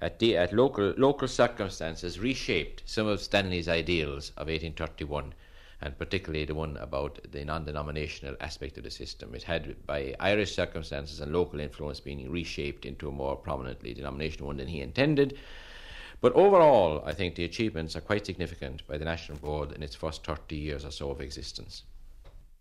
at, 0.00 0.18
the, 0.18 0.36
at 0.36 0.52
local, 0.52 0.94
local 0.96 1.28
circumstances 1.28 2.18
reshaped 2.18 2.82
some 2.86 3.06
of 3.06 3.20
Stanley's 3.20 3.68
ideals 3.68 4.30
of 4.30 4.46
1831, 4.46 5.34
and 5.82 5.98
particularly 5.98 6.44
the 6.44 6.54
one 6.54 6.76
about 6.78 7.18
the 7.30 7.44
non 7.44 7.64
denominational 7.64 8.36
aspect 8.40 8.78
of 8.78 8.84
the 8.84 8.90
system. 8.90 9.34
It 9.34 9.42
had, 9.42 9.86
by 9.86 10.14
Irish 10.20 10.54
circumstances 10.54 11.20
and 11.20 11.32
local 11.32 11.60
influence, 11.60 12.00
been 12.00 12.30
reshaped 12.30 12.86
into 12.86 13.08
a 13.08 13.12
more 13.12 13.36
prominently 13.36 13.92
denominational 13.94 14.48
one 14.48 14.56
than 14.56 14.68
he 14.68 14.80
intended. 14.80 15.38
But 16.20 16.34
overall, 16.34 17.02
I 17.06 17.14
think 17.14 17.34
the 17.34 17.44
achievements 17.44 17.96
are 17.96 18.02
quite 18.02 18.26
significant 18.26 18.86
by 18.86 18.98
the 18.98 19.06
National 19.06 19.38
Board 19.38 19.72
in 19.72 19.82
its 19.82 19.94
first 19.94 20.24
30 20.24 20.54
years 20.54 20.84
or 20.84 20.90
so 20.90 21.10
of 21.10 21.20
existence. 21.20 21.82